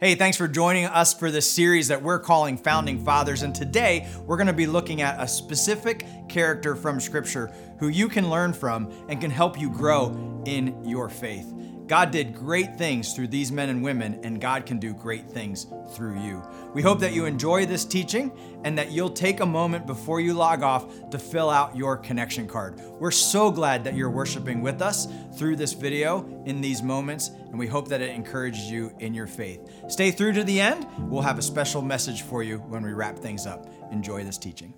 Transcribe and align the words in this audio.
Hey, 0.00 0.14
thanks 0.14 0.38
for 0.38 0.48
joining 0.48 0.86
us 0.86 1.12
for 1.12 1.30
this 1.30 1.52
series 1.52 1.88
that 1.88 2.02
we're 2.02 2.20
calling 2.20 2.56
Founding 2.56 3.04
Fathers. 3.04 3.42
And 3.42 3.54
today 3.54 4.08
we're 4.24 4.38
going 4.38 4.46
to 4.46 4.54
be 4.54 4.66
looking 4.66 5.02
at 5.02 5.22
a 5.22 5.28
specific 5.28 6.06
character 6.26 6.74
from 6.74 7.00
Scripture 7.00 7.52
who 7.78 7.88
you 7.88 8.08
can 8.08 8.30
learn 8.30 8.54
from 8.54 8.90
and 9.10 9.20
can 9.20 9.30
help 9.30 9.60
you 9.60 9.68
grow 9.68 10.42
in 10.46 10.82
your 10.86 11.10
faith. 11.10 11.52
God 11.90 12.12
did 12.12 12.36
great 12.36 12.78
things 12.78 13.14
through 13.14 13.26
these 13.26 13.50
men 13.50 13.68
and 13.68 13.82
women, 13.82 14.20
and 14.22 14.40
God 14.40 14.64
can 14.64 14.78
do 14.78 14.94
great 14.94 15.28
things 15.28 15.66
through 15.90 16.20
you. 16.20 16.40
We 16.72 16.82
hope 16.82 17.00
that 17.00 17.12
you 17.12 17.24
enjoy 17.24 17.66
this 17.66 17.84
teaching 17.84 18.30
and 18.62 18.78
that 18.78 18.92
you'll 18.92 19.10
take 19.10 19.40
a 19.40 19.46
moment 19.46 19.88
before 19.88 20.20
you 20.20 20.32
log 20.32 20.62
off 20.62 21.10
to 21.10 21.18
fill 21.18 21.50
out 21.50 21.74
your 21.74 21.96
connection 21.96 22.46
card. 22.46 22.80
We're 23.00 23.10
so 23.10 23.50
glad 23.50 23.82
that 23.82 23.96
you're 23.96 24.08
worshiping 24.08 24.62
with 24.62 24.80
us 24.80 25.08
through 25.36 25.56
this 25.56 25.72
video 25.72 26.44
in 26.46 26.60
these 26.60 26.80
moments, 26.80 27.30
and 27.48 27.58
we 27.58 27.66
hope 27.66 27.88
that 27.88 28.00
it 28.00 28.10
encourages 28.10 28.70
you 28.70 28.94
in 29.00 29.12
your 29.12 29.26
faith. 29.26 29.68
Stay 29.88 30.12
through 30.12 30.34
to 30.34 30.44
the 30.44 30.60
end. 30.60 30.86
We'll 31.10 31.22
have 31.22 31.40
a 31.40 31.42
special 31.42 31.82
message 31.82 32.22
for 32.22 32.44
you 32.44 32.58
when 32.58 32.84
we 32.84 32.92
wrap 32.92 33.18
things 33.18 33.48
up. 33.48 33.66
Enjoy 33.90 34.22
this 34.22 34.38
teaching. 34.38 34.74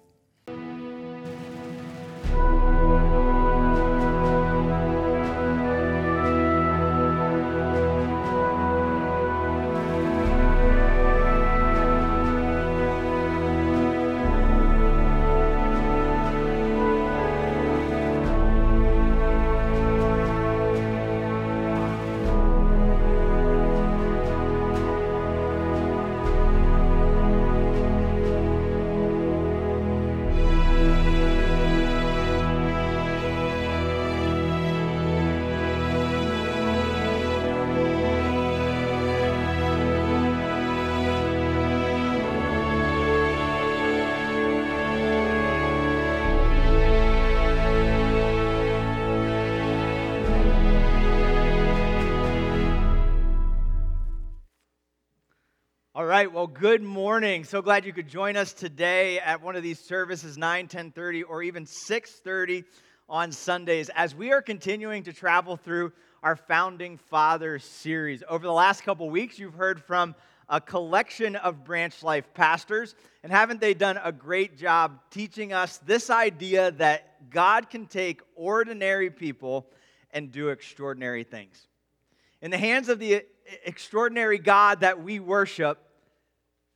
Good 56.63 56.81
morning. 56.81 57.43
So 57.43 57.61
glad 57.61 57.85
you 57.85 57.93
could 57.93 58.07
join 58.07 58.37
us 58.37 58.53
today 58.53 59.19
at 59.19 59.43
one 59.43 59.57
of 59.57 59.65
these 59.65 59.81
services, 59.81 60.39
9, 60.39 60.69
10:30, 60.69 61.25
or 61.25 61.43
even 61.43 61.67
6:30 61.67 62.63
on 63.09 63.33
Sundays, 63.33 63.89
as 63.97 64.15
we 64.15 64.31
are 64.31 64.41
continuing 64.41 65.03
to 65.03 65.13
travel 65.13 65.57
through 65.57 65.93
our 66.23 66.37
Founding 66.37 66.99
Fathers 66.99 67.65
series. 67.65 68.23
Over 68.29 68.47
the 68.47 68.53
last 68.53 68.85
couple 68.85 69.11
weeks, 69.11 69.41
you've 69.41 69.55
heard 69.55 69.83
from 69.83 70.15
a 70.49 70.61
collection 70.61 71.35
of 71.35 71.65
branch 71.65 72.01
life 72.05 72.33
pastors, 72.33 72.95
and 73.25 73.33
haven't 73.33 73.61
they 73.61 73.75
done 73.75 73.99
a 74.01 74.13
great 74.13 74.57
job 74.57 75.01
teaching 75.11 75.53
us 75.53 75.79
this 75.79 76.11
idea 76.11 76.71
that 76.71 77.29
God 77.29 77.71
can 77.71 77.87
take 77.87 78.21
ordinary 78.37 79.11
people 79.11 79.69
and 80.13 80.31
do 80.31 80.51
extraordinary 80.51 81.25
things? 81.25 81.67
In 82.41 82.53
the 82.53 82.59
hands 82.59 82.89
of 82.89 83.01
the 83.01 83.27
extraordinary 83.65 84.39
God 84.39 84.79
that 84.83 85.03
we 85.03 85.19
worship, 85.19 85.89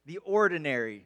the 0.06 0.18
ordinary 0.18 1.04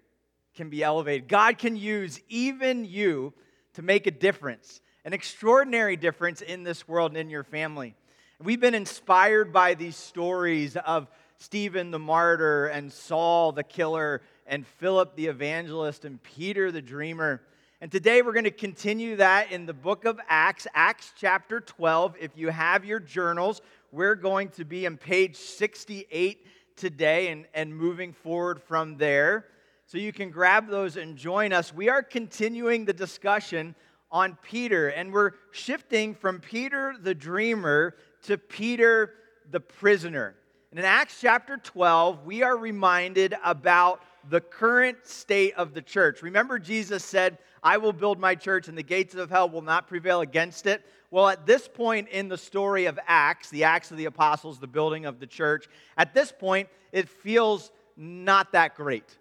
can 0.55 0.69
be 0.69 0.83
elevated. 0.83 1.27
God 1.27 1.59
can 1.59 1.75
use 1.77 2.21
even 2.29 2.85
you 2.85 3.33
to 3.75 3.83
make 3.83 4.07
a 4.07 4.11
difference, 4.11 4.81
an 5.05 5.15
extraordinary 5.15 5.97
difference 5.97 6.43
in 6.43 6.63
this 6.63 6.87
world 6.87 7.13
and 7.13 7.19
in 7.19 7.31
your 7.31 7.45
family. 7.45 7.95
We've 8.43 8.61
been 8.61 8.75
inspired 8.75 9.53
by 9.53 9.75
these 9.75 9.97
stories 9.97 10.77
of 10.77 11.09
Stephen 11.39 11.91
the 11.91 11.99
martyr 11.99 12.67
and 12.67 12.93
Saul 12.93 13.53
the 13.53 13.65
killer 13.65 14.21
and 14.47 14.67
Philip 14.67 15.17
the 15.17 15.27
evangelist 15.27 16.05
and 16.05 16.23
Peter 16.23 16.71
the 16.71 16.83
dreamer. 16.83 17.41
And 17.81 17.91
today 17.91 18.21
we're 18.21 18.35
going 18.35 18.45
to 18.45 18.51
continue 18.51 19.17
that 19.17 19.51
in 19.51 19.65
the 19.65 19.73
book 19.73 20.05
of 20.05 20.21
Acts, 20.29 20.67
Acts 20.75 21.15
chapter 21.17 21.61
12. 21.61 22.17
If 22.21 22.33
you 22.37 22.49
have 22.49 22.85
your 22.85 23.01
journals, 23.01 23.63
we're 23.93 24.17
going 24.17 24.51
to 24.51 24.67
be 24.67 24.87
on 24.87 24.99
page 24.99 25.37
68 25.37 26.47
today 26.81 27.29
and, 27.29 27.47
and 27.55 27.77
moving 27.77 28.13
forward 28.13 28.61
from 28.63 28.97
there. 28.97 29.45
So 29.87 29.99
you 29.99 30.13
can 30.13 30.31
grab 30.31 30.69
those 30.69 30.97
and 30.97 31.17
join 31.17 31.53
us. 31.53 31.75
We 31.75 31.89
are 31.91 32.03
continuing 32.03 32.87
the 32.87 32.93
discussion 32.93 33.75
on 34.11 34.37
Peter, 34.43 34.89
and 34.89 35.13
we're 35.13 35.33
shifting 35.53 36.15
from 36.15 36.41
Peter 36.41 36.95
the 37.01 37.15
dreamer 37.15 37.95
to 38.23 38.39
Peter 38.39 39.15
the 39.51 39.61
prisoner. 39.61 40.35
And 40.71 40.79
in 40.81 40.87
Acts 40.87 41.21
chapter 41.21 41.59
12, 41.59 42.25
we 42.25 42.43
are 42.43 42.57
reminded 42.57 43.35
about 43.45 44.03
the 44.29 44.41
current 44.41 45.07
state 45.07 45.55
of 45.55 45.75
the 45.75 45.83
church. 45.83 46.23
Remember, 46.23 46.59
Jesus 46.59 47.05
said, 47.05 47.39
I 47.63 47.77
will 47.77 47.93
build 47.93 48.19
my 48.19 48.35
church, 48.35 48.69
and 48.69 48.79
the 48.79 48.83
gates 48.83 49.15
of 49.15 49.31
hell 49.31 49.51
will 49.51 49.63
not 49.63 49.87
prevail 49.87 50.23
against 50.23 50.67
it. 50.67 50.83
Well, 51.11 51.29
at 51.29 51.45
this 51.45 51.67
point 51.67 52.09
in 52.09 52.29
the 52.29 52.39
story 52.39 52.87
of 52.87 52.99
Acts, 53.07 53.51
the 53.51 53.65
Acts 53.65 53.91
of 53.91 53.97
the 53.97 54.05
Apostles, 54.05 54.61
the 54.61 54.69
building 54.69 55.07
of 55.07 55.19
the 55.19 55.27
church, 55.27 55.67
at 55.97 56.15
this 56.15 56.33
point, 56.33 56.69
it 56.93 57.09
feels 57.09 57.73
not 57.97 58.53
that 58.53 58.77
great. 58.77 59.19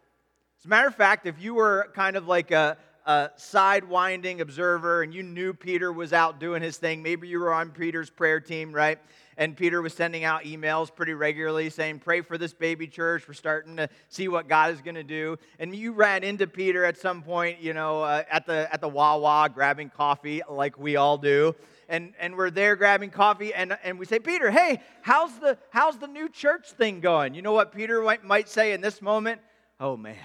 As 0.59 0.65
a 0.65 0.67
matter 0.67 0.87
of 0.87 0.95
fact, 0.95 1.25
if 1.25 1.41
you 1.41 1.55
were 1.55 1.89
kind 1.95 2.15
of 2.15 2.27
like 2.27 2.51
a, 2.51 2.77
a 3.05 3.31
sidewinding 3.37 4.39
observer 4.39 5.01
and 5.01 5.13
you 5.13 5.23
knew 5.23 5.53
Peter 5.53 5.91
was 5.91 6.13
out 6.13 6.39
doing 6.39 6.61
his 6.61 6.77
thing, 6.77 7.01
maybe 7.01 7.27
you 7.27 7.39
were 7.39 7.53
on 7.53 7.71
Peter's 7.71 8.09
prayer 8.09 8.39
team, 8.39 8.71
right? 8.71 8.99
and 9.39 9.55
Peter 9.55 9.81
was 9.81 9.93
sending 9.93 10.25
out 10.25 10.43
emails 10.43 10.93
pretty 10.93 11.13
regularly 11.13 11.69
saying, 11.69 11.99
Pray 11.99 12.19
for 12.19 12.37
this 12.37 12.53
baby 12.53 12.87
church. 12.87 13.25
We're 13.25 13.33
starting 13.33 13.77
to 13.77 13.89
see 14.09 14.27
what 14.27 14.49
God 14.49 14.73
is 14.73 14.81
going 14.81 14.95
to 14.95 15.03
do. 15.03 15.37
And 15.59 15.73
you 15.73 15.93
ran 15.93 16.25
into 16.25 16.45
Peter 16.45 16.83
at 16.83 16.97
some 16.97 17.23
point, 17.23 17.61
you 17.61 17.73
know, 17.73 18.03
uh, 18.03 18.23
at, 18.29 18.45
the, 18.45 18.67
at 18.71 18.81
the 18.81 18.89
Wawa 18.89 19.49
grabbing 19.49 19.91
coffee 19.91 20.41
like 20.47 20.77
we 20.77 20.97
all 20.97 21.17
do. 21.17 21.55
And, 21.89 22.13
and 22.19 22.37
we're 22.37 22.51
there 22.51 22.75
grabbing 22.75 23.09
coffee, 23.09 23.53
and, 23.53 23.77
and 23.83 23.97
we 23.97 24.05
say, 24.05 24.19
Peter, 24.19 24.51
hey, 24.51 24.79
how's 25.01 25.37
the, 25.39 25.57
how's 25.71 25.97
the 25.97 26.07
new 26.07 26.29
church 26.29 26.71
thing 26.71 27.01
going? 27.01 27.33
You 27.33 27.41
know 27.41 27.51
what 27.51 27.73
Peter 27.73 28.01
might, 28.01 28.23
might 28.23 28.47
say 28.47 28.73
in 28.73 28.79
this 28.79 29.01
moment? 29.01 29.41
Oh, 29.79 29.97
man, 29.97 30.15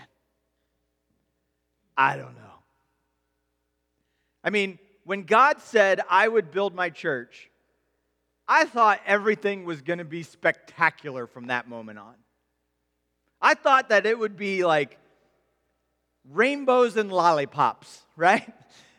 I 1.97 2.17
don't 2.17 2.35
know. 2.35 2.41
I 4.45 4.51
mean, 4.51 4.79
when 5.05 5.23
God 5.23 5.61
said, 5.61 6.01
I 6.09 6.29
would 6.29 6.51
build 6.51 6.75
my 6.75 6.91
church, 6.91 7.51
I 8.47 8.67
thought 8.67 9.01
everything 9.07 9.65
was 9.65 9.81
going 9.81 9.99
to 9.99 10.05
be 10.05 10.23
spectacular 10.23 11.27
from 11.27 11.47
that 11.47 11.67
moment 11.67 11.99
on. 11.99 12.15
I 13.41 13.55
thought 13.55 13.89
that 13.89 14.07
it 14.07 14.19
would 14.19 14.37
be 14.37 14.65
like 14.65 14.99
rainbows 16.31 16.97
and 16.97 17.11
lollipops, 17.11 18.03
right? 18.17 18.53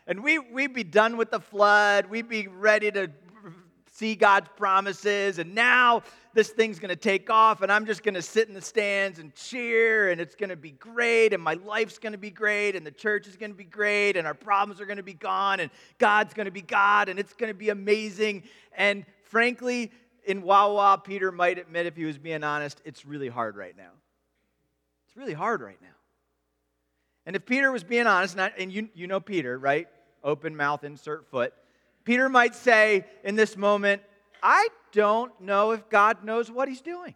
And 0.06 0.22
we, 0.22 0.38
we'd 0.38 0.74
be 0.74 0.84
done 0.84 1.16
with 1.16 1.30
the 1.30 1.40
flood. 1.40 2.06
We'd 2.06 2.28
be 2.28 2.46
ready 2.46 2.90
to 2.92 3.10
see 3.90 4.14
God's 4.14 4.48
promises. 4.56 5.38
And 5.38 5.54
now 5.54 6.02
this 6.34 6.50
thing's 6.50 6.78
going 6.78 6.90
to 6.90 6.96
take 6.96 7.30
off, 7.30 7.62
and 7.62 7.72
I'm 7.72 7.86
just 7.86 8.02
going 8.02 8.14
to 8.14 8.20
sit 8.20 8.46
in 8.46 8.52
the 8.52 8.60
stands 8.60 9.18
and 9.18 9.34
cheer, 9.34 10.10
and 10.10 10.20
it's 10.20 10.34
going 10.34 10.50
to 10.50 10.56
be 10.56 10.72
great, 10.72 11.32
and 11.32 11.42
my 11.42 11.54
life's 11.54 11.98
going 11.98 12.12
to 12.12 12.18
be 12.18 12.30
great, 12.30 12.76
and 12.76 12.86
the 12.86 12.90
church 12.90 13.26
is 13.26 13.38
going 13.38 13.50
to 13.52 13.56
be 13.56 13.64
great, 13.64 14.18
and 14.18 14.26
our 14.26 14.34
problems 14.34 14.78
are 14.78 14.84
going 14.84 14.98
to 14.98 15.02
be 15.02 15.14
gone, 15.14 15.60
and 15.60 15.70
God's 15.96 16.34
going 16.34 16.44
to 16.44 16.50
be 16.50 16.60
God, 16.60 17.08
and 17.08 17.18
it's 17.18 17.32
going 17.32 17.48
to 17.48 17.54
be 17.54 17.70
amazing. 17.70 18.42
And 18.76 19.06
frankly, 19.22 19.90
in 20.26 20.42
Wawa, 20.42 21.00
Peter 21.02 21.32
might 21.32 21.58
admit, 21.58 21.86
if 21.86 21.96
he 21.96 22.04
was 22.04 22.18
being 22.18 22.44
honest, 22.44 22.82
it's 22.84 23.06
really 23.06 23.28
hard 23.28 23.56
right 23.56 23.74
now. 23.74 23.92
It's 25.06 25.16
really 25.16 25.32
hard 25.32 25.62
right 25.62 25.80
now. 25.80 25.88
And 27.24 27.34
if 27.34 27.46
Peter 27.46 27.72
was 27.72 27.82
being 27.82 28.06
honest, 28.06 28.36
and 28.36 28.70
you, 28.70 28.90
you 28.94 29.06
know 29.06 29.20
Peter, 29.20 29.58
right? 29.58 29.88
Open 30.26 30.56
mouth, 30.56 30.84
insert 30.84 31.30
foot. 31.30 31.54
Peter 32.04 32.28
might 32.28 32.54
say 32.54 33.06
in 33.24 33.36
this 33.36 33.56
moment, 33.56 34.02
I 34.42 34.68
don't 34.92 35.32
know 35.40 35.70
if 35.70 35.88
God 35.88 36.24
knows 36.24 36.50
what 36.50 36.68
he's 36.68 36.80
doing. 36.80 37.14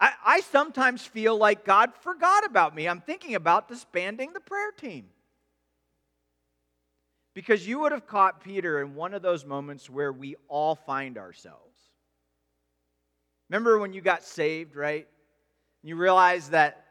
I, 0.00 0.12
I 0.24 0.40
sometimes 0.40 1.02
feel 1.02 1.36
like 1.36 1.64
God 1.64 1.92
forgot 2.00 2.44
about 2.44 2.74
me. 2.74 2.88
I'm 2.88 3.00
thinking 3.00 3.36
about 3.36 3.68
disbanding 3.68 4.32
the 4.32 4.40
prayer 4.40 4.72
team. 4.72 5.06
Because 7.34 7.66
you 7.66 7.78
would 7.80 7.92
have 7.92 8.06
caught 8.06 8.42
Peter 8.42 8.80
in 8.82 8.96
one 8.96 9.14
of 9.14 9.22
those 9.22 9.44
moments 9.44 9.88
where 9.88 10.12
we 10.12 10.34
all 10.48 10.74
find 10.74 11.18
ourselves. 11.18 11.78
Remember 13.48 13.78
when 13.78 13.92
you 13.92 14.00
got 14.00 14.24
saved, 14.24 14.74
right? 14.74 15.06
You 15.82 15.96
realized 15.96 16.50
that, 16.50 16.84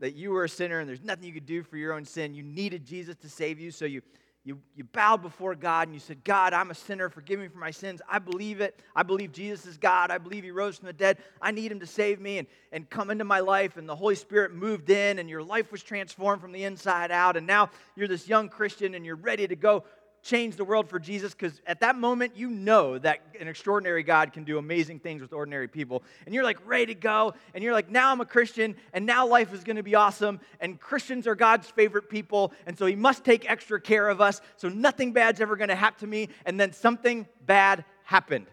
that 0.00 0.14
you 0.14 0.30
were 0.30 0.44
a 0.44 0.48
sinner 0.48 0.80
and 0.80 0.88
there's 0.88 1.02
nothing 1.02 1.24
you 1.24 1.32
could 1.32 1.46
do 1.46 1.62
for 1.62 1.76
your 1.76 1.92
own 1.92 2.04
sin. 2.04 2.34
You 2.34 2.42
needed 2.42 2.84
Jesus 2.84 3.16
to 3.16 3.28
save 3.28 3.58
you, 3.58 3.70
so 3.70 3.84
you, 3.84 4.02
you, 4.44 4.58
you 4.76 4.84
bowed 4.84 5.22
before 5.22 5.54
God 5.54 5.88
and 5.88 5.94
you 5.94 6.00
said, 6.00 6.22
God, 6.22 6.52
I'm 6.52 6.70
a 6.70 6.74
sinner. 6.74 7.08
Forgive 7.08 7.40
me 7.40 7.48
for 7.48 7.58
my 7.58 7.70
sins. 7.70 8.02
I 8.08 8.18
believe 8.18 8.60
it. 8.60 8.78
I 8.94 9.02
believe 9.02 9.32
Jesus 9.32 9.64
is 9.64 9.78
God. 9.78 10.10
I 10.10 10.18
believe 10.18 10.44
He 10.44 10.50
rose 10.50 10.76
from 10.76 10.86
the 10.86 10.92
dead. 10.92 11.18
I 11.40 11.50
need 11.50 11.72
Him 11.72 11.80
to 11.80 11.86
save 11.86 12.20
me 12.20 12.38
and, 12.38 12.48
and 12.70 12.90
come 12.90 13.10
into 13.10 13.24
my 13.24 13.40
life. 13.40 13.76
And 13.76 13.88
the 13.88 13.96
Holy 13.96 14.14
Spirit 14.14 14.52
moved 14.52 14.90
in 14.90 15.18
and 15.18 15.30
your 15.30 15.42
life 15.42 15.72
was 15.72 15.82
transformed 15.82 16.42
from 16.42 16.52
the 16.52 16.64
inside 16.64 17.10
out. 17.10 17.36
And 17.36 17.46
now 17.46 17.70
you're 17.96 18.08
this 18.08 18.28
young 18.28 18.50
Christian 18.50 18.94
and 18.94 19.06
you're 19.06 19.16
ready 19.16 19.48
to 19.48 19.56
go 19.56 19.84
change 20.24 20.56
the 20.56 20.64
world 20.64 20.88
for 20.88 20.98
Jesus 20.98 21.34
because 21.34 21.60
at 21.66 21.80
that 21.80 21.96
moment 21.96 22.34
you 22.34 22.48
know 22.48 22.98
that 22.98 23.20
an 23.38 23.46
extraordinary 23.46 24.02
God 24.02 24.32
can 24.32 24.42
do 24.42 24.56
amazing 24.56 24.98
things 24.98 25.20
with 25.20 25.34
ordinary 25.34 25.68
people. 25.68 26.02
And 26.24 26.34
you're 26.34 26.44
like 26.44 26.58
ready 26.66 26.86
to 26.86 26.94
go. 26.94 27.34
And 27.52 27.62
you're 27.62 27.74
like, 27.74 27.90
now 27.90 28.10
I'm 28.10 28.22
a 28.22 28.26
Christian 28.26 28.74
and 28.94 29.04
now 29.04 29.26
life 29.26 29.52
is 29.52 29.62
going 29.62 29.76
to 29.76 29.82
be 29.82 29.94
awesome. 29.94 30.40
And 30.60 30.80
Christians 30.80 31.26
are 31.26 31.34
God's 31.34 31.68
favorite 31.68 32.08
people. 32.08 32.52
And 32.66 32.76
so 32.76 32.86
he 32.86 32.96
must 32.96 33.22
take 33.22 33.48
extra 33.48 33.78
care 33.78 34.08
of 34.08 34.22
us. 34.22 34.40
So 34.56 34.68
nothing 34.68 35.12
bad's 35.12 35.42
ever 35.42 35.56
going 35.56 35.68
to 35.68 35.76
happen 35.76 36.00
to 36.00 36.06
me. 36.06 36.30
And 36.46 36.58
then 36.58 36.72
something 36.72 37.28
bad 37.44 37.84
happened. 38.02 38.46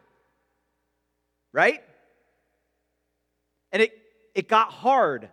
Right? 1.53 1.81
And 3.71 3.81
it, 3.81 3.97
it 4.35 4.49
got 4.49 4.71
hard. 4.71 5.29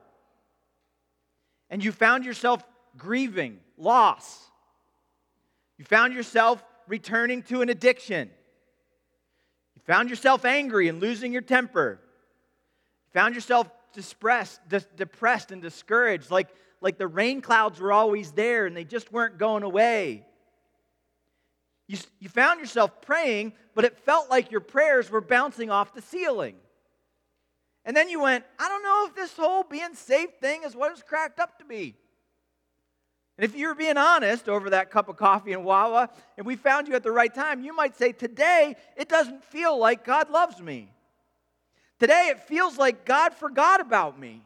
And 1.69 1.85
you 1.85 1.90
found 1.90 2.25
yourself 2.25 2.64
grieving, 2.96 3.58
loss 3.76 4.48
you 5.79 5.85
found 5.85 6.13
yourself 6.13 6.63
returning 6.87 7.43
to 7.45 7.63
an 7.63 7.69
addiction. 7.69 8.31
You 9.77 9.83
found 9.87 10.11
yourself 10.11 10.45
angry 10.45 10.89
and 10.89 11.01
losing 11.01 11.33
your 11.33 11.43
temper. 11.43 12.01
You 13.07 13.21
found 13.21 13.35
yourself 13.35 13.71
depressed, 13.93 14.61
depressed 14.97 15.53
and 15.53 15.63
discouraged, 15.63 16.31
like, 16.31 16.49
like 16.81 16.99
the 16.99 17.07
rain 17.07 17.41
clouds 17.41 17.81
were 17.81 17.93
always 17.93 18.33
there 18.33 18.67
and 18.67 18.77
they 18.77 18.85
just 18.85 19.13
weren't 19.13 19.39
going 19.39 19.63
away. 19.63 20.25
You, 21.87 21.97
you 22.19 22.29
found 22.29 22.61
yourself 22.61 23.01
praying, 23.01 23.55
but 23.75 23.85
it 23.85 23.99
felt 24.01 24.29
like 24.29 24.51
your 24.51 24.61
prayers 24.61 25.11
were 25.11 25.23
bouncing 25.23 25.71
off 25.71 25.95
the 25.95 26.03
ceiling. 26.03 26.57
And 27.85 27.97
then 27.97 28.11
you 28.11 28.21
went, 28.21 28.45
I 28.59 28.69
don't 28.69 28.83
know 28.83 29.07
if 29.09 29.15
this 29.15 29.35
whole 29.35 29.63
being 29.63 29.95
saved 29.95 30.41
thing 30.41 30.65
is 30.65 30.77
what 30.77 30.93
it's 30.93 31.03
cracked 31.03 31.41
up 31.41 31.59
to 31.61 31.65
be. 31.65 31.95
And 33.38 33.44
if 33.44 33.55
you're 33.55 33.76
being 33.76 33.96
honest 33.96 34.49
over 34.49 34.70
that 34.70 34.90
cup 34.90 35.08
of 35.08 35.17
coffee 35.17 35.52
and 35.52 35.64
Wawa, 35.64 36.11
and 36.37 36.44
we 36.44 36.56
found 36.56 36.88
you 36.88 36.94
at 36.94 37.05
the 37.05 37.12
right 37.12 37.32
time, 37.32 37.62
you 37.62 37.73
might 37.73 37.96
say, 37.96 38.11
Today, 38.11 38.75
it 38.96 39.08
doesn't 39.08 39.44
feel 39.44 39.79
like 39.79 40.05
God 40.05 40.29
loves 40.29 40.61
me. 40.61 40.90
Today, 42.00 42.29
it 42.31 42.40
feels 42.40 42.76
like 42.76 43.05
God 43.05 43.32
forgot 43.32 43.81
about 43.81 44.19
me. 44.19 44.43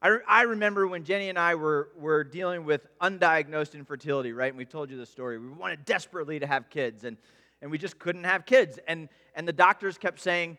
I, 0.00 0.18
I 0.28 0.42
remember 0.42 0.86
when 0.86 1.02
Jenny 1.02 1.28
and 1.28 1.38
I 1.38 1.56
were, 1.56 1.88
were 1.98 2.22
dealing 2.22 2.64
with 2.64 2.86
undiagnosed 3.00 3.74
infertility, 3.74 4.32
right? 4.32 4.52
And 4.52 4.58
we 4.58 4.64
told 4.64 4.90
you 4.90 4.96
the 4.96 5.06
story. 5.06 5.38
We 5.38 5.48
wanted 5.48 5.84
desperately 5.84 6.38
to 6.38 6.46
have 6.46 6.70
kids, 6.70 7.02
and, 7.02 7.16
and 7.62 7.70
we 7.70 7.78
just 7.78 7.98
couldn't 7.98 8.24
have 8.24 8.46
kids. 8.46 8.78
And, 8.86 9.08
and 9.34 9.48
the 9.48 9.52
doctors 9.52 9.98
kept 9.98 10.20
saying, 10.20 10.56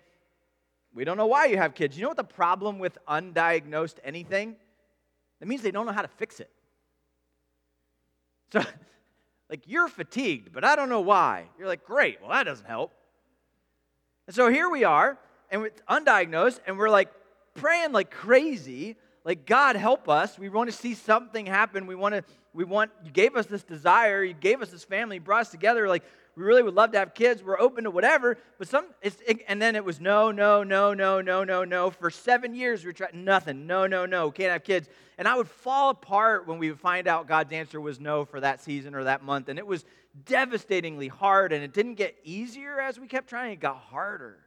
We 0.94 1.06
don't 1.06 1.16
know 1.16 1.27
why 1.27 1.45
you 1.45 1.56
have 1.56 1.74
kids. 1.74 1.95
You 1.95 2.01
know 2.01 2.10
what 2.10 2.18
the 2.18 2.25
problem 2.25 2.80
with 2.80 2.98
undiagnosed 3.07 3.95
anything? 4.04 4.57
That 5.39 5.48
means 5.48 5.62
they 5.62 5.72
don't 5.72 5.86
know 5.86 5.94
how 5.94 6.01
to 6.01 6.10
fix 6.10 6.42
it. 6.42 6.50
So, 8.56 8.63
like, 9.50 9.62
you're 9.66 9.88
fatigued, 9.88 10.54
but 10.54 10.63
I 10.63 10.75
don't 10.75 10.90
know 10.90 11.02
why. 11.02 11.46
You're 11.60 11.68
like, 11.68 11.86
great, 11.86 12.22
well, 12.22 12.31
that 12.31 12.44
doesn't 12.44 12.66
help. 12.66 12.94
And 14.28 14.36
so 14.36 14.50
here 14.50 14.69
we 14.69 14.84
are, 14.84 15.19
and 15.52 15.63
it's 15.63 15.81
undiagnosed, 15.90 16.60
and 16.66 16.78
we're 16.78 16.90
like 16.90 17.10
praying 17.54 17.92
like 17.92 18.10
crazy, 18.10 18.96
like, 19.25 19.48
God 19.48 19.75
help 19.75 20.07
us. 20.07 20.38
We 20.38 20.50
want 20.50 20.69
to 20.69 20.75
see 20.75 20.94
something 20.94 21.48
happen. 21.48 21.88
We 21.88 21.96
want 21.96 22.13
to, 22.13 22.24
we 22.54 22.63
want, 22.63 22.92
you 23.04 23.12
gave 23.12 23.36
us 23.36 23.48
this 23.48 23.63
desire, 23.63 24.24
you 24.24 24.36
gave 24.36 24.62
us 24.62 24.69
this 24.69 24.84
family, 24.84 25.18
brought 25.18 25.42
us 25.42 25.50
together. 25.50 25.90
Like, 25.90 26.04
we 26.36 26.44
really 26.44 26.64
would 26.64 26.74
love 26.74 26.92
to 26.92 27.00
have 27.00 27.14
kids. 27.14 27.42
We're 27.42 27.60
open 27.60 27.86
to 27.86 27.92
whatever. 27.92 28.38
But 28.58 28.68
some, 28.68 28.88
it, 29.02 29.42
and 29.48 29.62
then 29.62 29.76
it 29.76 29.86
was 29.86 30.02
no, 30.02 30.32
no, 30.32 30.64
no, 30.64 30.94
no, 30.94 31.22
no, 31.22 31.44
no, 31.46 31.64
no. 31.64 31.90
For 31.90 32.10
seven 32.10 32.54
years, 32.54 32.84
we 32.84 32.92
trying 32.92 33.24
nothing. 33.24 33.66
No, 33.66 33.88
no, 33.88 34.06
no. 34.06 34.32
Can't 34.32 34.52
have 34.52 34.66
kids. 34.66 34.90
And 35.18 35.30
I 35.30 35.38
would 35.38 35.48
fall 35.48 35.92
apart 35.92 36.46
when 36.46 36.60
we 36.60 36.70
would 36.70 36.80
find 36.80 37.08
out 37.08 37.28
God's 37.28 37.54
answer 37.54 37.80
was 37.80 38.02
no 38.02 38.26
for 38.26 38.42
that 38.42 38.62
season 38.62 38.96
or 38.96 39.06
that 39.06 39.24
month. 39.24 39.48
And 39.48 39.58
it 39.58 39.66
was 39.66 39.86
devastatingly 40.26 41.08
hard. 41.08 41.54
And 41.54 41.64
it 41.64 41.74
didn't 41.74 41.96
get 41.96 42.18
easier 42.26 42.82
as 42.82 43.00
we 43.00 43.08
kept 43.08 43.30
trying. 43.30 43.54
It 43.54 43.62
got 43.62 43.78
harder. 43.78 44.40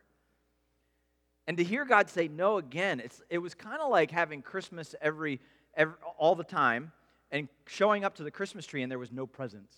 And 1.47 1.57
to 1.57 1.65
hear 1.65 1.87
God 1.87 2.11
say 2.11 2.29
no 2.29 2.59
again, 2.59 3.01
it's, 3.01 3.23
it 3.31 3.39
was 3.39 3.55
kind 3.55 3.81
of 3.81 3.91
like 3.91 4.11
having 4.11 4.43
Christmas 4.43 4.95
every, 5.01 5.41
every 5.75 5.95
all 6.19 6.35
the 6.35 6.45
time 6.45 6.93
and 7.31 7.49
showing 7.67 8.05
up 8.05 8.17
to 8.17 8.23
the 8.23 8.31
Christmas 8.31 8.67
tree 8.67 8.83
and 8.83 8.93
there 8.93 8.99
was 8.99 9.11
no 9.11 9.27
presents. 9.27 9.75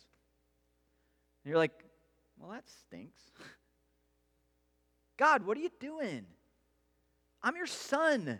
And 1.44 1.50
you're 1.50 1.58
like, 1.58 1.84
well, 2.40 2.50
that 2.52 2.64
stinks. 2.68 3.20
God, 5.16 5.44
what 5.44 5.56
are 5.56 5.60
you 5.60 5.70
doing? 5.78 6.24
I'm 7.42 7.56
your 7.56 7.66
son. 7.66 8.38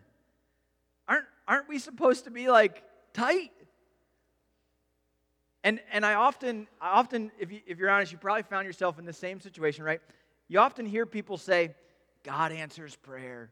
Aren't, 1.06 1.26
aren't 1.46 1.68
we 1.68 1.78
supposed 1.78 2.24
to 2.24 2.30
be 2.30 2.48
like 2.48 2.82
tight? 3.12 3.50
And, 5.62 5.80
and 5.92 6.06
I 6.06 6.14
often, 6.14 6.66
I 6.80 6.90
often 6.90 7.30
if, 7.38 7.52
you, 7.52 7.60
if 7.66 7.78
you're 7.78 7.90
honest, 7.90 8.12
you 8.12 8.18
probably 8.18 8.44
found 8.44 8.66
yourself 8.66 8.98
in 8.98 9.04
the 9.04 9.12
same 9.12 9.40
situation, 9.40 9.84
right? 9.84 10.00
You 10.48 10.58
often 10.60 10.86
hear 10.86 11.04
people 11.04 11.36
say, 11.36 11.74
God 12.22 12.52
answers 12.52 12.96
prayer. 12.96 13.50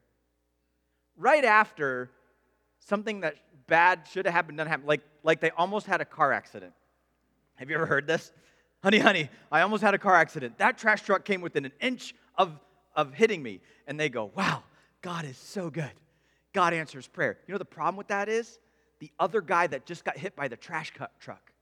Right 1.16 1.44
after 1.44 2.10
something 2.80 3.20
that 3.20 3.34
bad 3.66 4.06
should 4.10 4.24
have 4.24 4.34
happened 4.34 4.56
doesn't 4.56 4.70
happen, 4.70 4.86
like, 4.86 5.02
like 5.22 5.40
they 5.40 5.50
almost 5.50 5.86
had 5.86 6.00
a 6.00 6.04
car 6.06 6.32
accident. 6.32 6.72
Have 7.56 7.68
you 7.68 7.76
ever 7.76 7.86
heard 7.86 8.06
this? 8.06 8.32
Honey, 8.82 8.98
honey, 8.98 9.28
I 9.50 9.62
almost 9.62 9.82
had 9.82 9.94
a 9.94 9.98
car 9.98 10.14
accident. 10.14 10.58
That 10.58 10.78
trash 10.78 11.02
truck 11.02 11.24
came 11.24 11.40
within 11.40 11.64
an 11.64 11.72
inch 11.80 12.14
of, 12.36 12.52
of 12.94 13.12
hitting 13.12 13.42
me. 13.42 13.60
And 13.86 13.98
they 13.98 14.08
go, 14.08 14.30
Wow, 14.36 14.62
God 15.02 15.24
is 15.24 15.36
so 15.36 15.70
good. 15.70 15.90
God 16.52 16.72
answers 16.72 17.06
prayer. 17.06 17.38
You 17.46 17.52
know 17.52 17.58
the 17.58 17.64
problem 17.64 17.96
with 17.96 18.08
that 18.08 18.28
is? 18.28 18.58
The 19.00 19.10
other 19.18 19.40
guy 19.40 19.66
that 19.66 19.86
just 19.86 20.04
got 20.04 20.16
hit 20.16 20.36
by 20.36 20.48
the 20.48 20.56
trash 20.56 20.92
truck. 21.20 21.52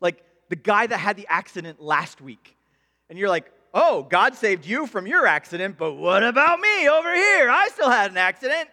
Like 0.00 0.22
the 0.48 0.56
guy 0.56 0.86
that 0.86 0.98
had 0.98 1.16
the 1.16 1.26
accident 1.28 1.80
last 1.80 2.20
week. 2.20 2.56
And 3.08 3.18
you're 3.18 3.28
like, 3.28 3.50
Oh, 3.72 4.02
God 4.02 4.34
saved 4.34 4.66
you 4.66 4.86
from 4.86 5.06
your 5.06 5.26
accident, 5.26 5.78
but 5.78 5.94
what 5.94 6.24
about 6.24 6.58
me 6.58 6.88
over 6.88 7.14
here? 7.14 7.48
I 7.48 7.68
still 7.72 7.88
had 7.88 8.10
an 8.10 8.16
accident. 8.16 8.68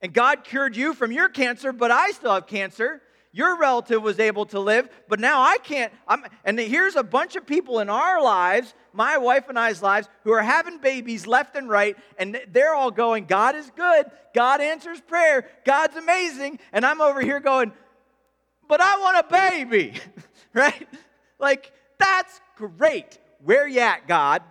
And 0.00 0.12
God 0.12 0.44
cured 0.44 0.76
you 0.76 0.94
from 0.94 1.12
your 1.12 1.28
cancer, 1.28 1.72
but 1.72 1.90
I 1.90 2.12
still 2.12 2.32
have 2.32 2.46
cancer 2.46 3.02
your 3.32 3.58
relative 3.58 4.02
was 4.02 4.18
able 4.18 4.44
to 4.46 4.60
live, 4.60 4.88
but 5.08 5.18
now 5.18 5.40
I 5.40 5.56
can't. 5.58 5.90
I'm, 6.06 6.24
and 6.44 6.58
here's 6.58 6.96
a 6.96 7.02
bunch 7.02 7.34
of 7.34 7.46
people 7.46 7.78
in 7.78 7.88
our 7.88 8.22
lives, 8.22 8.74
my 8.92 9.16
wife 9.16 9.48
and 9.48 9.58
I's 9.58 9.82
lives, 9.82 10.08
who 10.24 10.32
are 10.32 10.42
having 10.42 10.78
babies 10.78 11.26
left 11.26 11.56
and 11.56 11.68
right, 11.68 11.96
and 12.18 12.38
they're 12.52 12.74
all 12.74 12.90
going, 12.90 13.24
God 13.24 13.56
is 13.56 13.70
good. 13.74 14.06
God 14.34 14.60
answers 14.60 15.00
prayer. 15.00 15.48
God's 15.64 15.96
amazing. 15.96 16.58
And 16.72 16.84
I'm 16.84 17.00
over 17.00 17.22
here 17.22 17.40
going, 17.40 17.72
but 18.68 18.82
I 18.82 18.98
want 18.98 19.26
a 19.26 19.32
baby, 19.32 19.94
right? 20.52 20.88
Like, 21.38 21.72
that's 21.98 22.38
great. 22.56 23.18
Where 23.42 23.66
you 23.66 23.80
at, 23.80 24.06
God? 24.06 24.42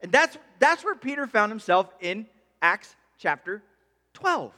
And 0.00 0.10
that's, 0.10 0.38
that's 0.58 0.82
where 0.82 0.94
Peter 0.94 1.26
found 1.26 1.52
himself 1.52 1.86
in 2.00 2.26
Acts 2.62 2.96
chapter 3.18 3.62
12. 4.14 4.52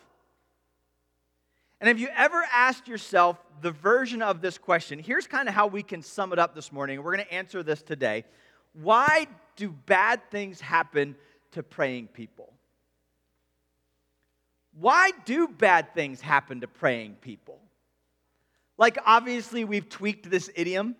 And 1.82 1.88
have 1.88 1.98
you 1.98 2.10
ever 2.16 2.44
asked 2.52 2.86
yourself 2.86 3.44
the 3.60 3.72
version 3.72 4.22
of 4.22 4.40
this 4.40 4.56
question? 4.56 5.00
Here's 5.00 5.26
kind 5.26 5.48
of 5.48 5.54
how 5.54 5.66
we 5.66 5.82
can 5.82 6.00
sum 6.00 6.32
it 6.32 6.38
up 6.38 6.54
this 6.54 6.70
morning. 6.70 7.02
We're 7.02 7.16
going 7.16 7.26
to 7.26 7.34
answer 7.34 7.64
this 7.64 7.82
today. 7.82 8.24
Why 8.72 9.26
do 9.56 9.68
bad 9.68 10.20
things 10.30 10.60
happen 10.60 11.16
to 11.50 11.64
praying 11.64 12.06
people? 12.06 12.52
Why 14.78 15.10
do 15.24 15.48
bad 15.48 15.92
things 15.92 16.20
happen 16.20 16.60
to 16.60 16.68
praying 16.68 17.16
people? 17.16 17.58
Like, 18.78 18.96
obviously, 19.04 19.64
we've 19.64 19.88
tweaked 19.88 20.30
this 20.30 20.48
idiom. 20.54 20.94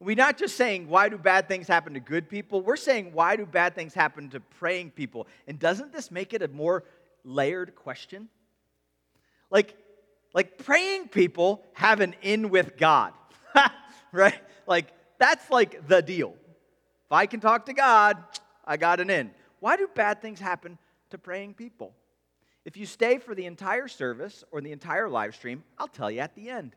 We're 0.00 0.16
not 0.16 0.36
just 0.36 0.54
saying, 0.54 0.86
why 0.86 1.08
do 1.08 1.16
bad 1.16 1.48
things 1.48 1.66
happen 1.66 1.94
to 1.94 2.00
good 2.00 2.28
people? 2.28 2.60
We're 2.60 2.76
saying, 2.76 3.14
why 3.14 3.36
do 3.36 3.46
bad 3.46 3.74
things 3.74 3.94
happen 3.94 4.28
to 4.30 4.40
praying 4.40 4.90
people? 4.90 5.26
And 5.48 5.58
doesn't 5.58 5.94
this 5.94 6.10
make 6.10 6.34
it 6.34 6.42
a 6.42 6.48
more 6.48 6.84
layered 7.24 7.74
question? 7.74 8.28
Like, 9.50 9.74
like 10.32 10.58
praying 10.58 11.08
people 11.08 11.64
have 11.72 12.00
an 12.00 12.14
in 12.22 12.50
with 12.50 12.76
God, 12.76 13.12
right? 14.12 14.40
Like 14.66 14.92
that's 15.18 15.50
like 15.50 15.86
the 15.88 16.02
deal. 16.02 16.34
If 17.06 17.12
I 17.12 17.26
can 17.26 17.40
talk 17.40 17.66
to 17.66 17.72
God, 17.72 18.16
I 18.64 18.76
got 18.76 19.00
an 19.00 19.10
in. 19.10 19.30
Why 19.58 19.76
do 19.76 19.88
bad 19.94 20.22
things 20.22 20.40
happen 20.40 20.78
to 21.10 21.18
praying 21.18 21.54
people? 21.54 21.92
If 22.64 22.76
you 22.76 22.86
stay 22.86 23.18
for 23.18 23.34
the 23.34 23.46
entire 23.46 23.88
service 23.88 24.44
or 24.52 24.60
the 24.60 24.72
entire 24.72 25.08
live 25.08 25.34
stream, 25.34 25.64
I'll 25.78 25.88
tell 25.88 26.10
you 26.10 26.20
at 26.20 26.34
the 26.34 26.50
end. 26.50 26.76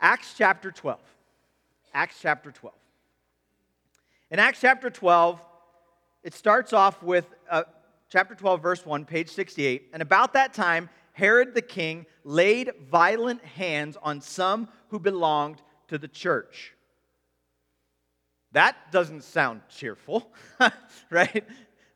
Acts 0.00 0.34
chapter 0.36 0.70
12. 0.70 1.00
Acts 1.94 2.16
chapter 2.20 2.50
12. 2.50 2.74
In 4.30 4.38
Acts 4.38 4.60
chapter 4.60 4.90
12, 4.90 5.40
it 6.22 6.34
starts 6.34 6.72
off 6.72 7.02
with 7.02 7.26
uh, 7.50 7.64
chapter 8.08 8.34
12, 8.34 8.62
verse 8.62 8.86
1, 8.86 9.04
page 9.04 9.28
68. 9.28 9.90
And 9.92 10.02
about 10.02 10.32
that 10.34 10.54
time, 10.54 10.88
Herod 11.12 11.54
the 11.54 11.62
king 11.62 12.06
laid 12.24 12.72
violent 12.90 13.44
hands 13.44 13.96
on 14.02 14.20
some 14.20 14.68
who 14.88 14.98
belonged 14.98 15.62
to 15.88 15.98
the 15.98 16.08
church. 16.08 16.72
That 18.52 18.76
doesn't 18.92 19.24
sound 19.24 19.62
cheerful, 19.68 20.30
right? 21.10 21.44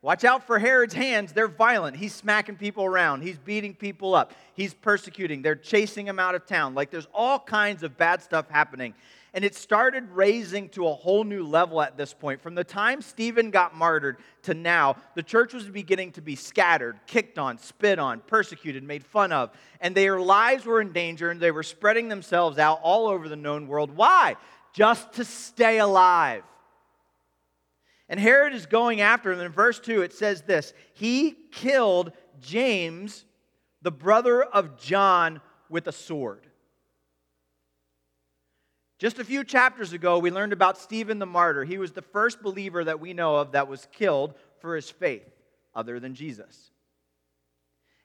Watch 0.02 0.25
out 0.25 0.46
for 0.46 0.58
Herod's 0.58 0.94
hands. 0.94 1.32
They're 1.32 1.49
violent. 1.49 1.96
He's 1.96 2.14
smacking 2.14 2.56
people 2.56 2.85
around. 2.85 3.23
He's 3.23 3.38
beating 3.38 3.75
people 3.75 4.14
up. 4.14 4.32
He's 4.54 4.73
persecuting. 4.73 5.42
They're 5.42 5.54
chasing 5.56 6.06
him 6.06 6.18
out 6.18 6.35
of 6.35 6.46
town. 6.46 6.75
Like 6.75 6.90
there's 6.90 7.08
all 7.12 7.38
kinds 7.38 7.82
of 7.82 7.96
bad 7.96 8.23
stuff 8.23 8.49
happening. 8.49 8.94
And 9.36 9.44
it 9.44 9.54
started 9.54 10.10
raising 10.12 10.70
to 10.70 10.88
a 10.88 10.94
whole 10.94 11.22
new 11.22 11.44
level 11.46 11.82
at 11.82 11.98
this 11.98 12.14
point. 12.14 12.40
From 12.40 12.54
the 12.54 12.64
time 12.64 13.02
Stephen 13.02 13.50
got 13.50 13.74
martyred 13.76 14.16
to 14.44 14.54
now, 14.54 14.96
the 15.14 15.22
church 15.22 15.52
was 15.52 15.68
beginning 15.68 16.12
to 16.12 16.22
be 16.22 16.34
scattered, 16.34 16.98
kicked 17.06 17.38
on, 17.38 17.58
spit 17.58 17.98
on, 17.98 18.20
persecuted, 18.20 18.82
made 18.82 19.04
fun 19.04 19.32
of. 19.32 19.50
And 19.82 19.94
their 19.94 20.18
lives 20.18 20.64
were 20.64 20.80
in 20.80 20.90
danger 20.90 21.30
and 21.30 21.38
they 21.38 21.50
were 21.50 21.62
spreading 21.62 22.08
themselves 22.08 22.58
out 22.58 22.80
all 22.82 23.08
over 23.08 23.28
the 23.28 23.36
known 23.36 23.68
world. 23.68 23.94
Why? 23.94 24.36
Just 24.72 25.12
to 25.12 25.24
stay 25.26 25.80
alive. 25.80 26.42
And 28.08 28.18
Herod 28.18 28.54
is 28.54 28.64
going 28.64 29.02
after 29.02 29.30
him. 29.30 29.40
In 29.40 29.52
verse 29.52 29.78
2, 29.78 30.00
it 30.00 30.14
says 30.14 30.42
this 30.42 30.72
He 30.94 31.36
killed 31.52 32.12
James, 32.40 33.26
the 33.82 33.92
brother 33.92 34.42
of 34.42 34.80
John, 34.80 35.42
with 35.68 35.88
a 35.88 35.92
sword. 35.92 36.46
Just 38.98 39.18
a 39.18 39.24
few 39.24 39.44
chapters 39.44 39.92
ago, 39.92 40.18
we 40.18 40.30
learned 40.30 40.54
about 40.54 40.78
Stephen 40.78 41.18
the 41.18 41.26
martyr. 41.26 41.64
He 41.64 41.76
was 41.76 41.92
the 41.92 42.00
first 42.00 42.42
believer 42.42 42.82
that 42.84 43.00
we 43.00 43.12
know 43.12 43.36
of 43.36 43.52
that 43.52 43.68
was 43.68 43.86
killed 43.92 44.34
for 44.60 44.74
his 44.74 44.90
faith, 44.90 45.28
other 45.74 46.00
than 46.00 46.14
Jesus. 46.14 46.70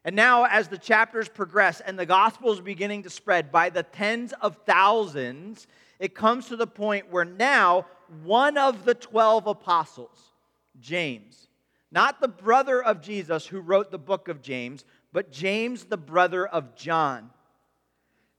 And 0.04 0.16
now, 0.16 0.46
as 0.46 0.68
the 0.68 0.78
chapters 0.78 1.30
progress 1.30 1.80
and 1.80 1.98
the 1.98 2.06
gospel 2.06 2.52
is 2.52 2.60
beginning 2.60 3.04
to 3.04 3.10
spread 3.10 3.52
by 3.52 3.70
the 3.70 3.84
tens 3.84 4.34
of 4.42 4.58
thousands, 4.66 5.68
it 6.00 6.16
comes 6.16 6.48
to 6.48 6.58
the 6.58 6.68
point 6.68 7.12
where 7.12 7.24
now 7.24 7.86
one 8.24 8.58
of 8.58 8.84
the 8.84 8.96
12 8.96 9.48
apostles, 9.48 10.34
James, 10.80 11.48
not 11.92 12.20
the 12.20 12.28
brother 12.28 12.84
of 12.84 13.02
Jesus 13.02 13.46
who 13.46 13.60
wrote 13.60 13.92
the 13.92 13.98
book 13.98 14.28
of 14.28 14.42
James, 14.42 14.84
but 15.14 15.32
James, 15.32 15.86
the 15.86 15.98
brother 15.98 16.48
of 16.48 16.76
John. 16.76 17.30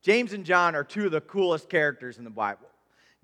James 0.03 0.33
and 0.33 0.45
John 0.45 0.75
are 0.75 0.85
two 0.85 1.07
of 1.07 1.13
the 1.13 1.21
coolest 1.21 1.71
characters 1.71 2.19
in 2.19 2.25
the 2.25 2.31
Bible. 2.31 2.67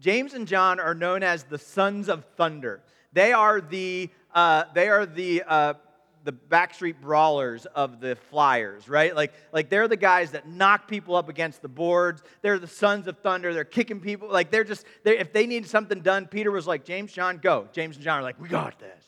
James 0.00 0.34
and 0.34 0.46
John 0.46 0.78
are 0.78 0.94
known 0.94 1.22
as 1.22 1.42
the 1.44 1.58
sons 1.58 2.08
of 2.08 2.24
thunder. 2.36 2.80
They 3.12 3.32
are 3.32 3.60
the, 3.60 4.10
uh, 4.32 4.64
they 4.74 4.88
are 4.88 5.04
the, 5.04 5.42
uh, 5.46 5.74
the 6.22 6.32
backstreet 6.32 7.00
brawlers 7.00 7.66
of 7.66 8.00
the 8.00 8.14
flyers, 8.30 8.88
right? 8.88 9.16
Like, 9.16 9.32
like 9.52 9.70
they're 9.70 9.88
the 9.88 9.96
guys 9.96 10.32
that 10.32 10.46
knock 10.46 10.86
people 10.86 11.16
up 11.16 11.28
against 11.28 11.62
the 11.62 11.68
boards. 11.68 12.22
They're 12.42 12.58
the 12.58 12.66
sons 12.66 13.06
of 13.06 13.18
thunder. 13.18 13.54
They're 13.54 13.64
kicking 13.64 14.00
people. 14.00 14.28
Like 14.28 14.50
they're 14.50 14.64
just, 14.64 14.84
they're, 15.02 15.14
if 15.14 15.32
they 15.32 15.46
need 15.46 15.66
something 15.66 16.00
done, 16.00 16.26
Peter 16.26 16.50
was 16.50 16.66
like, 16.66 16.84
James, 16.84 17.12
John, 17.12 17.38
go. 17.38 17.66
James 17.72 17.96
and 17.96 18.04
John 18.04 18.20
are 18.20 18.22
like, 18.22 18.40
we 18.40 18.48
got 18.48 18.78
this, 18.78 19.04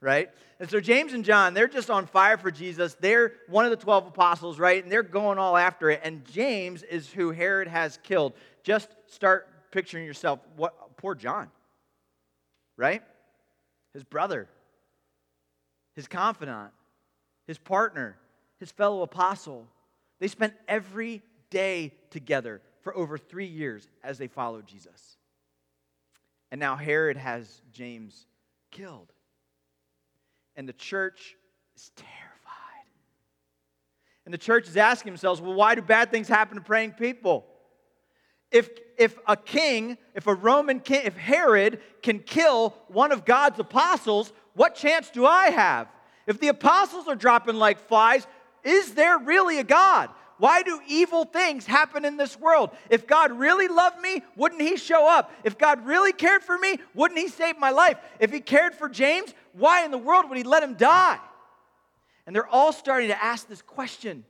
right? 0.00 0.30
And 0.62 0.70
so 0.70 0.78
James 0.78 1.12
and 1.12 1.24
John, 1.24 1.54
they're 1.54 1.66
just 1.66 1.90
on 1.90 2.06
fire 2.06 2.38
for 2.38 2.52
Jesus. 2.52 2.94
They're 3.00 3.32
one 3.48 3.64
of 3.64 3.72
the 3.72 3.76
12 3.76 4.06
apostles, 4.06 4.60
right? 4.60 4.80
And 4.80 4.92
they're 4.92 5.02
going 5.02 5.36
all 5.36 5.56
after 5.56 5.90
it. 5.90 6.02
And 6.04 6.24
James 6.24 6.84
is 6.84 7.10
who 7.10 7.32
Herod 7.32 7.66
has 7.66 7.98
killed. 8.04 8.34
Just 8.62 8.88
start 9.08 9.48
picturing 9.72 10.06
yourself, 10.06 10.38
what 10.54 10.96
poor 10.98 11.16
John, 11.16 11.50
right? 12.76 13.02
His 13.92 14.04
brother, 14.04 14.48
his 15.96 16.06
confidant, 16.06 16.70
his 17.48 17.58
partner, 17.58 18.16
his 18.60 18.70
fellow 18.70 19.02
apostle. 19.02 19.66
They 20.20 20.28
spent 20.28 20.54
every 20.68 21.22
day 21.50 21.92
together 22.10 22.62
for 22.82 22.96
over 22.96 23.18
three 23.18 23.46
years 23.46 23.88
as 24.04 24.16
they 24.16 24.28
followed 24.28 24.68
Jesus. 24.68 25.16
And 26.52 26.60
now 26.60 26.76
Herod 26.76 27.16
has 27.16 27.62
James 27.72 28.28
killed 28.70 29.11
and 30.56 30.68
the 30.68 30.72
church 30.72 31.36
is 31.74 31.90
terrified. 31.96 32.12
And 34.24 34.32
the 34.32 34.38
church 34.38 34.68
is 34.68 34.76
asking 34.76 35.12
themselves, 35.12 35.40
well, 35.40 35.54
why 35.54 35.74
do 35.74 35.82
bad 35.82 36.10
things 36.10 36.28
happen 36.28 36.56
to 36.56 36.62
praying 36.62 36.92
people? 36.92 37.46
If, 38.50 38.68
if 38.98 39.18
a 39.26 39.36
king, 39.36 39.96
if 40.14 40.26
a 40.26 40.34
Roman 40.34 40.80
king, 40.80 41.02
if 41.04 41.16
Herod 41.16 41.80
can 42.02 42.18
kill 42.18 42.74
one 42.88 43.10
of 43.10 43.24
God's 43.24 43.58
apostles, 43.58 44.32
what 44.54 44.74
chance 44.74 45.10
do 45.10 45.26
I 45.26 45.50
have? 45.50 45.88
If 46.26 46.38
the 46.38 46.48
apostles 46.48 47.08
are 47.08 47.16
dropping 47.16 47.56
like 47.56 47.80
flies, 47.88 48.26
is 48.62 48.94
there 48.94 49.18
really 49.18 49.58
a 49.58 49.64
God? 49.64 50.10
Why 50.42 50.64
do 50.64 50.80
evil 50.88 51.24
things 51.24 51.66
happen 51.66 52.04
in 52.04 52.16
this 52.16 52.36
world? 52.36 52.70
If 52.90 53.06
God 53.06 53.30
really 53.30 53.68
loved 53.68 54.00
me, 54.00 54.24
wouldn't 54.34 54.60
He 54.60 54.76
show 54.76 55.08
up? 55.08 55.30
If 55.44 55.56
God 55.56 55.86
really 55.86 56.12
cared 56.12 56.42
for 56.42 56.58
me, 56.58 56.80
wouldn't 56.94 57.20
He 57.20 57.28
save 57.28 57.60
my 57.60 57.70
life? 57.70 57.96
If 58.18 58.32
He 58.32 58.40
cared 58.40 58.74
for 58.74 58.88
James, 58.88 59.32
why 59.52 59.84
in 59.84 59.92
the 59.92 59.98
world 59.98 60.28
would 60.28 60.36
He 60.36 60.42
let 60.42 60.64
him 60.64 60.74
die? 60.74 61.20
And 62.26 62.34
they're 62.34 62.48
all 62.48 62.72
starting 62.72 63.10
to 63.10 63.24
ask 63.24 63.46
this 63.46 63.62
question. 63.62 64.24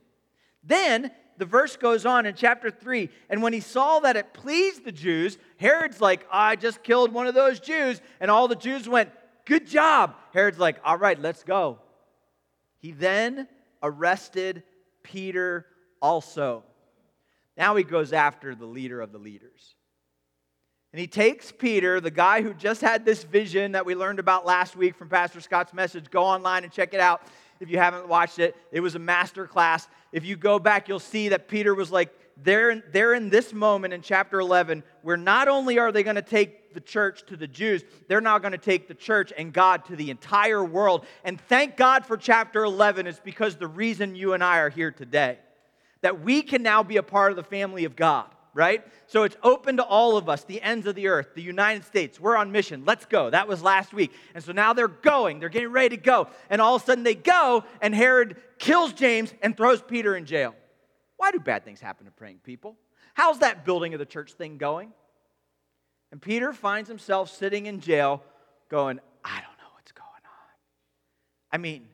Then 0.63 1.09
the 1.39 1.45
verse 1.45 1.77
goes 1.77 2.05
on 2.05 2.27
in 2.27 2.35
chapter 2.35 2.69
3 2.69 3.09
and 3.31 3.41
when 3.41 3.53
he 3.53 3.59
saw 3.59 3.99
that 4.01 4.15
it 4.15 4.35
pleased 4.35 4.85
the 4.85 4.91
Jews, 4.91 5.39
Herod's 5.57 5.99
like, 5.99 6.27
I 6.31 6.57
just 6.57 6.83
killed 6.83 7.11
one 7.11 7.25
of 7.25 7.33
those 7.33 7.59
Jews. 7.59 7.99
And 8.19 8.29
all 8.29 8.47
the 8.47 8.55
Jews 8.55 8.87
went, 8.87 9.09
Good 9.45 9.65
job. 9.65 10.13
Herod's 10.31 10.59
like, 10.59 10.77
All 10.85 10.99
right, 10.99 11.19
let's 11.19 11.43
go. 11.43 11.79
He 12.77 12.91
then 12.91 13.47
arrested 13.81 14.61
Peter 15.01 15.65
also. 16.03 16.63
Now 17.57 17.75
he 17.75 17.83
goes 17.83 18.13
after 18.13 18.53
the 18.53 18.65
leader 18.65 19.01
of 19.01 19.11
the 19.11 19.17
leaders. 19.17 19.75
And 20.91 20.99
he 20.99 21.07
takes 21.07 21.51
Peter, 21.51 21.99
the 21.99 22.11
guy 22.11 22.43
who 22.43 22.53
just 22.53 22.81
had 22.81 23.03
this 23.03 23.23
vision 23.23 23.71
that 23.71 23.83
we 23.83 23.95
learned 23.95 24.19
about 24.19 24.45
last 24.45 24.75
week 24.75 24.95
from 24.95 25.09
Pastor 25.09 25.41
Scott's 25.41 25.73
message. 25.73 26.11
Go 26.11 26.23
online 26.23 26.63
and 26.63 26.71
check 26.71 26.93
it 26.93 26.99
out 26.99 27.23
if 27.59 27.69
you 27.71 27.79
haven't 27.79 28.07
watched 28.07 28.37
it. 28.37 28.55
It 28.71 28.81
was 28.81 28.93
a 28.93 28.99
master 28.99 29.47
class. 29.47 29.87
If 30.11 30.23
you 30.23 30.35
go 30.35 30.59
back, 30.59 30.87
you'll 30.87 30.99
see 30.99 31.29
that 31.29 31.47
Peter 31.47 31.73
was 31.73 31.91
like, 31.91 32.13
they're, 32.43 32.83
they're 32.91 33.15
in 33.15 33.29
this 33.29 33.53
moment 33.53 33.93
in 33.93 34.01
chapter 34.01 34.39
11 34.39 34.83
where 35.01 35.17
not 35.17 35.47
only 35.47 35.79
are 35.79 35.91
they 35.91 36.03
going 36.03 36.15
to 36.15 36.21
take 36.21 36.73
the 36.75 36.81
church 36.81 37.25
to 37.27 37.37
the 37.37 37.47
Jews, 37.47 37.83
they're 38.07 38.21
now 38.21 38.37
going 38.37 38.51
to 38.51 38.57
take 38.59 38.87
the 38.87 38.93
church 38.93 39.33
and 39.35 39.53
God 39.53 39.85
to 39.85 39.95
the 39.95 40.11
entire 40.11 40.63
world. 40.63 41.05
And 41.23 41.39
thank 41.41 41.77
God 41.77 42.05
for 42.05 42.17
chapter 42.17 42.63
11 42.63 43.07
is 43.07 43.19
because 43.19 43.55
the 43.55 43.67
reason 43.67 44.15
you 44.15 44.33
and 44.33 44.43
I 44.43 44.59
are 44.59 44.69
here 44.69 44.91
today 44.91 45.39
that 46.03 46.21
we 46.21 46.41
can 46.41 46.61
now 46.61 46.83
be 46.83 46.97
a 46.97 47.03
part 47.03 47.31
of 47.31 47.35
the 47.37 47.43
family 47.43 47.85
of 47.85 47.95
God, 47.95 48.27
right? 48.53 48.85
So 49.07 49.23
it's 49.23 49.37
open 49.41 49.77
to 49.77 49.83
all 49.83 50.17
of 50.17 50.29
us, 50.29 50.43
the 50.43 50.61
ends 50.61 50.85
of 50.85 50.95
the 50.95 51.07
earth, 51.07 51.29
the 51.33 51.41
United 51.41 51.85
States. 51.85 52.19
We're 52.19 52.35
on 52.35 52.51
mission. 52.51 52.83
Let's 52.85 53.05
go. 53.05 53.29
That 53.29 53.47
was 53.47 53.63
last 53.63 53.93
week. 53.93 54.11
And 54.35 54.43
so 54.43 54.51
now 54.51 54.73
they're 54.73 54.87
going. 54.87 55.39
They're 55.39 55.49
getting 55.49 55.71
ready 55.71 55.95
to 55.95 56.01
go. 56.01 56.27
And 56.49 56.61
all 56.61 56.75
of 56.75 56.83
a 56.83 56.85
sudden 56.85 57.03
they 57.03 57.15
go, 57.15 57.63
and 57.81 57.95
Herod 57.95 58.35
kills 58.59 58.93
James 58.93 59.33
and 59.41 59.57
throws 59.57 59.81
Peter 59.81 60.15
in 60.15 60.25
jail. 60.25 60.55
Why 61.17 61.31
do 61.31 61.39
bad 61.39 61.63
things 61.63 61.79
happen 61.79 62.05
to 62.05 62.11
praying 62.11 62.39
people? 62.43 62.75
How's 63.13 63.39
that 63.39 63.65
building 63.65 63.93
of 63.93 63.99
the 63.99 64.05
church 64.05 64.33
thing 64.33 64.57
going? 64.57 64.91
And 66.11 66.21
Peter 66.21 66.53
finds 66.53 66.89
himself 66.89 67.35
sitting 67.35 67.65
in 67.65 67.79
jail 67.79 68.21
going, 68.69 68.99
I 69.23 69.35
don't 69.35 69.57
know 69.57 69.71
what's 69.73 69.93
going 69.93 70.05
on. 70.05 70.51
I 71.51 71.57
mean, 71.57 71.87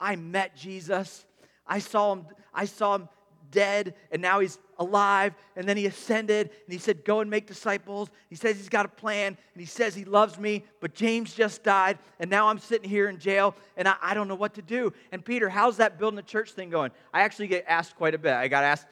I 0.00 0.16
met 0.16 0.56
Jesus. 0.56 1.24
I 1.66 1.78
saw 1.78 2.14
him, 2.14 2.26
I 2.52 2.64
saw 2.66 2.96
him 2.96 3.08
dead 3.54 3.94
and 4.10 4.20
now 4.20 4.40
he's 4.40 4.58
alive. 4.78 5.34
And 5.56 5.66
then 5.66 5.76
he 5.76 5.86
ascended 5.86 6.50
and 6.50 6.72
he 6.72 6.78
said 6.78 7.04
go 7.04 7.20
and 7.20 7.30
make 7.30 7.46
disciples. 7.46 8.10
He 8.28 8.34
says 8.34 8.56
he's 8.56 8.68
got 8.68 8.84
a 8.84 8.88
plan 8.88 9.28
and 9.28 9.60
he 9.60 9.64
says 9.64 9.94
he 9.94 10.04
loves 10.04 10.38
me 10.38 10.64
but 10.80 10.92
james 10.94 11.32
just 11.32 11.62
died 11.62 11.98
and 12.18 12.28
now 12.28 12.48
i'm 12.48 12.58
sitting 12.58 12.90
here 12.90 13.08
in 13.08 13.18
jail 13.18 13.54
and 13.76 13.88
i, 13.88 13.94
I 14.02 14.14
don't 14.14 14.28
know 14.28 14.34
what 14.34 14.54
to 14.54 14.62
do. 14.62 14.92
And 15.12 15.24
peter 15.24 15.48
how's 15.48 15.78
that 15.78 15.98
building 15.98 16.18
a 16.18 16.22
church 16.22 16.52
thing 16.52 16.68
going? 16.68 16.90
I 17.14 17.22
actually 17.22 17.46
get 17.46 17.64
asked 17.66 17.96
quite 17.96 18.14
a 18.14 18.18
bit. 18.18 18.34
I 18.34 18.48
got 18.48 18.64
asked 18.64 18.86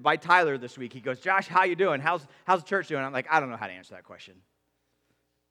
by 0.00 0.16
tyler 0.16 0.56
this 0.56 0.78
week. 0.78 0.92
He 0.92 1.00
goes 1.00 1.18
josh 1.18 1.48
how 1.48 1.64
you 1.64 1.74
doing? 1.74 2.00
How's, 2.00 2.26
how's 2.44 2.62
the 2.62 2.68
church 2.68 2.88
doing? 2.88 3.02
I'm 3.02 3.12
like 3.12 3.26
i 3.30 3.40
don't 3.40 3.50
know 3.50 3.56
how 3.56 3.66
to 3.66 3.72
answer 3.72 3.94
that 3.94 4.04
question. 4.04 4.34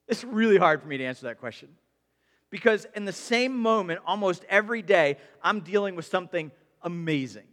It's 0.08 0.24
really 0.24 0.56
hard 0.56 0.82
for 0.82 0.88
me 0.88 0.98
to 0.98 1.04
answer 1.04 1.26
that 1.26 1.38
question. 1.38 1.68
Because 2.50 2.86
in 2.94 3.06
the 3.06 3.12
same 3.12 3.56
moment 3.56 4.00
almost 4.06 4.44
every 4.48 4.80
day 4.80 5.18
i'm 5.42 5.60
dealing 5.60 5.94
with 5.96 6.06
something 6.06 6.50
amazing. 6.84 7.46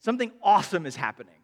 Something 0.00 0.32
awesome 0.42 0.86
is 0.86 0.94
happening. 0.96 1.34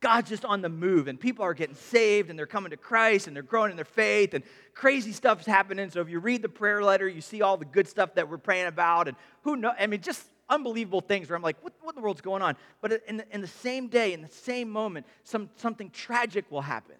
God's 0.00 0.28
just 0.28 0.44
on 0.44 0.62
the 0.62 0.68
move, 0.68 1.08
and 1.08 1.18
people 1.18 1.44
are 1.44 1.54
getting 1.54 1.74
saved, 1.74 2.30
and 2.30 2.38
they're 2.38 2.46
coming 2.46 2.70
to 2.70 2.76
Christ, 2.76 3.26
and 3.26 3.34
they're 3.34 3.42
growing 3.42 3.72
in 3.72 3.76
their 3.76 3.84
faith, 3.84 4.32
and 4.32 4.44
crazy 4.72 5.12
stuff's 5.12 5.44
happening. 5.44 5.90
So 5.90 6.00
if 6.00 6.08
you 6.08 6.20
read 6.20 6.42
the 6.42 6.48
prayer 6.48 6.84
letter, 6.84 7.08
you 7.08 7.20
see 7.20 7.42
all 7.42 7.56
the 7.56 7.64
good 7.64 7.88
stuff 7.88 8.14
that 8.14 8.28
we're 8.28 8.38
praying 8.38 8.66
about, 8.66 9.08
and 9.08 9.16
who 9.42 9.56
knows? 9.56 9.74
I 9.78 9.88
mean, 9.88 10.00
just 10.00 10.24
unbelievable 10.48 11.00
things 11.00 11.28
where 11.28 11.36
I'm 11.36 11.42
like, 11.42 11.62
what, 11.64 11.72
what 11.80 11.94
in 11.94 11.96
the 11.96 12.02
world's 12.02 12.20
going 12.20 12.42
on? 12.42 12.56
But 12.80 13.02
in 13.08 13.16
the, 13.18 13.26
in 13.34 13.40
the 13.40 13.48
same 13.48 13.88
day, 13.88 14.12
in 14.12 14.22
the 14.22 14.28
same 14.28 14.70
moment, 14.70 15.06
some, 15.24 15.50
something 15.56 15.90
tragic 15.90 16.48
will 16.50 16.62
happen. 16.62 16.96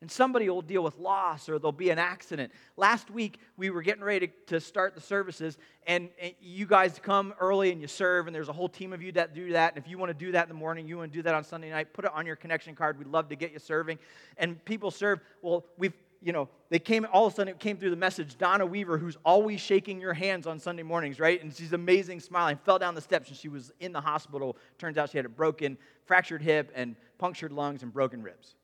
And 0.00 0.08
somebody 0.08 0.48
will 0.48 0.62
deal 0.62 0.84
with 0.84 0.96
loss 0.98 1.48
or 1.48 1.58
there'll 1.58 1.72
be 1.72 1.90
an 1.90 1.98
accident. 1.98 2.52
Last 2.76 3.10
week, 3.10 3.40
we 3.56 3.70
were 3.70 3.82
getting 3.82 4.04
ready 4.04 4.28
to, 4.28 4.32
to 4.46 4.60
start 4.60 4.94
the 4.94 5.00
services, 5.00 5.58
and, 5.88 6.08
and, 6.20 6.34
you 6.40 6.66
guys 6.66 7.00
come 7.02 7.34
early 7.40 7.72
and 7.72 7.80
you 7.80 7.88
serve, 7.88 8.28
and 8.28 8.34
there's 8.34 8.48
a 8.48 8.52
whole 8.52 8.68
team 8.68 8.92
of 8.92 9.02
you 9.02 9.10
that 9.12 9.34
do 9.34 9.52
that. 9.52 9.74
And 9.74 9.84
if 9.84 9.90
you 9.90 9.98
want 9.98 10.10
to 10.10 10.14
do 10.14 10.30
that 10.32 10.44
in 10.44 10.48
the 10.48 10.54
morning, 10.54 10.86
you 10.86 10.98
want 10.98 11.10
to 11.12 11.18
do 11.18 11.22
that 11.22 11.34
on 11.34 11.42
Sunday 11.42 11.70
night, 11.70 11.92
put 11.92 12.04
it 12.04 12.12
on 12.14 12.26
your 12.26 12.36
connection 12.36 12.76
card. 12.76 12.96
We'd 12.96 13.08
love 13.08 13.28
to 13.30 13.36
get 13.36 13.52
you 13.52 13.58
serving. 13.58 13.98
And 14.36 14.64
people 14.64 14.92
serve. 14.92 15.18
Well, 15.42 15.64
we've, 15.76 15.94
you 16.22 16.32
know, 16.32 16.48
they 16.68 16.78
came, 16.78 17.04
all 17.12 17.26
of 17.26 17.32
a 17.32 17.36
sudden 17.36 17.54
it 17.54 17.58
came 17.58 17.76
through 17.76 17.90
the 17.90 17.96
message 17.96 18.38
Donna 18.38 18.66
Weaver, 18.66 18.98
who's 18.98 19.16
always 19.24 19.60
shaking 19.60 20.00
your 20.00 20.14
hands 20.14 20.46
on 20.46 20.60
Sunday 20.60 20.84
mornings, 20.84 21.18
right? 21.18 21.42
And 21.42 21.52
she's 21.52 21.72
amazing, 21.72 22.20
smiling, 22.20 22.58
fell 22.64 22.78
down 22.78 22.94
the 22.94 23.00
steps, 23.00 23.30
and 23.30 23.36
she 23.36 23.48
was 23.48 23.72
in 23.80 23.92
the 23.92 24.00
hospital. 24.00 24.56
Turns 24.78 24.96
out 24.96 25.10
she 25.10 25.18
had 25.18 25.26
a 25.26 25.30
broken, 25.30 25.76
fractured 26.06 26.42
hip, 26.42 26.70
and 26.76 26.94
punctured 27.18 27.50
lungs 27.50 27.82
and 27.82 27.92
broken 27.92 28.22
ribs. 28.22 28.54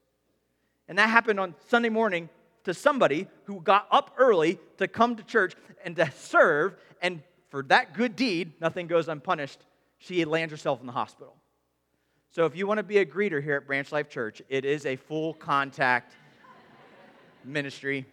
And 0.88 0.98
that 0.98 1.08
happened 1.08 1.40
on 1.40 1.54
Sunday 1.68 1.88
morning 1.88 2.28
to 2.64 2.74
somebody 2.74 3.26
who 3.44 3.60
got 3.60 3.86
up 3.90 4.14
early 4.18 4.58
to 4.78 4.88
come 4.88 5.16
to 5.16 5.22
church 5.22 5.54
and 5.84 5.96
to 5.96 6.10
serve. 6.10 6.74
And 7.00 7.22
for 7.48 7.62
that 7.64 7.94
good 7.94 8.16
deed, 8.16 8.52
nothing 8.60 8.86
goes 8.86 9.08
unpunished. 9.08 9.60
She 9.98 10.24
lands 10.24 10.50
herself 10.50 10.80
in 10.80 10.86
the 10.86 10.92
hospital. 10.92 11.36
So 12.30 12.46
if 12.46 12.56
you 12.56 12.66
want 12.66 12.78
to 12.78 12.84
be 12.84 12.98
a 12.98 13.06
greeter 13.06 13.42
here 13.42 13.56
at 13.56 13.66
Branch 13.66 13.90
Life 13.92 14.08
Church, 14.08 14.42
it 14.48 14.64
is 14.64 14.86
a 14.86 14.96
full 14.96 15.34
contact 15.34 16.14
ministry. 17.44 18.06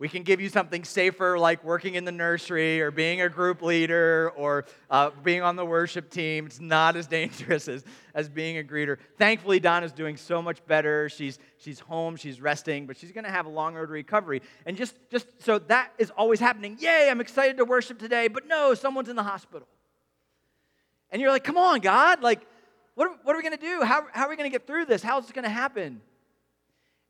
We 0.00 0.08
can 0.08 0.22
give 0.22 0.40
you 0.40 0.48
something 0.48 0.84
safer 0.84 1.40
like 1.40 1.64
working 1.64 1.96
in 1.96 2.04
the 2.04 2.12
nursery 2.12 2.80
or 2.80 2.92
being 2.92 3.20
a 3.20 3.28
group 3.28 3.62
leader 3.62 4.30
or 4.36 4.64
uh, 4.90 5.10
being 5.24 5.42
on 5.42 5.56
the 5.56 5.66
worship 5.66 6.08
team. 6.08 6.46
It's 6.46 6.60
not 6.60 6.94
as 6.94 7.06
dangerous 7.08 7.66
as, 7.66 7.84
as 8.14 8.28
being 8.28 8.58
a 8.58 8.62
greeter. 8.62 8.98
Thankfully, 9.16 9.58
Donna's 9.58 9.90
doing 9.90 10.16
so 10.16 10.40
much 10.40 10.64
better. 10.66 11.08
She's, 11.08 11.40
she's 11.56 11.80
home, 11.80 12.14
she's 12.14 12.40
resting, 12.40 12.86
but 12.86 12.96
she's 12.96 13.10
going 13.10 13.24
to 13.24 13.30
have 13.30 13.46
a 13.46 13.48
long 13.48 13.74
road 13.74 13.86
to 13.86 13.92
recovery. 13.92 14.40
And 14.66 14.76
just, 14.76 14.94
just 15.10 15.26
so 15.42 15.58
that 15.58 15.92
is 15.98 16.10
always 16.10 16.38
happening. 16.38 16.76
Yay, 16.78 17.08
I'm 17.10 17.20
excited 17.20 17.56
to 17.56 17.64
worship 17.64 17.98
today, 17.98 18.28
but 18.28 18.46
no, 18.46 18.74
someone's 18.74 19.08
in 19.08 19.16
the 19.16 19.24
hospital. 19.24 19.66
And 21.10 21.20
you're 21.20 21.32
like, 21.32 21.44
come 21.44 21.58
on, 21.58 21.80
God, 21.80 22.22
like, 22.22 22.46
what 22.94 23.08
are, 23.08 23.16
what 23.24 23.34
are 23.34 23.36
we 23.36 23.42
going 23.42 23.56
to 23.56 23.60
do? 23.60 23.82
How, 23.82 24.06
how 24.12 24.26
are 24.26 24.28
we 24.28 24.36
going 24.36 24.48
to 24.48 24.54
get 24.54 24.64
through 24.64 24.84
this? 24.84 25.02
How's 25.02 25.24
this 25.24 25.32
going 25.32 25.44
to 25.44 25.50
happen? 25.50 26.00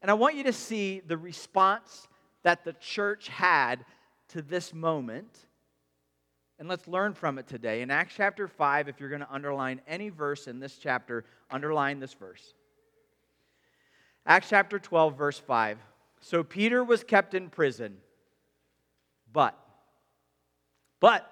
And 0.01 0.11
I 0.11 0.15
want 0.15 0.37
you 0.37 0.45
to 0.45 0.53
see 0.55 1.01
the 1.01 1.19
response 1.19 2.08
that 2.49 2.65
the 2.65 2.73
church 2.73 3.29
had 3.29 3.85
to 4.29 4.41
this 4.41 4.73
moment. 4.73 5.29
And 6.59 6.67
let's 6.67 6.89
learn 6.89 7.13
from 7.13 7.39
it 7.39 7.47
today. 7.47 7.83
In 7.83 7.91
Acts 7.91 8.15
chapter 8.17 8.49
5, 8.49 8.89
if 8.89 8.99
you're 8.99 9.11
going 9.11 9.21
to 9.21 9.31
underline 9.31 9.83
any 9.87 10.09
verse 10.09 10.49
in 10.49 10.59
this 10.59 10.79
chapter, 10.79 11.27
underline 11.51 12.01
this 12.01 12.15
verse. 12.15 12.55
Acts 14.25 14.49
chapter 14.49 14.79
12, 14.79 15.15
verse 15.15 15.39
5. 15.39 15.77
So 16.23 16.43
Peter 16.43 16.83
was 16.83 17.05
kept 17.05 17.35
in 17.35 17.51
prison, 17.51 17.99
but, 19.31 19.55
but, 21.01 21.31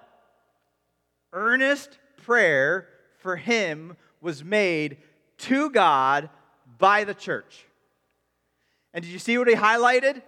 earnest 1.33 1.97
prayer 2.25 2.89
for 3.17 3.37
him 3.37 3.97
was 4.21 4.43
made 4.43 4.97
to 5.39 5.71
God 5.71 6.29
by 6.77 7.05
the 7.05 7.15
church. 7.15 7.65
And 8.93 9.03
did 9.03 9.11
you 9.11 9.17
see 9.17 9.39
what 9.39 9.47
he 9.47 9.55
highlighted? 9.55 10.21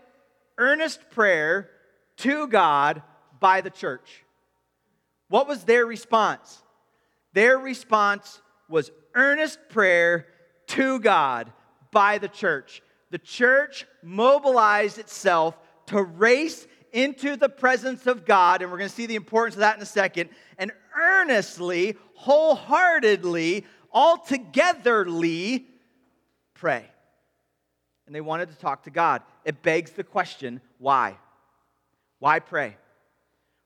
Earnest 0.60 1.10
prayer 1.10 1.70
to 2.18 2.48
God 2.48 3.02
by 3.40 3.62
the 3.62 3.70
church. 3.72 4.24
What 5.30 5.48
was 5.48 5.64
their 5.64 5.86
response? 5.86 6.62
Their 7.34 7.58
response 7.58 8.42
was 8.70 8.92
earnest 9.16 9.58
prayer 9.70 10.28
to 10.68 11.00
God 11.00 11.52
by 11.92 12.20
the 12.20 12.28
church. 12.28 12.84
The 13.10 13.18
church 13.18 13.88
mobilized 14.04 15.00
itself 15.00 15.58
to 15.88 16.04
race 16.04 16.68
into 16.92 17.36
the 17.36 17.50
presence 17.50 18.06
of 18.06 18.26
God, 18.26 18.62
and 18.62 18.72
we're 18.72 18.78
going 18.78 18.90
to 18.90 18.96
see 18.96 19.06
the 19.06 19.16
importance 19.16 19.56
of 19.56 19.62
that 19.62 19.78
in 19.78 19.82
a 19.82 19.88
second, 19.88 20.30
and 20.58 20.72
earnestly, 20.96 21.96
wholeheartedly, 22.16 23.66
altogetherly 23.94 25.66
pray 26.54 26.86
and 28.10 28.16
they 28.16 28.22
wanted 28.22 28.50
to 28.50 28.56
talk 28.56 28.86
to 28.86 28.90
God. 28.90 29.22
It 29.50 29.64
begs 29.64 29.90
the 29.90 30.04
question 30.04 30.62
why? 30.78 31.18
Why 32.20 32.38
pray? 32.38 32.78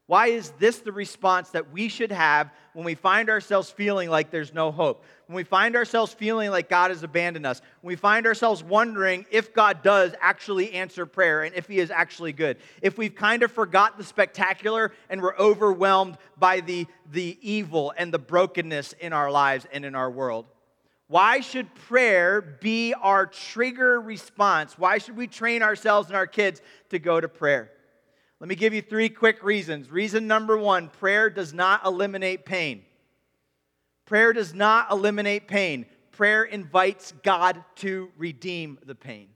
Why 0.07 0.27
is 0.27 0.51
this 0.51 0.79
the 0.79 0.93
response 0.93 1.49
that 1.49 1.73
we 1.73 1.89
should 1.89 2.13
have 2.13 2.51
when 2.71 2.85
we 2.85 2.95
find 2.95 3.29
ourselves 3.29 3.69
feeling 3.69 4.09
like 4.09 4.31
there's 4.31 4.53
no 4.53 4.71
hope? 4.71 5.03
When 5.27 5.35
we 5.35 5.43
find 5.43 5.75
ourselves 5.75 6.13
feeling 6.13 6.51
like 6.51 6.69
God 6.69 6.91
has 6.91 7.03
abandoned 7.03 7.45
us? 7.45 7.61
When 7.81 7.91
we 7.91 7.97
find 7.97 8.25
ourselves 8.25 8.63
wondering 8.63 9.25
if 9.29 9.53
God 9.53 9.83
does 9.83 10.13
actually 10.21 10.71
answer 10.71 11.05
prayer 11.05 11.43
and 11.43 11.53
if 11.53 11.67
He 11.67 11.79
is 11.79 11.91
actually 11.91 12.31
good? 12.31 12.59
If 12.81 12.97
we've 12.97 13.13
kind 13.13 13.43
of 13.43 13.51
forgot 13.51 13.97
the 13.97 14.05
spectacular 14.05 14.93
and 15.09 15.21
we're 15.21 15.35
overwhelmed 15.35 16.17
by 16.37 16.61
the, 16.61 16.87
the 17.11 17.37
evil 17.41 17.93
and 17.97 18.13
the 18.13 18.19
brokenness 18.19 18.93
in 19.01 19.11
our 19.11 19.29
lives 19.29 19.67
and 19.73 19.83
in 19.83 19.95
our 19.95 20.09
world? 20.09 20.45
Why 21.13 21.41
should 21.41 21.75
prayer 21.75 22.41
be 22.41 22.95
our 22.95 23.27
trigger 23.27 24.01
response? 24.01 24.79
Why 24.79 24.97
should 24.97 25.15
we 25.15 25.27
train 25.27 25.61
ourselves 25.61 26.07
and 26.07 26.17
our 26.17 26.25
kids 26.25 26.59
to 26.89 26.97
go 26.97 27.21
to 27.21 27.29
prayer? 27.29 27.69
Let 28.39 28.49
me 28.49 28.55
give 28.55 28.73
you 28.73 28.81
three 28.81 29.09
quick 29.09 29.43
reasons. 29.43 29.91
Reason 29.91 30.25
number 30.25 30.57
one 30.57 30.89
prayer 30.89 31.29
does 31.29 31.53
not 31.53 31.85
eliminate 31.85 32.45
pain. 32.45 32.81
Prayer 34.05 34.33
does 34.33 34.55
not 34.55 34.89
eliminate 34.89 35.47
pain. 35.47 35.85
Prayer 36.13 36.45
invites 36.45 37.13
God 37.21 37.63
to 37.75 38.09
redeem 38.17 38.79
the 38.83 38.95
pain. 38.95 39.27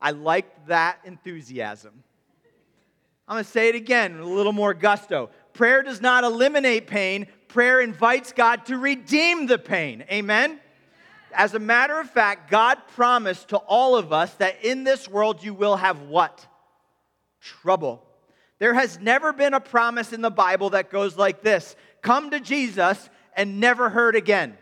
I 0.00 0.12
like 0.12 0.68
that 0.68 1.00
enthusiasm. 1.04 2.04
I'm 3.26 3.34
going 3.34 3.44
to 3.44 3.50
say 3.50 3.68
it 3.68 3.74
again 3.74 4.18
with 4.18 4.28
a 4.28 4.32
little 4.32 4.52
more 4.52 4.72
gusto. 4.72 5.30
Prayer 5.60 5.82
does 5.82 6.00
not 6.00 6.24
eliminate 6.24 6.86
pain, 6.86 7.26
prayer 7.48 7.82
invites 7.82 8.32
God 8.32 8.64
to 8.64 8.78
redeem 8.78 9.44
the 9.46 9.58
pain. 9.58 10.02
Amen? 10.10 10.58
As 11.34 11.52
a 11.52 11.58
matter 11.58 12.00
of 12.00 12.08
fact, 12.08 12.50
God 12.50 12.78
promised 12.94 13.50
to 13.50 13.58
all 13.58 13.94
of 13.94 14.10
us 14.10 14.32
that 14.36 14.64
in 14.64 14.84
this 14.84 15.06
world 15.06 15.44
you 15.44 15.52
will 15.52 15.76
have 15.76 16.00
what? 16.00 16.46
Trouble. 17.42 18.02
There 18.58 18.72
has 18.72 19.00
never 19.00 19.34
been 19.34 19.52
a 19.52 19.60
promise 19.60 20.14
in 20.14 20.22
the 20.22 20.30
Bible 20.30 20.70
that 20.70 20.88
goes 20.88 21.18
like 21.18 21.42
this 21.42 21.76
Come 22.00 22.30
to 22.30 22.40
Jesus 22.40 23.10
and 23.36 23.60
never 23.60 23.90
hurt 23.90 24.16
again. 24.16 24.56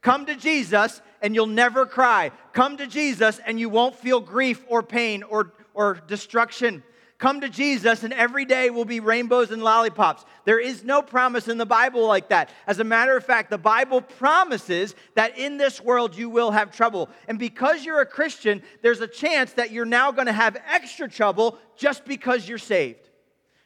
Come 0.00 0.24
to 0.24 0.36
Jesus 0.36 1.02
and 1.20 1.34
you'll 1.34 1.48
never 1.48 1.84
cry. 1.84 2.30
Come 2.54 2.78
to 2.78 2.86
Jesus 2.86 3.42
and 3.44 3.60
you 3.60 3.68
won't 3.68 3.94
feel 3.94 4.20
grief 4.20 4.64
or 4.68 4.82
pain 4.82 5.22
or, 5.22 5.52
or 5.74 6.00
destruction. 6.06 6.82
Come 7.24 7.40
to 7.40 7.48
Jesus, 7.48 8.04
and 8.04 8.12
every 8.12 8.44
day 8.44 8.68
will 8.68 8.84
be 8.84 9.00
rainbows 9.00 9.50
and 9.50 9.64
lollipops. 9.64 10.26
There 10.44 10.60
is 10.60 10.84
no 10.84 11.00
promise 11.00 11.48
in 11.48 11.56
the 11.56 11.64
Bible 11.64 12.06
like 12.06 12.28
that. 12.28 12.50
As 12.66 12.80
a 12.80 12.84
matter 12.84 13.16
of 13.16 13.24
fact, 13.24 13.48
the 13.48 13.56
Bible 13.56 14.02
promises 14.02 14.94
that 15.14 15.38
in 15.38 15.56
this 15.56 15.80
world 15.80 16.14
you 16.14 16.28
will 16.28 16.50
have 16.50 16.70
trouble. 16.70 17.08
And 17.26 17.38
because 17.38 17.82
you're 17.82 18.02
a 18.02 18.06
Christian, 18.06 18.62
there's 18.82 19.00
a 19.00 19.06
chance 19.06 19.54
that 19.54 19.70
you're 19.70 19.86
now 19.86 20.12
going 20.12 20.26
to 20.26 20.34
have 20.34 20.58
extra 20.70 21.08
trouble 21.08 21.56
just 21.78 22.04
because 22.04 22.46
you're 22.46 22.58
saved, 22.58 23.08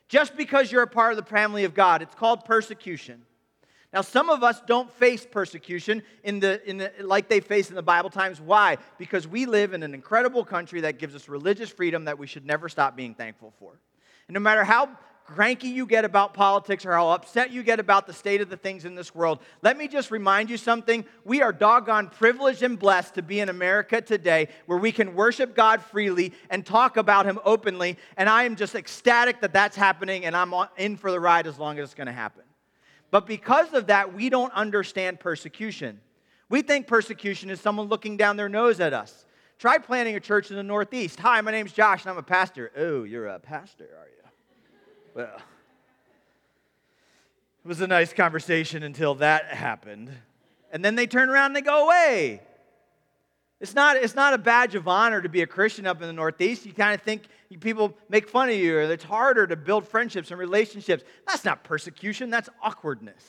just 0.06 0.36
because 0.36 0.70
you're 0.70 0.82
a 0.82 0.86
part 0.86 1.12
of 1.12 1.16
the 1.16 1.28
family 1.28 1.64
of 1.64 1.74
God. 1.74 2.00
It's 2.00 2.14
called 2.14 2.44
persecution. 2.44 3.22
Now, 3.92 4.02
some 4.02 4.28
of 4.28 4.42
us 4.42 4.60
don't 4.66 4.90
face 4.92 5.24
persecution 5.24 6.02
in 6.22 6.40
the, 6.40 6.68
in 6.68 6.76
the, 6.76 6.92
like 7.00 7.28
they 7.28 7.40
face 7.40 7.70
in 7.70 7.74
the 7.74 7.82
Bible 7.82 8.10
times. 8.10 8.38
Why? 8.38 8.76
Because 8.98 9.26
we 9.26 9.46
live 9.46 9.72
in 9.72 9.82
an 9.82 9.94
incredible 9.94 10.44
country 10.44 10.82
that 10.82 10.98
gives 10.98 11.14
us 11.14 11.26
religious 11.28 11.70
freedom 11.70 12.04
that 12.04 12.18
we 12.18 12.26
should 12.26 12.44
never 12.44 12.68
stop 12.68 12.96
being 12.96 13.14
thankful 13.14 13.54
for. 13.58 13.80
And 14.26 14.34
no 14.34 14.40
matter 14.40 14.62
how 14.62 14.90
cranky 15.24 15.68
you 15.68 15.86
get 15.86 16.04
about 16.04 16.32
politics 16.34 16.84
or 16.84 16.92
how 16.92 17.10
upset 17.10 17.50
you 17.50 17.62
get 17.62 17.80
about 17.80 18.06
the 18.06 18.12
state 18.12 18.42
of 18.42 18.50
the 18.50 18.58
things 18.58 18.84
in 18.84 18.94
this 18.94 19.14
world, 19.14 19.38
let 19.62 19.78
me 19.78 19.88
just 19.88 20.10
remind 20.10 20.50
you 20.50 20.58
something. 20.58 21.02
We 21.24 21.40
are 21.40 21.52
doggone 21.52 22.08
privileged 22.08 22.62
and 22.62 22.78
blessed 22.78 23.14
to 23.14 23.22
be 23.22 23.40
in 23.40 23.48
America 23.48 24.02
today 24.02 24.48
where 24.66 24.78
we 24.78 24.92
can 24.92 25.14
worship 25.14 25.56
God 25.56 25.82
freely 25.82 26.34
and 26.50 26.64
talk 26.64 26.98
about 26.98 27.24
Him 27.24 27.38
openly. 27.42 27.96
And 28.18 28.28
I 28.28 28.44
am 28.44 28.54
just 28.54 28.74
ecstatic 28.74 29.40
that 29.40 29.54
that's 29.54 29.76
happening, 29.76 30.26
and 30.26 30.36
I'm 30.36 30.52
in 30.76 30.98
for 30.98 31.10
the 31.10 31.20
ride 31.20 31.46
as 31.46 31.58
long 31.58 31.78
as 31.78 31.84
it's 31.84 31.94
going 31.94 32.06
to 32.06 32.12
happen. 32.12 32.42
But 33.10 33.26
because 33.26 33.72
of 33.72 33.86
that, 33.86 34.14
we 34.14 34.28
don't 34.28 34.52
understand 34.52 35.20
persecution. 35.20 36.00
We 36.48 36.62
think 36.62 36.86
persecution 36.86 37.50
is 37.50 37.60
someone 37.60 37.88
looking 37.88 38.16
down 38.16 38.36
their 38.36 38.48
nose 38.48 38.80
at 38.80 38.92
us. 38.92 39.26
Try 39.58 39.78
planting 39.78 40.14
a 40.14 40.20
church 40.20 40.50
in 40.50 40.56
the 40.56 40.62
Northeast. 40.62 41.18
Hi, 41.20 41.40
my 41.40 41.50
name's 41.50 41.72
Josh 41.72 42.02
and 42.02 42.10
I'm 42.10 42.18
a 42.18 42.22
pastor. 42.22 42.70
Oh, 42.76 43.02
you're 43.02 43.26
a 43.26 43.38
pastor, 43.38 43.84
are 43.84 44.06
you? 44.06 44.30
Well, 45.14 45.36
it 47.64 47.68
was 47.68 47.80
a 47.80 47.86
nice 47.86 48.12
conversation 48.12 48.82
until 48.82 49.16
that 49.16 49.46
happened. 49.46 50.10
And 50.72 50.84
then 50.84 50.94
they 50.94 51.06
turn 51.06 51.28
around 51.28 51.46
and 51.46 51.56
they 51.56 51.62
go 51.62 51.86
away. 51.86 52.40
It's 53.60 53.74
not, 53.74 53.96
it's 53.96 54.14
not 54.14 54.34
a 54.34 54.38
badge 54.38 54.76
of 54.76 54.86
honor 54.86 55.20
to 55.20 55.28
be 55.28 55.42
a 55.42 55.46
Christian 55.46 55.86
up 55.86 56.00
in 56.00 56.06
the 56.06 56.12
Northeast. 56.12 56.64
You 56.64 56.72
kind 56.72 56.94
of 56.94 57.02
think 57.02 57.22
people 57.56 57.96
make 58.08 58.28
fun 58.28 58.50
of 58.50 58.56
you, 58.56 58.76
or 58.76 58.82
it's 58.82 59.04
harder 59.04 59.46
to 59.46 59.56
build 59.56 59.88
friendships 59.88 60.30
and 60.30 60.38
relationships. 60.38 61.04
That's 61.26 61.44
not 61.44 61.64
persecution, 61.64 62.30
that's 62.30 62.48
awkwardness. 62.62 63.24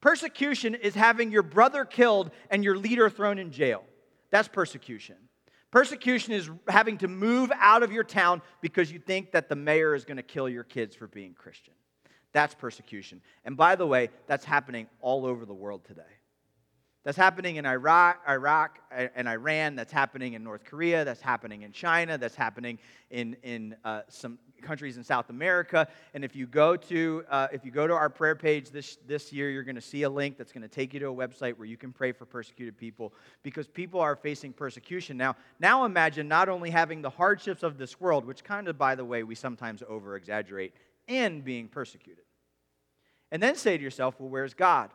Persecution 0.00 0.74
is 0.74 0.94
having 0.94 1.30
your 1.30 1.42
brother 1.42 1.84
killed 1.84 2.30
and 2.50 2.64
your 2.64 2.76
leader 2.76 3.10
thrown 3.10 3.38
in 3.38 3.50
jail. 3.52 3.84
That's 4.30 4.48
persecution. 4.48 5.16
Persecution 5.70 6.32
is 6.32 6.50
having 6.68 6.98
to 6.98 7.08
move 7.08 7.52
out 7.58 7.82
of 7.82 7.92
your 7.92 8.02
town 8.02 8.42
because 8.60 8.90
you 8.90 8.98
think 8.98 9.32
that 9.32 9.48
the 9.48 9.56
mayor 9.56 9.94
is 9.94 10.04
going 10.04 10.16
to 10.16 10.22
kill 10.22 10.48
your 10.48 10.64
kids 10.64 10.96
for 10.96 11.06
being 11.06 11.34
Christian. 11.34 11.74
That's 12.32 12.54
persecution. 12.54 13.20
And 13.44 13.56
by 13.56 13.76
the 13.76 13.86
way, 13.86 14.08
that's 14.26 14.44
happening 14.44 14.88
all 15.00 15.26
over 15.26 15.44
the 15.44 15.54
world 15.54 15.84
today. 15.84 16.02
That's 17.10 17.18
happening 17.18 17.56
in 17.56 17.66
Iraq, 17.66 18.22
Iraq 18.28 18.78
and 18.92 19.28
Iran. 19.28 19.74
That's 19.74 19.90
happening 19.90 20.34
in 20.34 20.44
North 20.44 20.62
Korea. 20.62 21.04
That's 21.04 21.20
happening 21.20 21.62
in 21.62 21.72
China. 21.72 22.16
That's 22.16 22.36
happening 22.36 22.78
in, 23.10 23.36
in 23.42 23.74
uh, 23.84 24.02
some 24.06 24.38
countries 24.62 24.96
in 24.96 25.02
South 25.02 25.28
America. 25.28 25.88
And 26.14 26.24
if 26.24 26.36
you 26.36 26.46
go 26.46 26.76
to 26.76 27.24
uh, 27.28 27.48
if 27.50 27.64
you 27.64 27.72
go 27.72 27.88
to 27.88 27.94
our 27.94 28.10
prayer 28.10 28.36
page 28.36 28.70
this 28.70 28.96
this 29.08 29.32
year, 29.32 29.50
you're 29.50 29.64
going 29.64 29.74
to 29.74 29.80
see 29.80 30.04
a 30.04 30.08
link 30.08 30.38
that's 30.38 30.52
going 30.52 30.62
to 30.62 30.68
take 30.68 30.94
you 30.94 31.00
to 31.00 31.06
a 31.06 31.12
website 31.12 31.58
where 31.58 31.66
you 31.66 31.76
can 31.76 31.92
pray 31.92 32.12
for 32.12 32.26
persecuted 32.26 32.78
people 32.78 33.12
because 33.42 33.66
people 33.66 33.98
are 33.98 34.14
facing 34.14 34.52
persecution 34.52 35.16
now. 35.16 35.34
Now 35.58 35.86
imagine 35.86 36.28
not 36.28 36.48
only 36.48 36.70
having 36.70 37.02
the 37.02 37.10
hardships 37.10 37.64
of 37.64 37.76
this 37.76 37.98
world, 37.98 38.24
which 38.24 38.44
kind 38.44 38.68
of 38.68 38.78
by 38.78 38.94
the 38.94 39.04
way 39.04 39.24
we 39.24 39.34
sometimes 39.34 39.82
over 39.88 40.14
exaggerate, 40.14 40.74
and 41.08 41.44
being 41.44 41.66
persecuted. 41.66 42.22
And 43.32 43.42
then 43.42 43.56
say 43.56 43.76
to 43.76 43.82
yourself, 43.82 44.14
well, 44.20 44.28
where's 44.28 44.54
God? 44.54 44.90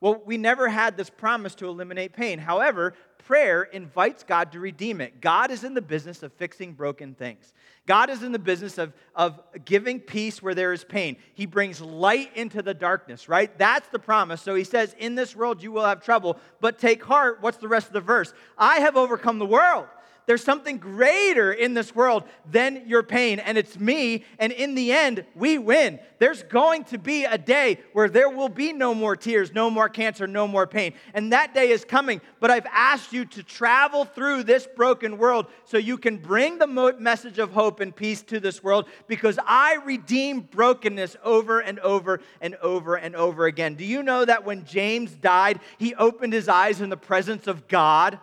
Well, 0.00 0.22
we 0.24 0.36
never 0.36 0.68
had 0.68 0.96
this 0.96 1.10
promise 1.10 1.54
to 1.56 1.66
eliminate 1.66 2.12
pain. 2.12 2.38
However, 2.38 2.94
prayer 3.18 3.64
invites 3.64 4.22
God 4.22 4.52
to 4.52 4.60
redeem 4.60 5.00
it. 5.00 5.20
God 5.20 5.50
is 5.50 5.64
in 5.64 5.74
the 5.74 5.82
business 5.82 6.22
of 6.22 6.32
fixing 6.32 6.72
broken 6.72 7.14
things. 7.14 7.52
God 7.84 8.08
is 8.08 8.22
in 8.22 8.32
the 8.32 8.38
business 8.38 8.78
of, 8.78 8.92
of 9.14 9.40
giving 9.64 9.98
peace 9.98 10.40
where 10.40 10.54
there 10.54 10.72
is 10.72 10.84
pain. 10.84 11.16
He 11.34 11.46
brings 11.46 11.80
light 11.80 12.30
into 12.36 12.62
the 12.62 12.74
darkness, 12.74 13.28
right? 13.28 13.56
That's 13.58 13.88
the 13.88 13.98
promise. 13.98 14.40
So 14.40 14.54
he 14.54 14.64
says, 14.64 14.94
In 14.98 15.14
this 15.14 15.34
world 15.34 15.62
you 15.62 15.72
will 15.72 15.84
have 15.84 16.02
trouble, 16.02 16.38
but 16.60 16.78
take 16.78 17.02
heart. 17.02 17.38
What's 17.40 17.58
the 17.58 17.68
rest 17.68 17.88
of 17.88 17.92
the 17.92 18.00
verse? 18.00 18.32
I 18.56 18.80
have 18.80 18.96
overcome 18.96 19.38
the 19.38 19.46
world. 19.46 19.86
There's 20.28 20.44
something 20.44 20.76
greater 20.76 21.54
in 21.54 21.72
this 21.72 21.94
world 21.94 22.24
than 22.50 22.86
your 22.86 23.02
pain, 23.02 23.38
and 23.38 23.56
it's 23.56 23.80
me. 23.80 24.26
And 24.38 24.52
in 24.52 24.74
the 24.74 24.92
end, 24.92 25.24
we 25.34 25.56
win. 25.56 26.00
There's 26.18 26.42
going 26.42 26.84
to 26.84 26.98
be 26.98 27.24
a 27.24 27.38
day 27.38 27.78
where 27.94 28.10
there 28.10 28.28
will 28.28 28.50
be 28.50 28.74
no 28.74 28.94
more 28.94 29.16
tears, 29.16 29.54
no 29.54 29.70
more 29.70 29.88
cancer, 29.88 30.26
no 30.26 30.46
more 30.46 30.66
pain. 30.66 30.92
And 31.14 31.32
that 31.32 31.54
day 31.54 31.70
is 31.70 31.82
coming. 31.82 32.20
But 32.40 32.50
I've 32.50 32.66
asked 32.70 33.10
you 33.10 33.24
to 33.24 33.42
travel 33.42 34.04
through 34.04 34.42
this 34.42 34.68
broken 34.76 35.16
world 35.16 35.46
so 35.64 35.78
you 35.78 35.96
can 35.96 36.18
bring 36.18 36.58
the 36.58 36.66
message 36.98 37.38
of 37.38 37.52
hope 37.52 37.80
and 37.80 37.96
peace 37.96 38.20
to 38.24 38.38
this 38.38 38.62
world 38.62 38.86
because 39.06 39.38
I 39.46 39.76
redeem 39.86 40.40
brokenness 40.40 41.16
over 41.24 41.60
and 41.60 41.78
over 41.78 42.20
and 42.42 42.54
over 42.56 42.96
and 42.96 43.16
over 43.16 43.46
again. 43.46 43.76
Do 43.76 43.84
you 43.86 44.02
know 44.02 44.26
that 44.26 44.44
when 44.44 44.66
James 44.66 45.12
died, 45.12 45.60
he 45.78 45.94
opened 45.94 46.34
his 46.34 46.50
eyes 46.50 46.82
in 46.82 46.90
the 46.90 46.98
presence 46.98 47.46
of 47.46 47.66
God? 47.66 48.20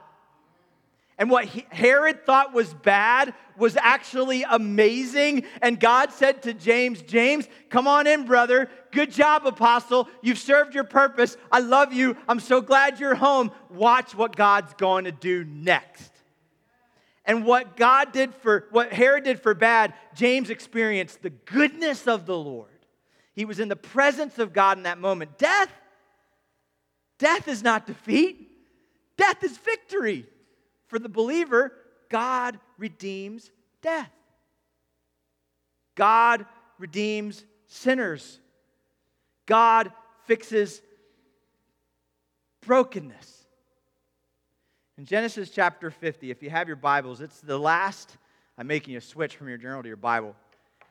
And 1.18 1.30
what 1.30 1.46
Herod 1.46 2.26
thought 2.26 2.54
was 2.54 2.74
bad 2.74 3.34
was 3.58 3.78
actually 3.78 4.44
amazing. 4.50 5.46
And 5.62 5.80
God 5.80 6.12
said 6.12 6.44
to 6.44 6.54
James, 6.54 7.02
James, 7.02 7.48
come 7.70 7.88
on 7.88 8.06
in, 8.06 8.26
brother. 8.26 8.70
Good 8.92 9.12
job, 9.12 9.48
apostle. 9.48 10.10
You've 10.22 10.40
served 10.40 10.76
your 10.76 10.84
purpose. 10.84 11.38
I 11.52 11.60
love 11.60 11.94
you. 11.94 12.18
I'm 12.28 12.42
so 12.42 12.60
glad 12.60 13.00
you're 13.00 13.16
home. 13.16 13.52
Watch 13.70 14.14
what 14.14 14.36
God's 14.36 14.74
going 14.74 15.06
to 15.06 15.12
do 15.12 15.46
next. 15.46 16.12
And 17.24 17.46
what 17.46 17.78
God 17.78 18.12
did 18.12 18.36
for, 18.36 18.68
what 18.72 18.92
Herod 18.92 19.24
did 19.24 19.42
for 19.42 19.54
bad, 19.54 19.94
James 20.16 20.50
experienced 20.50 21.22
the 21.22 21.32
goodness 21.32 22.08
of 22.08 22.26
the 22.26 22.38
Lord. 22.38 22.70
He 23.34 23.46
was 23.46 23.60
in 23.60 23.70
the 23.70 23.76
presence 23.76 24.38
of 24.38 24.54
God 24.54 24.78
in 24.78 24.84
that 24.84 25.00
moment. 25.00 25.38
Death, 25.38 25.72
death 27.20 27.48
is 27.48 27.64
not 27.64 27.88
defeat, 27.88 28.50
death 29.18 29.44
is 29.44 29.58
victory. 29.58 30.26
For 30.88 31.00
the 31.00 31.10
believer, 31.10 31.74
God 32.10 32.60
redeems 32.78 33.52
death. 33.82 34.12
God 35.96 36.46
redeems 36.78 37.44
sinners. 37.68 38.40
God 39.46 39.92
fixes 40.26 40.82
brokenness. 42.62 43.46
In 44.98 45.06
Genesis 45.06 45.50
chapter 45.50 45.92
50, 45.92 46.32
if 46.32 46.42
you 46.42 46.50
have 46.50 46.68
your 46.68 46.78
Bibles, 46.78 47.22
it's 47.22 47.42
the 47.42 47.58
last, 47.58 48.18
I'm 48.58 48.68
making 48.68 48.96
a 48.96 49.02
switch 49.02 49.36
from 49.36 49.50
your 49.50 49.58
journal 49.58 49.82
to 49.82 49.88
your 49.88 49.98
Bible. 49.98 50.36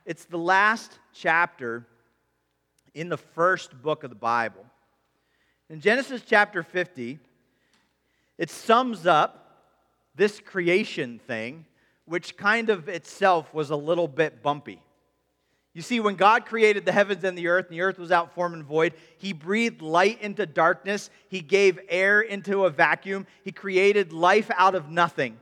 It's 0.05 0.27
the 0.27 0.39
last 0.39 0.99
chapter 1.15 1.87
in 2.95 3.09
the 3.09 3.17
first 3.17 3.81
book 3.83 4.05
of 4.05 4.11
the 4.11 4.17
Bible. 4.17 4.65
In 5.71 5.81
Genesis 5.81 6.23
chapter 6.27 6.63
50, 6.63 7.19
it 8.37 8.51
sums 8.51 9.07
up 9.07 9.44
this 10.15 10.41
creation 10.41 11.19
thing, 11.27 11.67
which 12.05 12.37
kind 12.37 12.71
of 12.71 12.89
itself 12.89 13.53
was 13.53 13.71
a 13.71 13.77
little 13.77 14.09
bit 14.09 14.43
bumpy. 14.43 14.81
You 15.75 15.83
see, 15.83 15.99
when 15.99 16.15
God 16.15 16.47
created 16.47 16.85
the 16.85 16.93
heavens 16.93 17.25
and 17.25 17.37
the 17.37 17.49
earth, 17.49 17.67
and 17.67 17.77
the 17.77 17.83
earth 17.83 17.99
was 17.99 18.13
out 18.13 18.33
form 18.35 18.55
and 18.55 18.65
void, 18.65 18.95
He 19.19 19.33
breathed 19.33 19.83
light 19.83 20.23
into 20.23 20.47
darkness. 20.47 21.11
He 21.29 21.41
gave 21.41 21.81
air 21.89 22.21
into 22.21 22.65
a 22.65 22.71
vacuum. 22.71 23.27
He 23.43 23.51
created 23.51 24.13
life 24.13 24.51
out 24.57 24.77
of 24.77 24.89
nothing. 24.89 25.37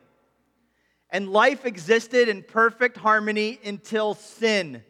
And 1.11 1.29
life 1.29 1.67
existed 1.67 2.31
in 2.31 2.43
perfect 2.43 2.97
harmony 2.97 3.61
until 3.63 4.15
sin. 4.15 4.83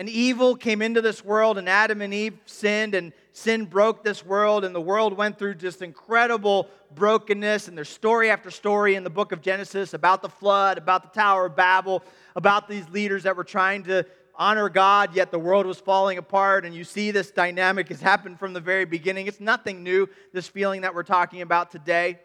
And 0.00 0.08
evil 0.08 0.56
came 0.56 0.80
into 0.80 1.02
this 1.02 1.22
world, 1.22 1.58
and 1.58 1.68
Adam 1.68 2.00
and 2.00 2.14
Eve 2.14 2.38
sinned, 2.46 2.94
and 2.94 3.12
sin 3.34 3.66
broke 3.66 4.02
this 4.02 4.24
world, 4.24 4.64
and 4.64 4.74
the 4.74 4.80
world 4.80 5.12
went 5.14 5.38
through 5.38 5.56
just 5.56 5.82
incredible 5.82 6.68
brokenness. 6.94 7.68
And 7.68 7.76
there's 7.76 7.90
story 7.90 8.30
after 8.30 8.50
story 8.50 8.94
in 8.94 9.04
the 9.04 9.10
book 9.10 9.30
of 9.30 9.42
Genesis 9.42 9.92
about 9.92 10.22
the 10.22 10.28
flood, 10.30 10.78
about 10.78 11.02
the 11.02 11.20
Tower 11.20 11.44
of 11.44 11.54
Babel, 11.54 12.02
about 12.34 12.66
these 12.66 12.88
leaders 12.88 13.24
that 13.24 13.36
were 13.36 13.44
trying 13.44 13.82
to 13.82 14.06
honor 14.34 14.70
God, 14.70 15.14
yet 15.14 15.30
the 15.30 15.38
world 15.38 15.66
was 15.66 15.78
falling 15.78 16.16
apart. 16.16 16.64
And 16.64 16.74
you 16.74 16.82
see 16.82 17.10
this 17.10 17.30
dynamic 17.30 17.88
has 17.88 18.00
happened 18.00 18.38
from 18.38 18.54
the 18.54 18.60
very 18.60 18.86
beginning. 18.86 19.26
It's 19.26 19.38
nothing 19.38 19.82
new, 19.82 20.08
this 20.32 20.48
feeling 20.48 20.80
that 20.80 20.94
we're 20.94 21.02
talking 21.02 21.42
about 21.42 21.70
today. 21.70 22.18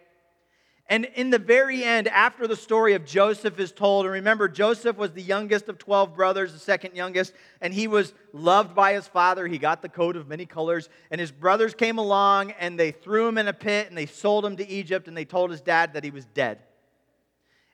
And 0.88 1.04
in 1.16 1.30
the 1.30 1.38
very 1.38 1.82
end, 1.82 2.06
after 2.06 2.46
the 2.46 2.54
story 2.54 2.94
of 2.94 3.04
Joseph 3.04 3.58
is 3.58 3.72
told, 3.72 4.06
and 4.06 4.12
remember, 4.12 4.48
Joseph 4.48 4.96
was 4.96 5.10
the 5.10 5.22
youngest 5.22 5.68
of 5.68 5.78
12 5.78 6.14
brothers, 6.14 6.52
the 6.52 6.60
second 6.60 6.94
youngest, 6.94 7.32
and 7.60 7.74
he 7.74 7.88
was 7.88 8.14
loved 8.32 8.72
by 8.76 8.92
his 8.92 9.08
father. 9.08 9.48
He 9.48 9.58
got 9.58 9.82
the 9.82 9.88
coat 9.88 10.14
of 10.14 10.28
many 10.28 10.46
colors. 10.46 10.88
And 11.10 11.20
his 11.20 11.32
brothers 11.32 11.74
came 11.74 11.98
along 11.98 12.52
and 12.52 12.78
they 12.78 12.92
threw 12.92 13.26
him 13.26 13.36
in 13.36 13.48
a 13.48 13.52
pit 13.52 13.88
and 13.88 13.98
they 13.98 14.06
sold 14.06 14.44
him 14.44 14.56
to 14.58 14.68
Egypt 14.68 15.08
and 15.08 15.16
they 15.16 15.24
told 15.24 15.50
his 15.50 15.60
dad 15.60 15.94
that 15.94 16.04
he 16.04 16.12
was 16.12 16.24
dead. 16.26 16.60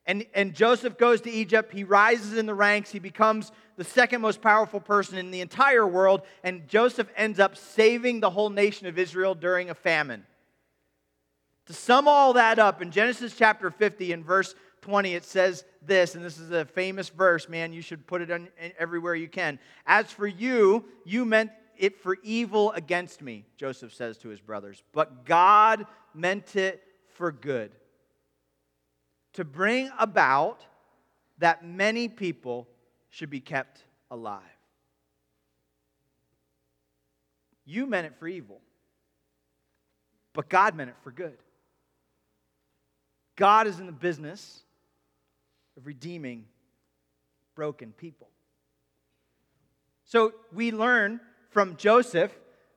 And, 0.06 0.24
and 0.34 0.54
Joseph 0.54 0.96
goes 0.96 1.20
to 1.20 1.30
Egypt. 1.30 1.72
He 1.72 1.84
rises 1.84 2.36
in 2.36 2.46
the 2.46 2.54
ranks. 2.54 2.90
He 2.90 2.98
becomes 2.98 3.52
the 3.76 3.84
second 3.84 4.22
most 4.22 4.40
powerful 4.40 4.80
person 4.80 5.18
in 5.18 5.30
the 5.30 5.42
entire 5.42 5.86
world. 5.86 6.22
And 6.42 6.66
Joseph 6.66 7.08
ends 7.14 7.38
up 7.38 7.58
saving 7.58 8.20
the 8.20 8.30
whole 8.30 8.50
nation 8.50 8.86
of 8.86 8.98
Israel 8.98 9.34
during 9.34 9.68
a 9.68 9.74
famine. 9.74 10.24
To 11.66 11.72
sum 11.72 12.08
all 12.08 12.32
that 12.32 12.58
up, 12.58 12.82
in 12.82 12.90
Genesis 12.90 13.36
chapter 13.36 13.70
50, 13.70 14.12
in 14.12 14.24
verse 14.24 14.54
20, 14.82 15.14
it 15.14 15.24
says 15.24 15.64
this, 15.80 16.16
and 16.16 16.24
this 16.24 16.38
is 16.38 16.50
a 16.50 16.64
famous 16.64 17.08
verse, 17.08 17.48
man. 17.48 17.72
You 17.72 17.82
should 17.82 18.06
put 18.06 18.20
it 18.20 18.30
on 18.30 18.48
everywhere 18.78 19.14
you 19.14 19.28
can. 19.28 19.58
As 19.86 20.10
for 20.10 20.26
you, 20.26 20.84
you 21.04 21.24
meant 21.24 21.52
it 21.76 22.00
for 22.00 22.16
evil 22.22 22.72
against 22.72 23.22
me, 23.22 23.46
Joseph 23.56 23.94
says 23.94 24.18
to 24.18 24.28
his 24.28 24.40
brothers, 24.40 24.82
but 24.92 25.24
God 25.24 25.86
meant 26.14 26.56
it 26.56 26.82
for 27.14 27.30
good, 27.30 27.72
to 29.34 29.44
bring 29.44 29.90
about 29.98 30.66
that 31.38 31.64
many 31.64 32.08
people 32.08 32.68
should 33.10 33.30
be 33.30 33.40
kept 33.40 33.84
alive. 34.10 34.42
You 37.64 37.86
meant 37.86 38.06
it 38.06 38.14
for 38.18 38.26
evil, 38.26 38.60
but 40.32 40.48
God 40.48 40.74
meant 40.74 40.90
it 40.90 40.96
for 41.02 41.12
good. 41.12 41.38
God 43.36 43.66
is 43.66 43.80
in 43.80 43.86
the 43.86 43.92
business 43.92 44.62
of 45.76 45.86
redeeming 45.86 46.44
broken 47.54 47.92
people. 47.92 48.28
So 50.04 50.34
we 50.52 50.70
learn 50.72 51.20
from 51.50 51.76
Joseph 51.76 52.32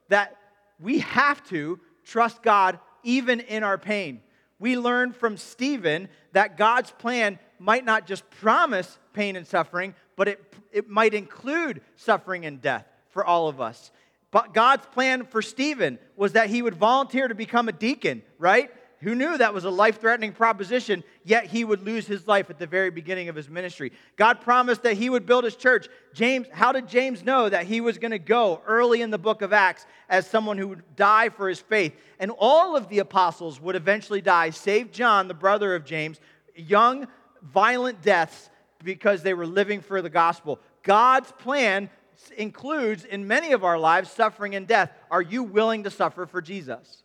that 0.09 0.35
we 0.79 0.99
have 0.99 1.43
to 1.49 1.79
trust 2.03 2.41
God 2.41 2.79
even 3.03 3.39
in 3.39 3.63
our 3.63 3.77
pain. 3.77 4.21
We 4.59 4.77
learn 4.77 5.11
from 5.11 5.37
Stephen 5.37 6.07
that 6.31 6.57
God's 6.57 6.91
plan 6.91 7.39
might 7.59 7.85
not 7.85 8.07
just 8.07 8.29
promise 8.29 8.97
pain 9.13 9.35
and 9.35 9.45
suffering, 9.45 9.95
but 10.15 10.27
it, 10.27 10.53
it 10.71 10.89
might 10.89 11.13
include 11.13 11.81
suffering 11.95 12.45
and 12.45 12.61
death 12.61 12.85
for 13.09 13.25
all 13.25 13.47
of 13.47 13.59
us. 13.59 13.91
But 14.31 14.53
God's 14.53 14.85
plan 14.87 15.25
for 15.25 15.41
Stephen 15.41 15.99
was 16.15 16.33
that 16.33 16.49
he 16.49 16.61
would 16.61 16.75
volunteer 16.75 17.27
to 17.27 17.35
become 17.35 17.69
a 17.69 17.73
deacon, 17.73 18.21
right? 18.37 18.69
Who 19.05 19.13
knew 19.13 19.37
that 19.37 19.53
was 19.53 19.65
a 19.65 19.69
life 19.69 20.01
threatening 20.01 20.31
proposition, 20.31 21.03
yet 21.23 21.45
he 21.45 21.63
would 21.63 21.85
lose 21.85 22.07
his 22.07 22.27
life 22.27 22.49
at 22.49 22.57
the 22.57 22.65
very 22.65 22.89
beginning 22.89 23.29
of 23.29 23.35
his 23.35 23.47
ministry. 23.47 23.91
God 24.15 24.41
promised 24.41 24.81
that 24.81 24.95
he 24.97 25.11
would 25.11 25.27
build 25.27 25.43
his 25.43 25.55
church. 25.55 25.87
James, 26.15 26.47
how 26.51 26.71
did 26.71 26.87
James 26.87 27.23
know 27.23 27.47
that 27.47 27.67
he 27.67 27.81
was 27.81 27.99
going 27.99 28.09
to 28.09 28.17
go 28.17 28.63
early 28.65 29.03
in 29.03 29.11
the 29.11 29.19
book 29.19 29.43
of 29.43 29.53
Acts 29.53 29.85
as 30.09 30.25
someone 30.25 30.57
who 30.57 30.69
would 30.69 30.95
die 30.95 31.29
for 31.29 31.47
his 31.47 31.59
faith? 31.59 31.93
And 32.17 32.31
all 32.39 32.75
of 32.75 32.89
the 32.89 32.97
apostles 32.97 33.61
would 33.61 33.75
eventually 33.75 34.21
die, 34.21 34.49
save 34.49 34.91
John, 34.91 35.27
the 35.27 35.35
brother 35.35 35.75
of 35.75 35.85
James, 35.85 36.19
young, 36.55 37.07
violent 37.43 38.01
deaths 38.01 38.49
because 38.83 39.21
they 39.21 39.35
were 39.35 39.45
living 39.45 39.81
for 39.81 40.01
the 40.01 40.09
gospel. 40.09 40.59
God's 40.81 41.31
plan 41.31 41.91
includes 42.37 43.05
in 43.05 43.27
many 43.27 43.51
of 43.51 43.63
our 43.63 43.77
lives 43.77 44.09
suffering 44.09 44.55
and 44.55 44.65
death. 44.65 44.91
Are 45.11 45.21
you 45.21 45.43
willing 45.43 45.83
to 45.83 45.91
suffer 45.91 46.25
for 46.25 46.41
Jesus? 46.41 47.03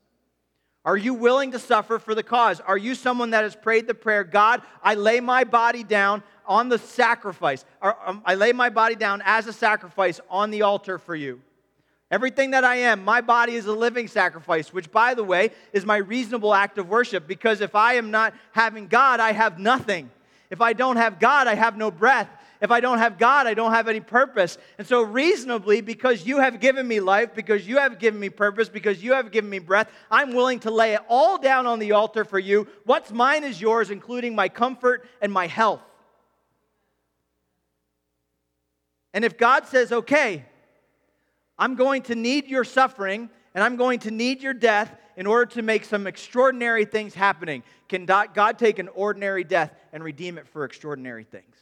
Are 0.84 0.96
you 0.96 1.14
willing 1.14 1.52
to 1.52 1.58
suffer 1.58 1.98
for 1.98 2.14
the 2.14 2.22
cause? 2.22 2.60
Are 2.60 2.78
you 2.78 2.94
someone 2.94 3.30
that 3.30 3.44
has 3.44 3.54
prayed 3.54 3.86
the 3.86 3.94
prayer, 3.94 4.24
God, 4.24 4.62
I 4.82 4.94
lay 4.94 5.20
my 5.20 5.44
body 5.44 5.84
down 5.84 6.22
on 6.46 6.68
the 6.68 6.78
sacrifice, 6.78 7.64
um, 7.82 8.22
I 8.24 8.34
lay 8.34 8.52
my 8.52 8.70
body 8.70 8.94
down 8.94 9.22
as 9.24 9.46
a 9.46 9.52
sacrifice 9.52 10.20
on 10.30 10.50
the 10.50 10.62
altar 10.62 10.98
for 10.98 11.14
you? 11.14 11.42
Everything 12.10 12.50
that 12.52 12.64
I 12.64 12.76
am, 12.76 13.04
my 13.04 13.20
body 13.20 13.54
is 13.54 13.66
a 13.66 13.72
living 13.72 14.08
sacrifice, 14.08 14.72
which, 14.72 14.90
by 14.90 15.14
the 15.14 15.22
way, 15.22 15.50
is 15.72 15.86
my 15.86 15.98
reasonable 15.98 16.52
act 16.52 16.76
of 16.78 16.88
worship 16.88 17.28
because 17.28 17.60
if 17.60 17.76
I 17.76 17.94
am 17.94 18.10
not 18.10 18.34
having 18.50 18.88
God, 18.88 19.20
I 19.20 19.32
have 19.32 19.60
nothing. 19.60 20.10
If 20.50 20.60
I 20.60 20.72
don't 20.72 20.96
have 20.96 21.20
God, 21.20 21.46
I 21.46 21.54
have 21.54 21.76
no 21.76 21.92
breath. 21.92 22.28
If 22.60 22.70
I 22.70 22.80
don't 22.80 22.98
have 22.98 23.16
God, 23.16 23.46
I 23.46 23.54
don't 23.54 23.72
have 23.72 23.88
any 23.88 24.00
purpose. 24.00 24.58
And 24.76 24.86
so, 24.86 25.00
reasonably, 25.00 25.80
because 25.80 26.26
you 26.26 26.40
have 26.40 26.60
given 26.60 26.86
me 26.86 27.00
life, 27.00 27.34
because 27.34 27.66
you 27.66 27.78
have 27.78 27.98
given 27.98 28.20
me 28.20 28.28
purpose, 28.28 28.68
because 28.68 29.02
you 29.02 29.14
have 29.14 29.30
given 29.30 29.48
me 29.48 29.60
breath, 29.60 29.90
I'm 30.10 30.34
willing 30.34 30.60
to 30.60 30.70
lay 30.70 30.94
it 30.94 31.00
all 31.08 31.38
down 31.38 31.66
on 31.66 31.78
the 31.78 31.92
altar 31.92 32.24
for 32.24 32.38
you. 32.38 32.66
What's 32.84 33.10
mine 33.10 33.44
is 33.44 33.60
yours, 33.60 33.90
including 33.90 34.34
my 34.34 34.50
comfort 34.50 35.08
and 35.22 35.32
my 35.32 35.46
health. 35.46 35.80
And 39.14 39.24
if 39.24 39.38
God 39.38 39.66
says, 39.66 39.90
okay, 39.90 40.44
I'm 41.58 41.76
going 41.76 42.02
to 42.02 42.14
need 42.14 42.46
your 42.46 42.64
suffering 42.64 43.30
and 43.54 43.64
I'm 43.64 43.76
going 43.76 44.00
to 44.00 44.10
need 44.10 44.42
your 44.42 44.54
death 44.54 44.94
in 45.16 45.26
order 45.26 45.46
to 45.54 45.62
make 45.62 45.84
some 45.84 46.06
extraordinary 46.06 46.84
things 46.84 47.14
happening, 47.14 47.62
can 47.88 48.04
God 48.04 48.58
take 48.58 48.78
an 48.78 48.88
ordinary 48.88 49.44
death 49.44 49.74
and 49.92 50.04
redeem 50.04 50.38
it 50.38 50.46
for 50.46 50.64
extraordinary 50.64 51.24
things? 51.24 51.56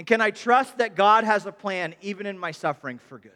And 0.00 0.06
can 0.06 0.22
I 0.22 0.30
trust 0.30 0.78
that 0.78 0.94
God 0.94 1.24
has 1.24 1.44
a 1.44 1.52
plan 1.52 1.94
even 2.00 2.24
in 2.24 2.38
my 2.38 2.52
suffering 2.52 2.96
for 2.96 3.18
good? 3.18 3.32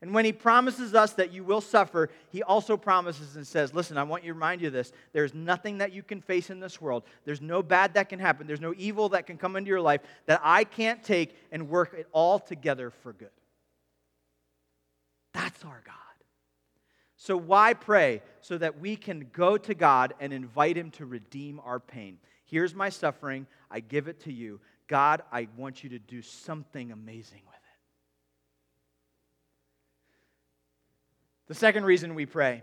And 0.00 0.14
when 0.14 0.24
he 0.24 0.32
promises 0.32 0.94
us 0.94 1.14
that 1.14 1.32
you 1.32 1.42
will 1.42 1.60
suffer, 1.60 2.08
he 2.30 2.44
also 2.44 2.76
promises 2.76 3.34
and 3.34 3.44
says, 3.44 3.74
Listen, 3.74 3.98
I 3.98 4.04
want 4.04 4.22
you 4.22 4.28
to 4.28 4.34
remind 4.34 4.60
you 4.60 4.68
of 4.68 4.72
this. 4.72 4.92
There's 5.12 5.34
nothing 5.34 5.78
that 5.78 5.92
you 5.92 6.04
can 6.04 6.20
face 6.20 6.50
in 6.50 6.60
this 6.60 6.80
world. 6.80 7.02
There's 7.24 7.40
no 7.40 7.64
bad 7.64 7.94
that 7.94 8.08
can 8.08 8.20
happen. 8.20 8.46
There's 8.46 8.60
no 8.60 8.74
evil 8.78 9.08
that 9.08 9.26
can 9.26 9.36
come 9.36 9.56
into 9.56 9.70
your 9.70 9.80
life 9.80 10.02
that 10.26 10.40
I 10.44 10.62
can't 10.62 11.02
take 11.02 11.36
and 11.50 11.68
work 11.68 11.94
it 11.98 12.06
all 12.12 12.38
together 12.38 12.92
for 13.02 13.12
good. 13.12 13.30
That's 15.32 15.64
our 15.64 15.82
God. 15.84 15.94
So, 17.16 17.36
why 17.36 17.74
pray? 17.74 18.22
So 18.40 18.56
that 18.58 18.78
we 18.78 18.94
can 18.94 19.30
go 19.32 19.58
to 19.58 19.74
God 19.74 20.14
and 20.20 20.32
invite 20.32 20.76
Him 20.76 20.92
to 20.92 21.06
redeem 21.06 21.60
our 21.64 21.80
pain. 21.80 22.18
Here's 22.44 22.72
my 22.72 22.88
suffering. 22.88 23.48
I 23.68 23.80
give 23.80 24.06
it 24.06 24.20
to 24.20 24.32
you. 24.32 24.60
God, 24.88 25.22
I 25.32 25.48
want 25.56 25.82
you 25.82 25.90
to 25.90 25.98
do 25.98 26.22
something 26.22 26.92
amazing 26.92 27.42
with 27.46 27.54
it. 27.54 27.60
The 31.48 31.54
second 31.54 31.84
reason 31.84 32.14
we 32.14 32.26
pray 32.26 32.62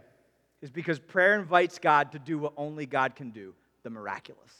is 0.61 0.69
because 0.69 0.99
prayer 0.99 1.39
invites 1.39 1.79
God 1.79 2.11
to 2.11 2.19
do 2.19 2.37
what 2.37 2.53
only 2.57 2.85
God 2.85 3.15
can 3.15 3.31
do 3.31 3.53
the 3.83 3.89
miraculous. 3.89 4.51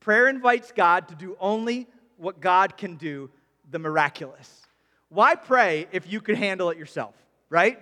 Prayer 0.00 0.28
invites 0.28 0.72
God 0.72 1.08
to 1.08 1.14
do 1.14 1.36
only 1.40 1.88
what 2.16 2.40
God 2.40 2.76
can 2.76 2.96
do 2.96 3.30
the 3.70 3.78
miraculous. 3.78 4.62
Why 5.08 5.34
pray 5.34 5.86
if 5.92 6.10
you 6.10 6.20
could 6.20 6.36
handle 6.36 6.70
it 6.70 6.78
yourself, 6.78 7.14
right? 7.50 7.78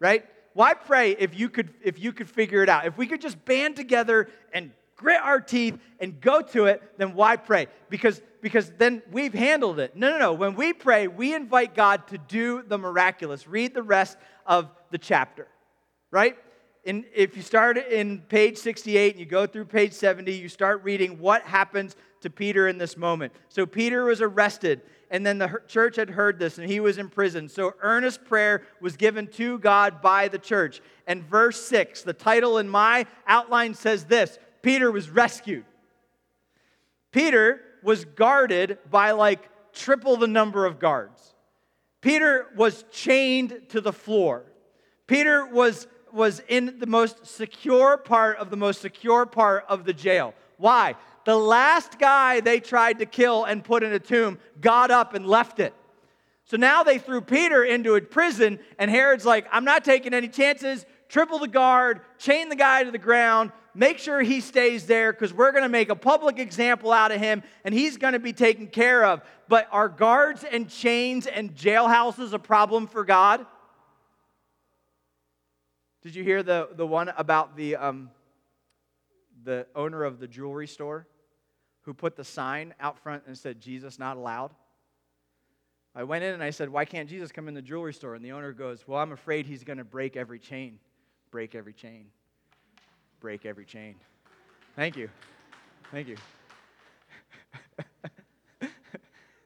Right? 0.00 0.24
Why 0.54 0.74
pray 0.74 1.12
if 1.12 1.38
you 1.38 1.48
could 1.48 1.74
if 1.82 1.98
you 1.98 2.12
could 2.12 2.28
figure 2.28 2.62
it 2.62 2.68
out? 2.68 2.86
If 2.86 2.96
we 2.96 3.06
could 3.06 3.20
just 3.20 3.44
band 3.44 3.76
together 3.76 4.28
and 4.52 4.72
grit 4.96 5.20
our 5.22 5.40
teeth 5.40 5.78
and 6.00 6.20
go 6.20 6.40
to 6.40 6.66
it, 6.66 6.82
then 6.98 7.14
why 7.14 7.36
pray? 7.36 7.66
Because, 7.88 8.20
because 8.40 8.72
then 8.78 9.02
we've 9.12 9.34
handled 9.34 9.78
it. 9.78 9.94
No, 9.94 10.10
no, 10.10 10.18
no. 10.18 10.32
When 10.32 10.54
we 10.54 10.72
pray, 10.72 11.06
we 11.06 11.34
invite 11.34 11.74
God 11.74 12.08
to 12.08 12.18
do 12.18 12.62
the 12.66 12.78
miraculous. 12.78 13.46
Read 13.46 13.74
the 13.74 13.82
rest 13.82 14.16
of 14.46 14.70
the 14.90 14.98
chapter, 14.98 15.46
right? 16.10 16.36
And 16.86 17.04
if 17.14 17.36
you 17.36 17.42
start 17.42 17.78
in 17.78 18.20
page 18.20 18.58
68 18.58 19.12
and 19.12 19.20
you 19.20 19.26
go 19.26 19.46
through 19.46 19.66
page 19.66 19.92
70, 19.92 20.32
you 20.32 20.48
start 20.48 20.84
reading 20.84 21.18
what 21.18 21.42
happens 21.42 21.96
to 22.20 22.30
Peter 22.30 22.68
in 22.68 22.78
this 22.78 22.96
moment. 22.96 23.32
So 23.48 23.66
Peter 23.66 24.04
was 24.04 24.22
arrested, 24.22 24.82
and 25.10 25.26
then 25.26 25.38
the 25.38 25.60
church 25.66 25.96
had 25.96 26.10
heard 26.10 26.38
this, 26.38 26.58
and 26.58 26.70
he 26.70 26.80
was 26.80 26.98
in 26.98 27.08
prison. 27.08 27.48
So 27.48 27.74
earnest 27.80 28.24
prayer 28.24 28.62
was 28.80 28.96
given 28.96 29.26
to 29.32 29.58
God 29.58 30.00
by 30.00 30.28
the 30.28 30.38
church. 30.38 30.80
And 31.06 31.24
verse 31.24 31.60
6, 31.66 32.02
the 32.02 32.12
title 32.12 32.58
in 32.58 32.68
my 32.68 33.06
outline 33.26 33.74
says 33.74 34.04
this 34.04 34.38
Peter 34.66 34.90
was 34.90 35.08
rescued. 35.08 35.64
Peter 37.12 37.60
was 37.84 38.04
guarded 38.04 38.78
by 38.90 39.12
like 39.12 39.48
triple 39.72 40.16
the 40.16 40.26
number 40.26 40.66
of 40.66 40.80
guards. 40.80 41.36
Peter 42.00 42.46
was 42.56 42.84
chained 42.90 43.56
to 43.68 43.80
the 43.80 43.92
floor. 43.92 44.42
Peter 45.06 45.46
was, 45.46 45.86
was 46.12 46.42
in 46.48 46.80
the 46.80 46.86
most 46.88 47.24
secure 47.24 47.96
part 47.96 48.38
of 48.38 48.50
the 48.50 48.56
most 48.56 48.80
secure 48.80 49.24
part 49.24 49.64
of 49.68 49.84
the 49.84 49.92
jail. 49.92 50.34
Why? 50.56 50.96
The 51.26 51.36
last 51.36 52.00
guy 52.00 52.40
they 52.40 52.58
tried 52.58 52.98
to 52.98 53.06
kill 53.06 53.44
and 53.44 53.62
put 53.62 53.84
in 53.84 53.92
a 53.92 54.00
tomb 54.00 54.36
got 54.60 54.90
up 54.90 55.14
and 55.14 55.28
left 55.28 55.60
it. 55.60 55.74
So 56.44 56.56
now 56.56 56.82
they 56.82 56.98
threw 56.98 57.20
Peter 57.20 57.62
into 57.62 57.94
a 57.94 58.00
prison, 58.00 58.58
and 58.80 58.90
Herod's 58.90 59.24
like, 59.24 59.46
I'm 59.52 59.64
not 59.64 59.84
taking 59.84 60.12
any 60.12 60.26
chances. 60.26 60.86
Triple 61.08 61.38
the 61.38 61.46
guard, 61.46 62.00
chain 62.18 62.48
the 62.48 62.56
guy 62.56 62.82
to 62.82 62.90
the 62.90 62.98
ground, 62.98 63.52
make 63.76 63.98
sure 63.98 64.22
he 64.22 64.40
stays 64.40 64.86
there 64.86 65.12
because 65.12 65.32
we're 65.32 65.52
going 65.52 65.62
to 65.62 65.68
make 65.68 65.90
a 65.90 65.96
public 65.96 66.38
example 66.38 66.90
out 66.92 67.12
of 67.12 67.20
him 67.20 67.42
and 67.64 67.74
he's 67.74 67.96
going 67.96 68.14
to 68.14 68.18
be 68.18 68.32
taken 68.32 68.66
care 68.66 69.04
of. 69.04 69.22
But 69.48 69.68
are 69.70 69.88
guards 69.88 70.44
and 70.44 70.68
chains 70.68 71.26
and 71.26 71.54
jailhouses 71.54 72.32
a 72.32 72.38
problem 72.38 72.86
for 72.86 73.04
God? 73.04 73.46
Did 76.02 76.14
you 76.14 76.24
hear 76.24 76.42
the, 76.42 76.70
the 76.74 76.86
one 76.86 77.10
about 77.16 77.56
the, 77.56 77.76
um, 77.76 78.10
the 79.44 79.66
owner 79.74 80.04
of 80.04 80.18
the 80.18 80.26
jewelry 80.26 80.66
store 80.66 81.06
who 81.82 81.92
put 81.92 82.16
the 82.16 82.24
sign 82.24 82.74
out 82.80 82.98
front 82.98 83.24
and 83.26 83.36
said, 83.36 83.60
Jesus 83.60 83.98
not 83.98 84.16
allowed? 84.16 84.52
I 85.94 86.04
went 86.04 86.24
in 86.24 86.34
and 86.34 86.42
I 86.42 86.50
said, 86.50 86.68
Why 86.68 86.84
can't 86.84 87.08
Jesus 87.08 87.32
come 87.32 87.48
in 87.48 87.54
the 87.54 87.62
jewelry 87.62 87.94
store? 87.94 88.14
And 88.14 88.24
the 88.24 88.32
owner 88.32 88.52
goes, 88.52 88.86
Well, 88.86 89.00
I'm 89.00 89.12
afraid 89.12 89.46
he's 89.46 89.64
going 89.64 89.78
to 89.78 89.84
break 89.84 90.14
every 90.14 90.38
chain. 90.38 90.78
Break 91.30 91.54
every 91.54 91.72
chain 91.72 92.06
break 93.26 93.44
every 93.44 93.64
chain. 93.64 93.96
Thank 94.76 94.96
you. 94.96 95.10
Thank 95.90 96.06
you. 96.06 96.16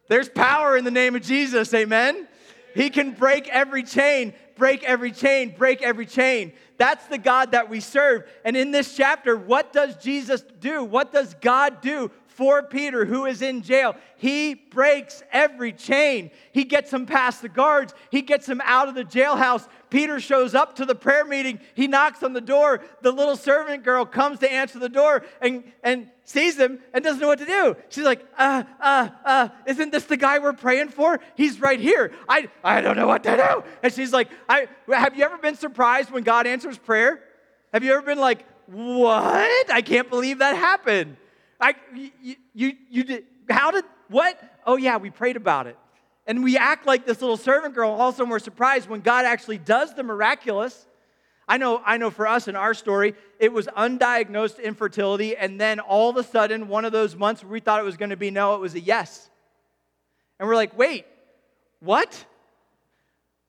There's 0.07 0.29
power 0.29 0.77
in 0.77 0.85
the 0.85 0.91
name 0.91 1.17
of 1.17 1.23
Jesus, 1.23 1.73
amen? 1.73 2.29
He 2.75 2.91
can 2.91 3.13
break 3.13 3.49
every 3.49 3.83
chain, 3.83 4.35
break 4.59 4.85
every 4.85 5.13
chain, 5.13 5.55
break 5.57 5.81
every 5.81 6.05
chain. 6.05 6.53
That's 6.77 7.07
the 7.07 7.17
God 7.17 7.53
that 7.53 7.71
we 7.71 7.81
serve. 7.81 8.31
And 8.45 8.55
in 8.55 8.71
this 8.71 8.95
chapter, 8.95 9.35
what 9.35 9.73
does 9.73 9.97
Jesus 9.97 10.43
do? 10.61 10.85
What 10.85 11.11
does 11.11 11.33
God 11.41 11.81
do 11.81 12.11
for 12.41 12.63
Peter, 12.63 13.05
who 13.05 13.27
is 13.27 13.43
in 13.43 13.61
jail. 13.61 13.95
He 14.17 14.55
breaks 14.55 15.23
every 15.31 15.75
chain. 15.75 16.31
He 16.53 16.65
gets 16.65 16.91
him 16.91 17.05
past 17.05 17.43
the 17.43 17.51
guards, 17.51 17.93
he 18.11 18.23
gets 18.23 18.49
him 18.49 18.63
out 18.65 18.89
of 18.89 18.95
the 18.95 19.05
jailhouse. 19.05 19.69
Peter 19.91 20.19
shows 20.19 20.55
up 20.55 20.77
to 20.77 20.87
the 20.87 20.95
prayer 20.95 21.27
meeting. 21.27 21.61
He 21.75 21.87
knocks 21.87 22.23
on 22.23 22.33
the 22.33 22.41
door. 22.41 22.81
The 23.03 23.13
little 23.13 23.37
servant 23.37 23.85
girl 23.85 24.07
comes 24.07 24.39
to 24.39 24.51
answer 24.51 24.79
the 24.79 24.89
door 24.89 25.23
and, 25.43 25.65
and 25.83 26.09
sees 26.25 26.57
him 26.57 26.79
and 26.95 27.05
doesn't 27.05 27.21
know 27.21 27.29
what 27.29 27.41
to 27.41 27.45
do. 27.45 27.77
She's 27.91 28.05
like, 28.05 28.25
uh, 28.39 28.63
uh, 28.81 29.09
uh, 29.23 29.49
isn't 29.67 29.93
this 29.93 30.05
the 30.05 30.17
guy 30.17 30.39
we're 30.39 30.55
praying 30.55 30.89
for? 30.89 31.21
He's 31.35 31.61
right 31.61 31.79
here. 31.79 32.11
I, 32.27 32.49
I 32.65 32.81
don't 32.81 32.97
know 32.97 33.07
what 33.07 33.23
to 33.25 33.37
do. 33.37 33.65
And 33.83 33.93
she's 33.93 34.15
like, 34.15 34.31
I, 34.49 34.67
have 34.91 35.15
you 35.15 35.25
ever 35.25 35.37
been 35.37 35.57
surprised 35.57 36.11
when 36.11 36.23
God 36.23 36.47
answers 36.47 36.79
prayer? 36.79 37.21
Have 37.75 37.85
you 37.85 37.93
ever 37.93 38.03
been 38.03 38.19
like, 38.19 38.47
what? 38.67 39.71
I 39.71 39.83
can't 39.83 40.09
believe 40.09 40.39
that 40.39 40.57
happened. 40.57 41.19
I, 41.61 41.75
you, 41.95 42.37
you, 42.55 42.73
you 42.89 43.05
did, 43.05 43.25
how 43.49 43.71
did, 43.71 43.85
what? 44.09 44.41
Oh, 44.67 44.77
yeah, 44.77 44.97
we 44.97 45.11
prayed 45.11 45.37
about 45.37 45.67
it. 45.67 45.77
And 46.27 46.45
we 46.45 46.57
act 46.57 46.87
like 46.87 47.07
this 47.07 47.21
little 47.21 47.37
servant 47.37 47.75
girl, 47.75 47.91
all 47.91 48.09
of 48.09 48.15
a 48.15 48.17
sudden 48.19 48.31
we're 48.31 48.39
surprised 48.39 48.89
when 48.89 49.01
God 49.01 49.25
actually 49.25 49.59
does 49.59 49.95
the 49.95 50.03
miraculous. 50.03 50.87
I 51.49 51.57
know, 51.57 51.83
I 51.85 51.97
know 51.97 52.11
for 52.11 52.27
us 52.27 52.47
in 52.47 52.55
our 52.55 52.75
story, 52.75 53.15
it 53.41 53.53
was 53.53 53.67
undiagnosed 53.67 54.63
infertility, 54.63 55.37
and 55.37 55.61
then 55.61 55.81
all 55.81 56.09
of 56.09 56.17
a 56.17 56.23
sudden, 56.23 56.69
one 56.69 56.85
of 56.85 56.93
those 56.93 57.17
months 57.17 57.43
where 57.43 57.51
we 57.51 57.61
thought 57.61 57.81
it 57.81 57.85
was 57.85 57.97
going 57.97 58.11
to 58.11 58.17
be 58.17 58.31
no, 58.31 58.55
it 58.55 58.61
was 58.61 58.75
a 58.75 58.81
yes. 58.81 59.29
And 60.39 60.49
we're 60.49 60.55
like, 60.55 60.79
wait, 60.79 61.07
what? 61.81 62.25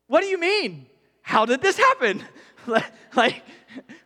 What 0.07 0.21
do 0.21 0.27
you 0.27 0.39
mean? 0.39 0.87
How 1.21 1.45
did 1.45 1.61
this 1.61 1.77
happen? 1.77 2.23
like, 3.15 3.43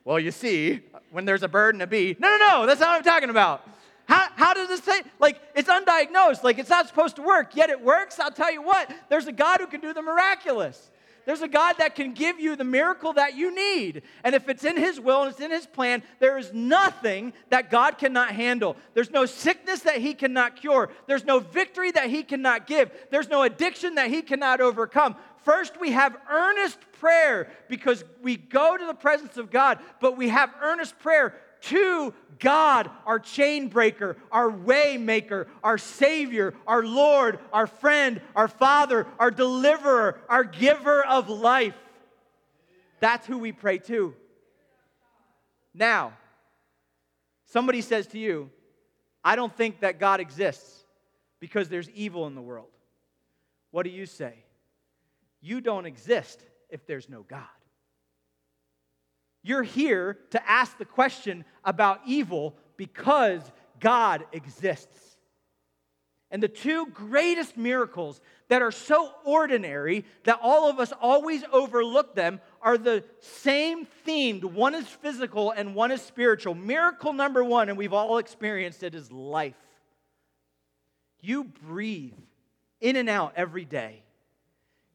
well, 0.04 0.20
you 0.20 0.32
see, 0.32 0.82
when 1.12 1.26
there's 1.26 1.44
a 1.44 1.48
bird 1.48 1.76
and 1.76 1.82
a 1.82 1.88
bee. 1.88 2.16
No, 2.20 2.30
no, 2.30 2.38
no, 2.38 2.66
that's 2.66 2.82
not 2.82 2.90
what 2.90 2.98
I'm 2.98 3.04
talking 3.04 3.30
about. 3.30 3.66
How, 4.08 4.28
how 4.36 4.54
does 4.54 4.68
this 4.68 4.84
say? 4.84 5.02
Like, 5.20 5.42
it's 5.56 5.70
undiagnosed. 5.70 6.44
Like, 6.44 6.60
it's 6.60 6.70
not 6.70 6.88
supposed 6.88 7.16
to 7.18 7.22
work, 7.22 7.56
yet 7.56 7.70
it 7.70 7.82
works. 7.82 8.20
I'll 8.20 8.32
tell 8.32 8.52
you 8.52 8.62
what, 8.62 8.92
there's 9.10 9.28
a 9.28 9.32
God 9.32 9.60
who 9.60 9.68
can 9.68 9.82
do 9.82 9.94
the 9.94 10.02
miraculous. 10.02 10.92
There's 11.26 11.42
a 11.42 11.48
God 11.48 11.78
that 11.80 11.96
can 11.96 12.14
give 12.14 12.40
you 12.40 12.56
the 12.56 12.64
miracle 12.64 13.14
that 13.14 13.36
you 13.36 13.54
need. 13.54 14.04
And 14.24 14.36
if 14.36 14.48
it's 14.48 14.64
in 14.64 14.78
His 14.78 15.00
will 15.00 15.24
and 15.24 15.32
it's 15.32 15.42
in 15.42 15.50
His 15.50 15.66
plan, 15.66 16.04
there 16.20 16.38
is 16.38 16.54
nothing 16.54 17.34
that 17.50 17.72
God 17.72 17.98
cannot 17.98 18.30
handle. 18.30 18.78
There's 18.94 19.10
no 19.10 19.26
sickness 19.26 19.82
that 19.82 19.98
He 19.98 20.14
cannot 20.14 20.56
cure. 20.56 20.92
There's 21.08 21.26
no 21.26 21.40
victory 21.40 21.92
that 21.92 22.12
He 22.12 22.22
cannot 22.22 22.68
give. 22.68 22.92
There's 23.10 23.28
no 23.28 23.42
addiction 23.42 23.96
that 23.96 24.12
He 24.12 24.22
cannot 24.22 24.62
overcome. 24.62 25.16
First, 25.44 25.80
we 25.80 25.92
have 25.92 26.16
earnest 26.30 26.78
prayer 27.00 27.50
because 27.70 28.04
we 28.22 28.36
go 28.36 28.78
to 28.78 28.86
the 28.86 28.94
presence 28.94 29.38
of 29.38 29.52
God, 29.52 29.80
but 30.00 30.18
we 30.18 30.30
have 30.30 30.52
earnest 30.62 30.98
prayer 31.00 31.36
to 31.66 32.14
God, 32.40 32.90
our 33.06 33.20
chain 33.20 33.70
breaker, 33.70 34.18
our 34.32 34.50
way 34.50 34.98
maker, 34.98 35.48
our 35.64 35.78
Savior, 35.78 36.54
our 36.68 36.84
Lord, 36.84 37.40
our 37.54 37.68
friend, 37.68 38.22
our 38.36 38.48
Father, 38.48 39.08
our 39.20 39.32
deliverer, 39.32 40.20
our 40.30 40.44
giver 40.44 41.06
of 41.06 41.30
life. 41.30 41.76
That's 43.00 43.26
who 43.26 43.38
we 43.38 43.52
pray 43.52 43.78
to. 43.80 44.14
Now, 45.74 46.14
somebody 47.48 47.82
says 47.82 48.08
to 48.08 48.20
you, 48.20 48.50
I 49.24 49.36
don't 49.36 49.56
think 49.56 49.82
that 49.82 50.00
God 50.00 50.20
exists 50.20 50.84
because 51.40 51.70
there's 51.70 51.90
evil 51.92 52.28
in 52.28 52.36
the 52.36 52.42
world. 52.42 52.70
What 53.72 53.84
do 53.84 53.90
you 53.90 54.06
say? 54.06 54.34
You 55.42 55.62
don't 55.62 55.86
exist 55.86 56.42
if 56.70 56.86
there's 56.86 57.10
no 57.10 57.24
God. 57.24 57.44
You're 59.46 59.62
here 59.62 60.18
to 60.32 60.50
ask 60.50 60.76
the 60.80 60.86
question 60.86 61.46
about 61.64 62.02
evil 62.08 62.56
because 62.78 63.44
God 63.80 64.26
exists. 64.32 65.18
And 66.32 66.42
the 66.42 66.48
two 66.48 66.88
greatest 66.88 67.56
miracles 67.56 68.20
that 68.48 68.64
are 68.64 68.72
so 68.72 69.12
ordinary 69.24 70.04
that 70.24 70.40
all 70.42 70.68
of 70.68 70.80
us 70.80 70.92
always 71.00 71.44
overlook 71.54 72.16
them 72.16 72.42
are 72.60 72.76
the 72.76 73.04
same 73.20 73.86
themed. 74.08 74.44
One 74.44 74.74
is 74.74 74.88
physical 74.88 75.52
and 75.52 75.76
one 75.76 75.92
is 75.92 76.02
spiritual. 76.02 76.56
Miracle 76.56 77.14
number 77.14 77.44
one, 77.44 77.70
and 77.70 77.78
we've 77.78 77.94
all 77.94 78.18
experienced 78.18 78.82
it, 78.82 78.96
is 78.96 79.12
life. 79.12 79.54
You 81.22 81.44
breathe 81.44 82.18
in 82.82 82.96
and 82.96 83.10
out 83.10 83.34
every 83.36 83.66
day. 83.66 84.02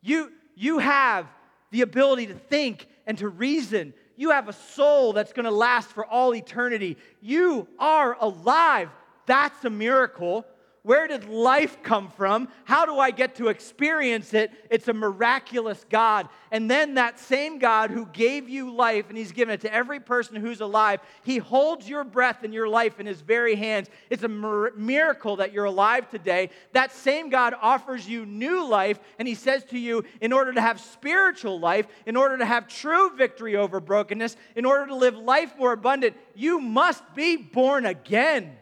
You, 0.03 0.33
you 0.57 0.81
have 0.81 1.29
the 1.71 1.83
ability 1.83 2.27
to 2.27 2.35
think 2.35 2.89
and 3.07 3.17
to 3.19 3.29
reason. 3.29 3.95
You 4.21 4.33
have 4.33 4.51
a 4.51 4.53
soul 4.53 5.15
that's 5.15 5.33
going 5.33 5.47
to 5.47 5.51
last 5.51 5.89
for 5.89 6.05
all 6.05 6.35
eternity. 6.35 6.99
You 7.23 7.67
are 7.79 8.19
alive. 8.21 8.91
That's 9.25 9.65
a 9.65 9.71
miracle. 9.71 10.45
Where 10.83 11.07
did 11.07 11.29
life 11.29 11.83
come 11.83 12.09
from? 12.09 12.49
How 12.65 12.87
do 12.87 12.99
I 12.99 13.11
get 13.11 13.35
to 13.35 13.49
experience 13.49 14.33
it? 14.33 14.51
It's 14.71 14.89
a 14.89 14.95
miraculous 14.95 15.85
God. 15.91 16.29
And 16.51 16.71
then 16.71 16.95
that 16.95 17.19
same 17.19 17.59
God 17.59 17.91
who 17.91 18.07
gave 18.07 18.49
you 18.49 18.75
life, 18.75 19.11
and 19.11 19.19
He's 19.19 19.33
given 19.33 19.53
it 19.53 19.61
to 19.61 19.73
every 19.73 20.01
person 20.01 20.37
who's 20.37 20.63
alive, 20.63 21.01
He 21.23 21.37
holds 21.37 21.87
your 21.87 22.03
breath 22.03 22.45
and 22.45 22.55
your 22.55 22.67
life 22.67 22.99
in 22.99 23.05
His 23.05 23.21
very 23.21 23.57
hands. 23.57 23.91
It's 24.09 24.23
a 24.23 24.29
miracle 24.29 25.37
that 25.37 25.53
you're 25.53 25.67
alive 25.67 26.09
today. 26.09 26.49
That 26.73 26.93
same 26.93 27.29
God 27.29 27.55
offers 27.61 28.09
you 28.09 28.25
new 28.25 28.67
life, 28.67 28.99
and 29.19 29.29
He 29.29 29.35
says 29.35 29.65
to 29.65 29.79
you, 29.79 30.05
in 30.23 30.33
order 30.33 30.55
to 30.55 30.63
have 30.63 30.81
spiritual 30.81 31.61
life, 31.61 31.89
in 32.07 32.17
order 32.17 32.39
to 32.39 32.47
have 32.47 32.69
true 32.69 33.15
victory 33.17 33.55
over 33.55 33.81
brokenness, 33.81 34.35
in 34.57 34.65
order 34.65 34.87
to 34.87 34.95
live 34.95 35.17
life 35.17 35.53
more 35.59 35.73
abundant, 35.73 36.17
you 36.35 36.59
must 36.59 37.03
be 37.15 37.37
born 37.37 37.85
again. 37.85 38.57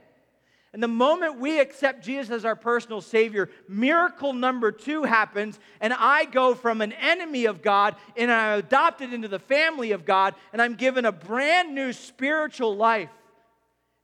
And 0.72 0.82
the 0.82 0.88
moment 0.88 1.40
we 1.40 1.60
accept 1.60 2.04
Jesus 2.04 2.30
as 2.30 2.44
our 2.44 2.56
personal 2.56 3.00
Savior, 3.00 3.48
miracle 3.68 4.34
number 4.34 4.70
two 4.70 5.04
happens, 5.04 5.58
and 5.80 5.94
I 5.94 6.26
go 6.26 6.54
from 6.54 6.82
an 6.82 6.92
enemy 6.92 7.46
of 7.46 7.62
God 7.62 7.96
and 8.16 8.30
I'm 8.30 8.58
adopted 8.58 9.14
into 9.14 9.28
the 9.28 9.38
family 9.38 9.92
of 9.92 10.04
God, 10.04 10.34
and 10.52 10.60
I'm 10.60 10.74
given 10.74 11.06
a 11.06 11.12
brand 11.12 11.74
new 11.74 11.92
spiritual 11.92 12.76
life 12.76 13.08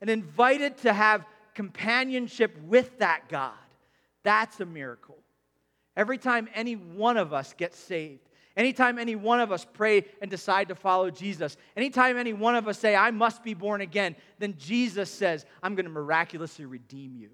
and 0.01 0.09
invited 0.09 0.79
to 0.79 0.93
have 0.93 1.27
companionship 1.55 2.59
with 2.63 2.99
that 2.99 3.29
God. 3.29 3.53
That's 4.23 4.59
a 4.61 4.67
miracle. 4.67 5.19
Every 5.97 6.19
time 6.19 6.49
any 6.55 6.75
one 6.75 7.19
of 7.19 7.33
us 7.33 7.55
gets 7.57 7.79
saved, 7.79 8.29
Anytime 8.57 8.99
any 8.99 9.17
one 9.17 9.41
of 9.41 9.51
us 9.51 9.67
pray 9.73 10.05
and 10.23 10.31
decide 10.31 10.69
to 10.69 10.75
follow 10.75 11.11
Jesus, 11.11 11.57
anytime 11.77 12.17
any 12.17 12.33
one 12.33 12.55
of 12.55 12.69
us 12.69 12.79
say, 12.79 12.95
I 12.95 13.11
must 13.11 13.43
be 13.43 13.53
born 13.53 13.81
again, 13.81 14.15
then 14.39 14.55
Jesus 14.59 15.11
says, 15.11 15.45
I'm 15.63 15.75
going 15.75 15.87
to 15.87 15.91
miraculously 15.91 16.65
redeem 16.65 17.17
you. 17.17 17.31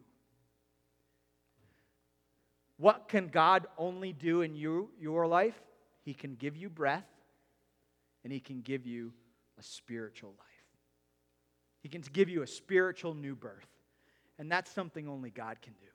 What 2.78 3.08
can 3.08 3.28
God 3.28 3.66
only 3.76 4.14
do 4.14 4.40
in 4.40 4.54
you, 4.54 4.88
your 4.98 5.26
life? 5.26 5.60
He 6.02 6.14
can 6.14 6.36
give 6.36 6.56
you 6.56 6.70
breath 6.70 7.04
and 8.24 8.32
He 8.32 8.40
can 8.40 8.62
give 8.62 8.86
you 8.86 9.12
a 9.58 9.62
spiritual 9.62 10.30
life. 10.30 10.46
He 11.82 11.90
can 11.90 12.00
give 12.00 12.30
you 12.30 12.42
a 12.42 12.46
spiritual 12.46 13.12
new 13.12 13.34
birth. 13.34 13.66
And 14.38 14.50
that's 14.50 14.70
something 14.70 15.06
only 15.06 15.28
God 15.28 15.60
can 15.60 15.74
do. 15.74 15.86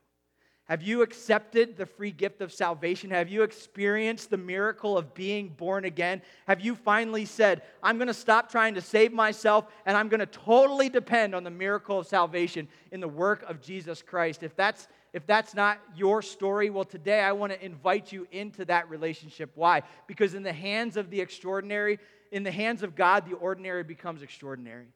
Have 0.65 0.81
you 0.81 1.03
accepted 1.03 1.77
the 1.77 1.85
free 1.85 2.11
gift 2.11 2.41
of 2.41 2.51
salvation? 2.51 3.11
Have 3.11 3.29
you 3.29 3.43
experienced 3.43 4.31
the 4.31 4.37
miracle 4.37 4.97
of 4.97 5.13
being 5.13 5.49
born 5.49 5.85
again? 5.85 6.23
Have 6.47 6.59
you 6.59 6.73
finally 6.73 7.25
said, 7.25 7.61
I'm 7.83 7.97
going 7.97 8.07
to 8.07 8.15
stop 8.15 8.49
trying 8.49 8.73
to 8.73 8.81
save 8.81 9.13
myself 9.13 9.67
and 9.85 9.95
I'm 9.95 10.09
going 10.09 10.21
to 10.21 10.25
totally 10.25 10.89
depend 10.89 11.35
on 11.35 11.43
the 11.43 11.51
miracle 11.51 11.99
of 11.99 12.07
salvation 12.07 12.67
in 12.91 12.99
the 12.99 13.07
work 13.07 13.43
of 13.47 13.61
Jesus 13.61 14.01
Christ? 14.01 14.41
If 14.41 14.55
that's 14.55 14.87
if 15.13 15.25
that's 15.25 15.55
not 15.55 15.79
your 15.95 16.21
story, 16.21 16.69
well, 16.69 16.83
today 16.83 17.21
I 17.21 17.31
want 17.31 17.53
to 17.53 17.65
invite 17.65 18.11
you 18.11 18.27
into 18.33 18.65
that 18.65 18.89
relationship. 18.89 19.49
Why? 19.55 19.81
Because 20.07 20.33
in 20.33 20.43
the 20.43 20.51
hands 20.51 20.97
of 20.97 21.09
the 21.09 21.21
extraordinary, 21.21 21.99
in 22.33 22.43
the 22.43 22.51
hands 22.51 22.83
of 22.83 22.97
God, 22.97 23.25
the 23.25 23.37
ordinary 23.37 23.83
becomes 23.83 24.21
extraordinary. 24.23 24.87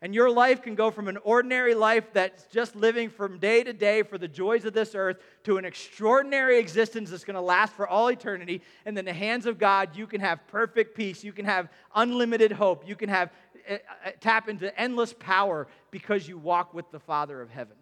And 0.00 0.14
your 0.14 0.30
life 0.30 0.62
can 0.62 0.76
go 0.76 0.92
from 0.92 1.08
an 1.08 1.18
ordinary 1.24 1.74
life 1.74 2.12
that's 2.12 2.44
just 2.46 2.76
living 2.76 3.10
from 3.10 3.38
day 3.38 3.64
to 3.64 3.72
day 3.72 4.04
for 4.04 4.16
the 4.16 4.28
joys 4.28 4.64
of 4.64 4.72
this 4.72 4.94
earth 4.94 5.18
to 5.42 5.56
an 5.56 5.64
extraordinary 5.64 6.60
existence 6.60 7.10
that's 7.10 7.24
going 7.24 7.34
to 7.34 7.40
last 7.40 7.72
for 7.72 7.88
all 7.88 8.08
eternity. 8.08 8.62
And 8.86 8.96
in 8.96 9.04
the 9.04 9.12
hands 9.12 9.44
of 9.44 9.58
God, 9.58 9.96
you 9.96 10.06
can 10.06 10.20
have 10.20 10.46
perfect 10.46 10.96
peace. 10.96 11.24
You 11.24 11.32
can 11.32 11.46
have 11.46 11.68
unlimited 11.96 12.52
hope. 12.52 12.86
You 12.86 12.94
can 12.94 13.08
have 13.08 13.32
uh, 13.68 13.78
tap 14.20 14.48
into 14.48 14.76
endless 14.80 15.12
power 15.12 15.66
because 15.90 16.28
you 16.28 16.38
walk 16.38 16.74
with 16.74 16.88
the 16.92 17.00
Father 17.00 17.42
of 17.42 17.50
heaven. 17.50 17.76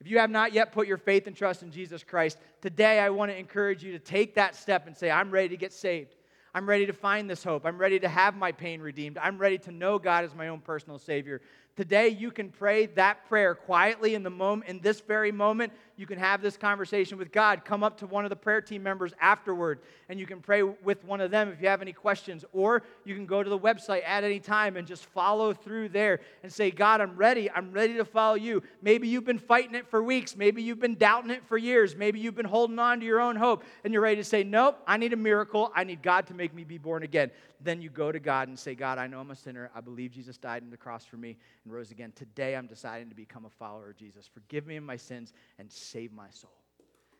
If 0.00 0.08
you 0.08 0.18
have 0.18 0.30
not 0.30 0.52
yet 0.52 0.72
put 0.72 0.86
your 0.86 0.96
faith 0.96 1.26
and 1.26 1.34
trust 1.34 1.62
in 1.62 1.72
Jesus 1.72 2.04
Christ, 2.04 2.38
today 2.60 3.00
I 3.00 3.10
want 3.10 3.32
to 3.32 3.36
encourage 3.36 3.82
you 3.82 3.92
to 3.92 3.98
take 3.98 4.36
that 4.36 4.54
step 4.54 4.86
and 4.86 4.96
say, 4.96 5.10
I'm 5.10 5.30
ready 5.32 5.48
to 5.50 5.56
get 5.56 5.72
saved. 5.72 6.14
I'm 6.54 6.68
ready 6.68 6.84
to 6.84 6.92
find 6.92 7.30
this 7.30 7.42
hope. 7.42 7.64
I'm 7.64 7.78
ready 7.78 7.98
to 8.00 8.08
have 8.08 8.36
my 8.36 8.52
pain 8.52 8.82
redeemed. 8.82 9.16
I'm 9.16 9.38
ready 9.38 9.56
to 9.58 9.72
know 9.72 9.98
God 9.98 10.24
as 10.24 10.34
my 10.34 10.48
own 10.48 10.60
personal 10.60 10.98
Savior. 10.98 11.40
Today, 11.76 12.08
you 12.08 12.30
can 12.30 12.50
pray 12.50 12.86
that 12.86 13.26
prayer 13.26 13.54
quietly 13.54 14.14
in 14.14 14.22
the 14.22 14.30
moment, 14.30 14.68
in 14.68 14.78
this 14.80 15.00
very 15.00 15.32
moment. 15.32 15.72
You 16.02 16.06
can 16.06 16.18
have 16.18 16.42
this 16.42 16.56
conversation 16.56 17.16
with 17.16 17.30
God. 17.30 17.64
Come 17.64 17.84
up 17.84 17.98
to 17.98 18.08
one 18.08 18.24
of 18.24 18.28
the 18.28 18.34
prayer 18.34 18.60
team 18.60 18.82
members 18.82 19.12
afterward, 19.20 19.78
and 20.08 20.18
you 20.18 20.26
can 20.26 20.40
pray 20.40 20.64
with 20.64 21.04
one 21.04 21.20
of 21.20 21.30
them 21.30 21.48
if 21.50 21.62
you 21.62 21.68
have 21.68 21.80
any 21.80 21.92
questions. 21.92 22.44
Or 22.52 22.82
you 23.04 23.14
can 23.14 23.24
go 23.24 23.40
to 23.40 23.48
the 23.48 23.56
website 23.56 24.02
at 24.04 24.24
any 24.24 24.40
time 24.40 24.76
and 24.76 24.84
just 24.84 25.04
follow 25.04 25.54
through 25.54 25.90
there 25.90 26.18
and 26.42 26.52
say, 26.52 26.72
God, 26.72 27.00
I'm 27.00 27.14
ready. 27.14 27.48
I'm 27.48 27.70
ready 27.70 27.94
to 27.98 28.04
follow 28.04 28.34
you. 28.34 28.64
Maybe 28.82 29.06
you've 29.06 29.24
been 29.24 29.38
fighting 29.38 29.76
it 29.76 29.86
for 29.86 30.02
weeks. 30.02 30.34
Maybe 30.34 30.60
you've 30.60 30.80
been 30.80 30.96
doubting 30.96 31.30
it 31.30 31.44
for 31.46 31.56
years. 31.56 31.94
Maybe 31.94 32.18
you've 32.18 32.34
been 32.34 32.46
holding 32.46 32.80
on 32.80 32.98
to 32.98 33.06
your 33.06 33.20
own 33.20 33.36
hope, 33.36 33.62
and 33.84 33.92
you're 33.92 34.02
ready 34.02 34.16
to 34.16 34.24
say, 34.24 34.42
Nope, 34.42 34.82
I 34.88 34.96
need 34.96 35.12
a 35.12 35.16
miracle. 35.16 35.70
I 35.72 35.84
need 35.84 36.02
God 36.02 36.26
to 36.26 36.34
make 36.34 36.52
me 36.52 36.64
be 36.64 36.78
born 36.78 37.04
again. 37.04 37.30
Then 37.64 37.80
you 37.80 37.90
go 37.90 38.10
to 38.10 38.18
God 38.18 38.48
and 38.48 38.58
say, 38.58 38.74
God, 38.74 38.98
I 38.98 39.06
know 39.06 39.20
I'm 39.20 39.30
a 39.30 39.36
sinner. 39.36 39.70
I 39.74 39.80
believe 39.80 40.10
Jesus 40.10 40.36
died 40.36 40.62
on 40.62 40.70
the 40.70 40.76
cross 40.76 41.04
for 41.04 41.16
me 41.16 41.36
and 41.64 41.72
rose 41.72 41.90
again. 41.90 42.12
Today 42.14 42.56
I'm 42.56 42.66
deciding 42.66 43.08
to 43.08 43.14
become 43.14 43.44
a 43.44 43.50
follower 43.50 43.90
of 43.90 43.96
Jesus. 43.96 44.28
Forgive 44.32 44.66
me 44.66 44.76
of 44.76 44.84
my 44.84 44.96
sins 44.96 45.32
and 45.58 45.70
save 45.92 46.12
my 46.12 46.30
soul 46.30 46.50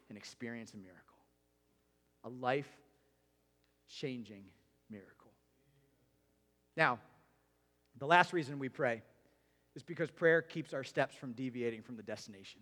and 0.08 0.16
experience 0.16 0.72
a 0.74 0.78
miracle. 0.78 0.98
A 2.24 2.28
life 2.28 2.70
changing 3.88 4.44
miracle. 4.90 5.30
Now, 6.76 6.98
the 7.98 8.06
last 8.06 8.32
reason 8.32 8.58
we 8.58 8.68
pray 8.68 9.02
is 9.74 9.82
because 9.82 10.10
prayer 10.10 10.40
keeps 10.40 10.72
our 10.72 10.84
steps 10.84 11.14
from 11.14 11.32
deviating 11.32 11.82
from 11.82 11.96
the 11.96 12.02
destination. 12.02 12.60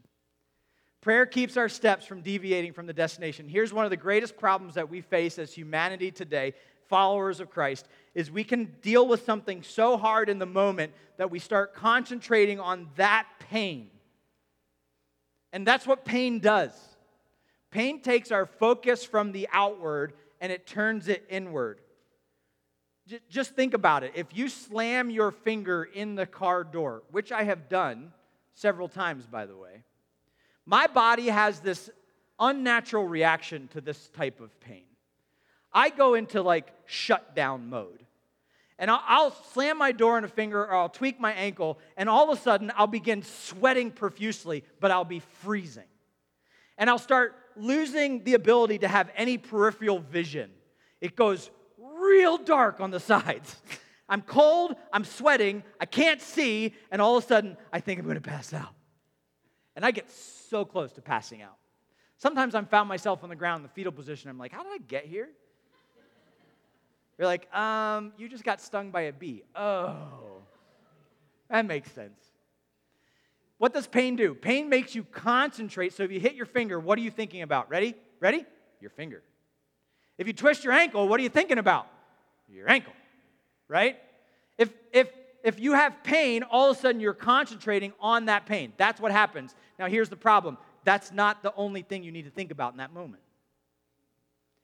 Prayer 1.00 1.26
keeps 1.26 1.56
our 1.56 1.68
steps 1.68 2.04
from 2.04 2.20
deviating 2.20 2.72
from 2.72 2.86
the 2.86 2.92
destination. 2.92 3.48
Here's 3.48 3.72
one 3.72 3.84
of 3.84 3.90
the 3.90 3.96
greatest 3.96 4.36
problems 4.36 4.74
that 4.74 4.90
we 4.90 5.00
face 5.00 5.38
as 5.38 5.52
humanity 5.52 6.10
today 6.10 6.54
followers 6.88 7.38
of 7.38 7.50
Christ 7.50 7.86
is 8.14 8.30
we 8.30 8.42
can 8.42 8.64
deal 8.82 9.06
with 9.06 9.24
something 9.24 9.62
so 9.62 9.96
hard 9.96 10.28
in 10.28 10.40
the 10.40 10.46
moment 10.46 10.92
that 11.18 11.30
we 11.30 11.38
start 11.38 11.72
concentrating 11.72 12.58
on 12.58 12.88
that 12.96 13.28
pain. 13.38 13.90
And 15.52 15.66
that's 15.66 15.86
what 15.86 16.04
pain 16.04 16.38
does. 16.38 16.72
Pain 17.70 18.00
takes 18.02 18.30
our 18.30 18.46
focus 18.46 19.04
from 19.04 19.32
the 19.32 19.48
outward 19.52 20.12
and 20.40 20.50
it 20.50 20.66
turns 20.66 21.08
it 21.08 21.24
inward. 21.28 21.80
j- 23.06 23.20
just 23.28 23.54
think 23.54 23.74
about 23.74 24.02
it. 24.04 24.12
If 24.14 24.28
you 24.32 24.48
slam 24.48 25.10
your 25.10 25.30
finger 25.30 25.84
in 25.84 26.14
the 26.14 26.26
car 26.26 26.64
door, 26.64 27.02
which 27.10 27.32
I 27.32 27.44
have 27.44 27.68
done 27.68 28.12
several 28.54 28.88
times, 28.88 29.26
by 29.26 29.46
the 29.46 29.56
way, 29.56 29.84
my 30.66 30.86
body 30.86 31.28
has 31.28 31.60
this 31.60 31.90
unnatural 32.38 33.06
reaction 33.06 33.68
to 33.68 33.80
this 33.80 34.08
type 34.10 34.40
of 34.40 34.58
pain. 34.60 34.84
I 35.72 35.90
go 35.90 36.14
into 36.14 36.42
like 36.42 36.72
shutdown 36.86 37.68
mode. 37.68 38.04
And 38.80 38.90
I'll, 38.90 39.02
I'll, 39.06 39.30
slam 39.52 39.76
my 39.76 39.92
door 39.92 40.16
in 40.16 40.24
a 40.24 40.28
finger 40.28 40.62
or 40.62 40.74
I'll 40.74 40.88
tweak 40.88 41.20
my 41.20 41.32
ankle, 41.34 41.78
and 41.98 42.08
all 42.08 42.30
of 42.30 42.36
a 42.36 42.40
sudden 42.40 42.72
I'll 42.74 42.86
begin 42.86 43.22
sweating 43.22 43.90
profusely, 43.90 44.64
but 44.80 44.90
I'll 44.90 45.04
be 45.04 45.20
freezing. 45.42 45.84
And 46.78 46.88
I'll 46.88 46.98
start 46.98 47.36
losing 47.56 48.24
the 48.24 48.32
ability 48.32 48.78
to 48.78 48.88
have 48.88 49.10
any 49.14 49.36
peripheral 49.36 49.98
vision. 49.98 50.50
It 51.02 51.14
goes 51.14 51.50
real 51.76 52.38
dark 52.38 52.80
on 52.80 52.90
the 52.90 53.00
sides. 53.12 53.54
I'm 54.08 54.22
cold, 54.22 54.74
I'm 54.94 55.04
sweating, 55.04 55.62
I 55.78 55.84
can't 55.84 56.22
see, 56.22 56.74
and 56.90 57.02
all 57.02 57.18
of 57.18 57.24
a 57.24 57.26
sudden 57.26 57.58
I 57.70 57.80
think 57.80 58.00
I'm 58.00 58.06
gonna 58.06 58.22
pass 58.22 58.54
out. 58.54 58.74
And 59.76 59.84
I 59.84 59.90
get 59.90 60.10
so 60.10 60.64
close 60.64 60.92
to 60.94 61.02
passing 61.02 61.42
out. 61.42 61.58
Sometimes 62.16 62.54
I'm 62.54 62.66
found 62.66 62.88
myself 62.88 63.22
on 63.24 63.28
the 63.28 63.36
ground 63.36 63.58
in 63.58 63.62
the 63.64 63.68
fetal 63.74 63.92
position. 63.92 64.30
I'm 64.30 64.38
like, 64.38 64.52
how 64.52 64.62
did 64.62 64.72
I 64.72 64.78
get 64.78 65.04
here? 65.04 65.28
You're 67.20 67.26
like, 67.26 67.54
um, 67.54 68.14
you 68.16 68.30
just 68.30 68.44
got 68.44 68.62
stung 68.62 68.90
by 68.90 69.02
a 69.02 69.12
bee. 69.12 69.42
Oh, 69.54 70.40
that 71.50 71.66
makes 71.66 71.92
sense. 71.92 72.18
What 73.58 73.74
does 73.74 73.86
pain 73.86 74.16
do? 74.16 74.34
Pain 74.34 74.70
makes 74.70 74.94
you 74.94 75.04
concentrate. 75.04 75.92
So 75.92 76.02
if 76.02 76.10
you 76.10 76.18
hit 76.18 76.34
your 76.34 76.46
finger, 76.46 76.80
what 76.80 76.98
are 76.98 77.02
you 77.02 77.10
thinking 77.10 77.42
about? 77.42 77.68
Ready? 77.68 77.94
Ready? 78.20 78.46
Your 78.80 78.88
finger. 78.88 79.22
If 80.16 80.28
you 80.28 80.32
twist 80.32 80.64
your 80.64 80.72
ankle, 80.72 81.08
what 81.08 81.20
are 81.20 81.22
you 81.22 81.28
thinking 81.28 81.58
about? 81.58 81.88
Your 82.48 82.70
ankle, 82.70 82.94
right? 83.68 83.98
If, 84.56 84.72
if, 84.90 85.10
if 85.44 85.60
you 85.60 85.74
have 85.74 86.02
pain, 86.02 86.42
all 86.42 86.70
of 86.70 86.78
a 86.78 86.80
sudden 86.80 87.02
you're 87.02 87.12
concentrating 87.12 87.92
on 88.00 88.24
that 88.26 88.46
pain. 88.46 88.72
That's 88.78 88.98
what 88.98 89.12
happens. 89.12 89.54
Now, 89.78 89.88
here's 89.88 90.08
the 90.08 90.16
problem 90.16 90.56
that's 90.84 91.12
not 91.12 91.42
the 91.42 91.52
only 91.54 91.82
thing 91.82 92.02
you 92.02 92.12
need 92.12 92.24
to 92.24 92.30
think 92.30 92.50
about 92.50 92.72
in 92.72 92.78
that 92.78 92.94
moment. 92.94 93.22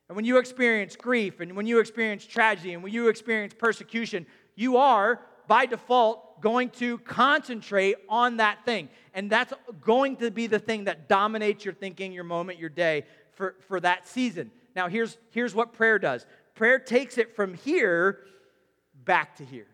And 0.09 0.17
when 0.17 0.25
you 0.25 0.39
experience 0.39 0.97
grief 0.97 1.41
and 1.41 1.57
when 1.57 1.67
you 1.67 1.81
experience 1.81 2.25
tragedy 2.27 2.75
and 2.75 2.83
when 2.83 2.93
you 2.93 3.09
experience 3.09 3.55
persecution, 3.59 4.27
you 4.55 4.77
are 4.77 5.21
by 5.49 5.67
default 5.67 6.41
going 6.41 6.71
to 6.71 6.99
concentrate 6.99 7.97
on 8.09 8.37
that 8.37 8.65
thing. 8.65 8.89
And 9.15 9.31
that's 9.31 9.53
going 9.81 10.17
to 10.17 10.31
be 10.31 10.47
the 10.47 10.59
thing 10.59 10.85
that 10.85 11.09
dominates 11.09 11.65
your 11.65 11.75
thinking, 11.75 12.13
your 12.13 12.25
moment, 12.25 12.59
your 12.59 12.69
day 12.69 13.05
for, 13.33 13.57
for 13.69 13.81
that 13.81 14.07
season. 14.07 14.51
Now, 14.75 14.89
here's, 14.89 15.17
here's 15.31 15.55
what 15.55 15.73
prayer 15.73 15.99
does 15.99 16.27
prayer 16.55 16.79
takes 16.79 17.19
it 17.19 17.37
from 17.37 17.55
here 17.55 18.21
back 19.05 19.37
to 19.37 19.45
here. 19.45 19.67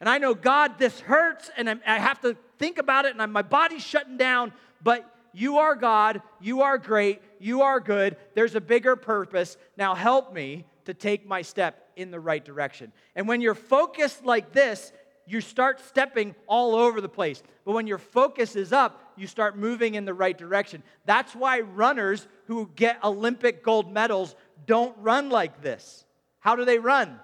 And 0.00 0.08
I 0.08 0.18
know, 0.18 0.34
God, 0.34 0.78
this 0.78 1.00
hurts, 1.00 1.50
and 1.56 1.68
I 1.86 1.98
have 1.98 2.20
to 2.22 2.36
think 2.58 2.78
about 2.78 3.04
it, 3.04 3.16
and 3.16 3.32
my 3.32 3.42
body's 3.42 3.82
shutting 3.82 4.16
down, 4.16 4.52
but 4.82 5.13
you 5.34 5.58
are 5.58 5.74
God, 5.74 6.22
you 6.40 6.62
are 6.62 6.78
great, 6.78 7.20
you 7.38 7.62
are 7.62 7.80
good, 7.80 8.16
there's 8.34 8.54
a 8.54 8.60
bigger 8.60 8.96
purpose. 8.96 9.56
Now 9.76 9.94
help 9.94 10.32
me 10.32 10.64
to 10.84 10.94
take 10.94 11.26
my 11.26 11.42
step 11.42 11.88
in 11.96 12.10
the 12.10 12.20
right 12.20 12.44
direction. 12.44 12.92
And 13.14 13.26
when 13.28 13.40
you're 13.40 13.54
focused 13.54 14.24
like 14.24 14.52
this, 14.52 14.92
you 15.26 15.40
start 15.40 15.80
stepping 15.80 16.34
all 16.46 16.74
over 16.74 17.00
the 17.00 17.08
place. 17.08 17.42
But 17.64 17.72
when 17.72 17.86
your 17.86 17.98
focus 17.98 18.56
is 18.56 18.72
up, 18.72 19.12
you 19.16 19.26
start 19.26 19.56
moving 19.56 19.94
in 19.94 20.04
the 20.04 20.14
right 20.14 20.36
direction. 20.36 20.82
That's 21.06 21.34
why 21.34 21.60
runners 21.60 22.26
who 22.46 22.70
get 22.76 23.02
Olympic 23.02 23.62
gold 23.62 23.92
medals 23.92 24.34
don't 24.66 24.96
run 24.98 25.30
like 25.30 25.62
this. 25.62 26.04
How 26.40 26.56
do 26.56 26.64
they 26.64 26.78
run? 26.78 27.18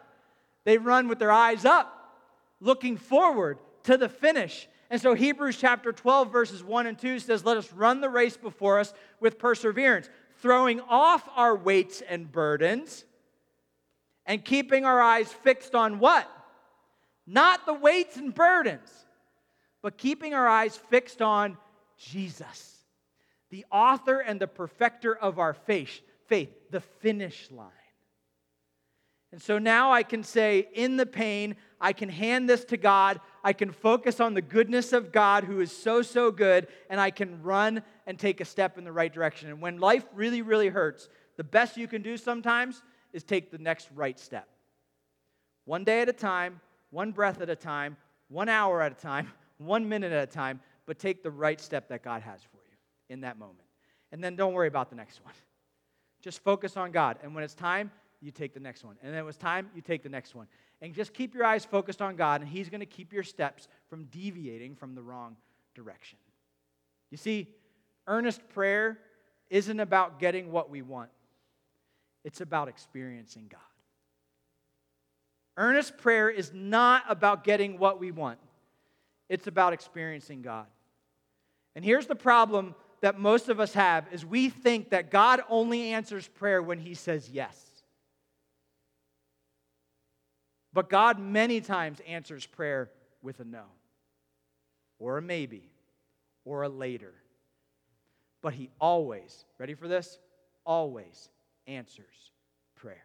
They 0.64 0.78
run 0.78 1.08
with 1.08 1.18
their 1.18 1.32
eyes 1.32 1.64
up, 1.64 2.16
looking 2.60 2.96
forward 2.96 3.58
to 3.84 3.96
the 3.96 4.08
finish. 4.08 4.68
And 4.90 5.00
so 5.00 5.14
Hebrews 5.14 5.56
chapter 5.56 5.92
12, 5.92 6.32
verses 6.32 6.64
1 6.64 6.86
and 6.88 6.98
2 6.98 7.20
says, 7.20 7.44
Let 7.44 7.56
us 7.56 7.72
run 7.72 8.00
the 8.00 8.08
race 8.08 8.36
before 8.36 8.80
us 8.80 8.92
with 9.20 9.38
perseverance, 9.38 10.10
throwing 10.42 10.80
off 10.80 11.28
our 11.36 11.54
weights 11.54 12.02
and 12.02 12.30
burdens, 12.30 13.04
and 14.26 14.44
keeping 14.44 14.84
our 14.84 15.00
eyes 15.00 15.32
fixed 15.32 15.76
on 15.76 16.00
what? 16.00 16.28
Not 17.24 17.66
the 17.66 17.74
weights 17.74 18.16
and 18.16 18.34
burdens, 18.34 18.90
but 19.80 19.96
keeping 19.96 20.34
our 20.34 20.48
eyes 20.48 20.76
fixed 20.76 21.22
on 21.22 21.56
Jesus, 21.96 22.78
the 23.50 23.64
author 23.70 24.18
and 24.18 24.40
the 24.40 24.48
perfecter 24.48 25.14
of 25.14 25.38
our 25.38 25.54
faith, 25.54 26.00
faith, 26.26 26.50
the 26.70 26.80
finish 26.80 27.48
line. 27.52 27.68
And 29.30 29.40
so 29.40 29.58
now 29.58 29.92
I 29.92 30.02
can 30.02 30.24
say, 30.24 30.66
in 30.74 30.96
the 30.96 31.06
pain, 31.06 31.54
I 31.80 31.92
can 31.92 32.08
hand 32.08 32.48
this 32.48 32.64
to 32.66 32.76
God. 32.76 33.20
I 33.42 33.52
can 33.52 33.72
focus 33.72 34.20
on 34.20 34.34
the 34.34 34.42
goodness 34.42 34.92
of 34.92 35.12
God 35.12 35.44
who 35.44 35.60
is 35.60 35.74
so, 35.74 36.02
so 36.02 36.30
good, 36.30 36.68
and 36.90 37.00
I 37.00 37.10
can 37.10 37.42
run 37.42 37.82
and 38.06 38.18
take 38.18 38.40
a 38.40 38.44
step 38.44 38.76
in 38.76 38.84
the 38.84 38.92
right 38.92 39.12
direction. 39.12 39.48
And 39.48 39.60
when 39.60 39.78
life 39.78 40.04
really, 40.14 40.42
really 40.42 40.68
hurts, 40.68 41.08
the 41.36 41.44
best 41.44 41.76
you 41.76 41.88
can 41.88 42.02
do 42.02 42.16
sometimes 42.16 42.82
is 43.12 43.24
take 43.24 43.50
the 43.50 43.58
next 43.58 43.88
right 43.94 44.18
step. 44.18 44.48
One 45.64 45.84
day 45.84 46.02
at 46.02 46.08
a 46.08 46.12
time, 46.12 46.60
one 46.90 47.12
breath 47.12 47.40
at 47.40 47.48
a 47.48 47.56
time, 47.56 47.96
one 48.28 48.48
hour 48.48 48.82
at 48.82 48.92
a 48.92 48.96
time, 48.96 49.28
one 49.58 49.88
minute 49.88 50.12
at 50.12 50.28
a 50.28 50.30
time, 50.30 50.60
but 50.86 50.98
take 50.98 51.22
the 51.22 51.30
right 51.30 51.60
step 51.60 51.88
that 51.88 52.02
God 52.02 52.22
has 52.22 52.40
for 52.42 52.58
you 52.68 52.76
in 53.08 53.22
that 53.22 53.38
moment. 53.38 53.68
And 54.12 54.22
then 54.22 54.36
don't 54.36 54.52
worry 54.52 54.68
about 54.68 54.90
the 54.90 54.96
next 54.96 55.24
one. 55.24 55.34
Just 56.20 56.42
focus 56.42 56.76
on 56.76 56.90
God. 56.90 57.18
And 57.22 57.34
when 57.34 57.44
it's 57.44 57.54
time, 57.54 57.90
you 58.20 58.30
take 58.30 58.54
the 58.54 58.60
next 58.60 58.84
one. 58.84 58.96
And 59.02 59.12
then 59.12 59.20
it 59.20 59.24
was 59.24 59.36
time, 59.36 59.70
you 59.74 59.82
take 59.82 60.02
the 60.02 60.08
next 60.08 60.34
one. 60.34 60.46
And 60.82 60.94
just 60.94 61.12
keep 61.12 61.34
your 61.34 61.44
eyes 61.44 61.64
focused 61.64 62.02
on 62.02 62.16
God, 62.16 62.40
and 62.40 62.48
He's 62.48 62.68
going 62.68 62.80
to 62.80 62.86
keep 62.86 63.12
your 63.12 63.22
steps 63.22 63.68
from 63.88 64.04
deviating 64.04 64.76
from 64.76 64.94
the 64.94 65.02
wrong 65.02 65.36
direction. 65.74 66.18
You 67.10 67.16
see, 67.16 67.48
earnest 68.06 68.40
prayer 68.50 68.98
isn't 69.48 69.80
about 69.80 70.18
getting 70.18 70.52
what 70.52 70.70
we 70.70 70.82
want, 70.82 71.10
it's 72.24 72.40
about 72.40 72.68
experiencing 72.68 73.46
God. 73.50 73.60
Earnest 75.56 75.98
prayer 75.98 76.30
is 76.30 76.52
not 76.54 77.02
about 77.08 77.44
getting 77.44 77.78
what 77.78 78.00
we 78.00 78.10
want, 78.10 78.38
it's 79.28 79.46
about 79.46 79.72
experiencing 79.72 80.42
God. 80.42 80.66
And 81.74 81.84
here's 81.84 82.06
the 82.06 82.16
problem 82.16 82.74
that 83.00 83.18
most 83.18 83.48
of 83.48 83.60
us 83.60 83.72
have 83.74 84.06
is 84.12 84.24
we 84.24 84.48
think 84.48 84.90
that 84.90 85.10
God 85.10 85.42
only 85.48 85.92
answers 85.92 86.28
prayer 86.28 86.62
when 86.62 86.78
he 86.78 86.94
says 86.94 87.30
yes. 87.30 87.69
But 90.72 90.88
God 90.88 91.18
many 91.18 91.60
times 91.60 92.00
answers 92.06 92.46
prayer 92.46 92.90
with 93.22 93.40
a 93.40 93.44
no, 93.44 93.64
or 94.98 95.18
a 95.18 95.22
maybe, 95.22 95.70
or 96.44 96.62
a 96.62 96.68
later. 96.68 97.12
But 98.42 98.54
He 98.54 98.70
always, 98.80 99.44
ready 99.58 99.74
for 99.74 99.88
this? 99.88 100.18
Always 100.64 101.28
answers 101.66 102.30
prayer. 102.76 103.04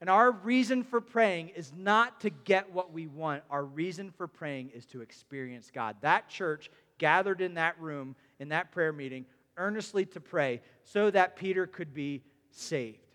And 0.00 0.10
our 0.10 0.32
reason 0.32 0.82
for 0.82 1.00
praying 1.00 1.50
is 1.50 1.72
not 1.76 2.22
to 2.22 2.30
get 2.30 2.72
what 2.72 2.92
we 2.92 3.06
want. 3.06 3.44
Our 3.48 3.64
reason 3.64 4.10
for 4.10 4.26
praying 4.26 4.70
is 4.74 4.84
to 4.86 5.00
experience 5.00 5.70
God. 5.72 5.94
That 6.00 6.28
church 6.28 6.70
gathered 6.98 7.40
in 7.40 7.54
that 7.54 7.80
room, 7.80 8.16
in 8.40 8.48
that 8.48 8.72
prayer 8.72 8.92
meeting, 8.92 9.26
earnestly 9.56 10.04
to 10.06 10.20
pray 10.20 10.60
so 10.82 11.08
that 11.10 11.36
Peter 11.36 11.68
could 11.68 11.94
be 11.94 12.22
saved. 12.50 13.11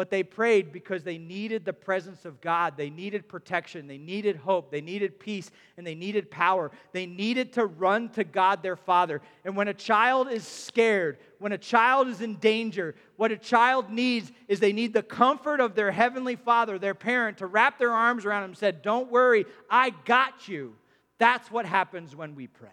But 0.00 0.08
they 0.08 0.22
prayed 0.22 0.72
because 0.72 1.04
they 1.04 1.18
needed 1.18 1.66
the 1.66 1.74
presence 1.74 2.24
of 2.24 2.40
God. 2.40 2.74
They 2.74 2.88
needed 2.88 3.28
protection. 3.28 3.86
They 3.86 3.98
needed 3.98 4.34
hope. 4.34 4.70
They 4.70 4.80
needed 4.80 5.20
peace. 5.20 5.50
And 5.76 5.86
they 5.86 5.94
needed 5.94 6.30
power. 6.30 6.70
They 6.92 7.04
needed 7.04 7.52
to 7.52 7.66
run 7.66 8.08
to 8.12 8.24
God 8.24 8.62
their 8.62 8.76
Father. 8.76 9.20
And 9.44 9.54
when 9.54 9.68
a 9.68 9.74
child 9.74 10.30
is 10.30 10.46
scared, 10.46 11.18
when 11.38 11.52
a 11.52 11.58
child 11.58 12.08
is 12.08 12.22
in 12.22 12.36
danger, 12.36 12.94
what 13.16 13.30
a 13.30 13.36
child 13.36 13.90
needs 13.90 14.32
is 14.48 14.58
they 14.58 14.72
need 14.72 14.94
the 14.94 15.02
comfort 15.02 15.60
of 15.60 15.74
their 15.74 15.92
heavenly 15.92 16.36
Father, 16.36 16.78
their 16.78 16.94
parent, 16.94 17.36
to 17.36 17.46
wrap 17.46 17.78
their 17.78 17.92
arms 17.92 18.24
around 18.24 18.40
them 18.40 18.52
and 18.52 18.58
said, 18.58 18.80
Don't 18.80 19.10
worry, 19.10 19.44
I 19.68 19.90
got 20.06 20.48
you. 20.48 20.76
That's 21.18 21.50
what 21.50 21.66
happens 21.66 22.16
when 22.16 22.34
we 22.34 22.46
pray. 22.46 22.70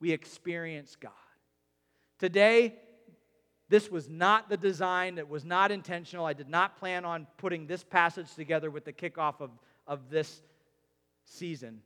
We 0.00 0.12
experience 0.12 0.96
God. 0.98 1.12
Today, 2.18 2.76
this 3.72 3.90
was 3.90 4.06
not 4.06 4.50
the 4.50 4.58
design, 4.58 5.16
it 5.16 5.26
was 5.26 5.46
not 5.46 5.72
intentional. 5.72 6.26
I 6.26 6.34
did 6.34 6.50
not 6.50 6.76
plan 6.76 7.06
on 7.06 7.26
putting 7.38 7.66
this 7.66 7.82
passage 7.82 8.34
together 8.34 8.70
with 8.70 8.84
the 8.84 8.92
kickoff 8.92 9.40
of, 9.40 9.50
of 9.86 10.10
this 10.10 10.42
season. 11.24 11.80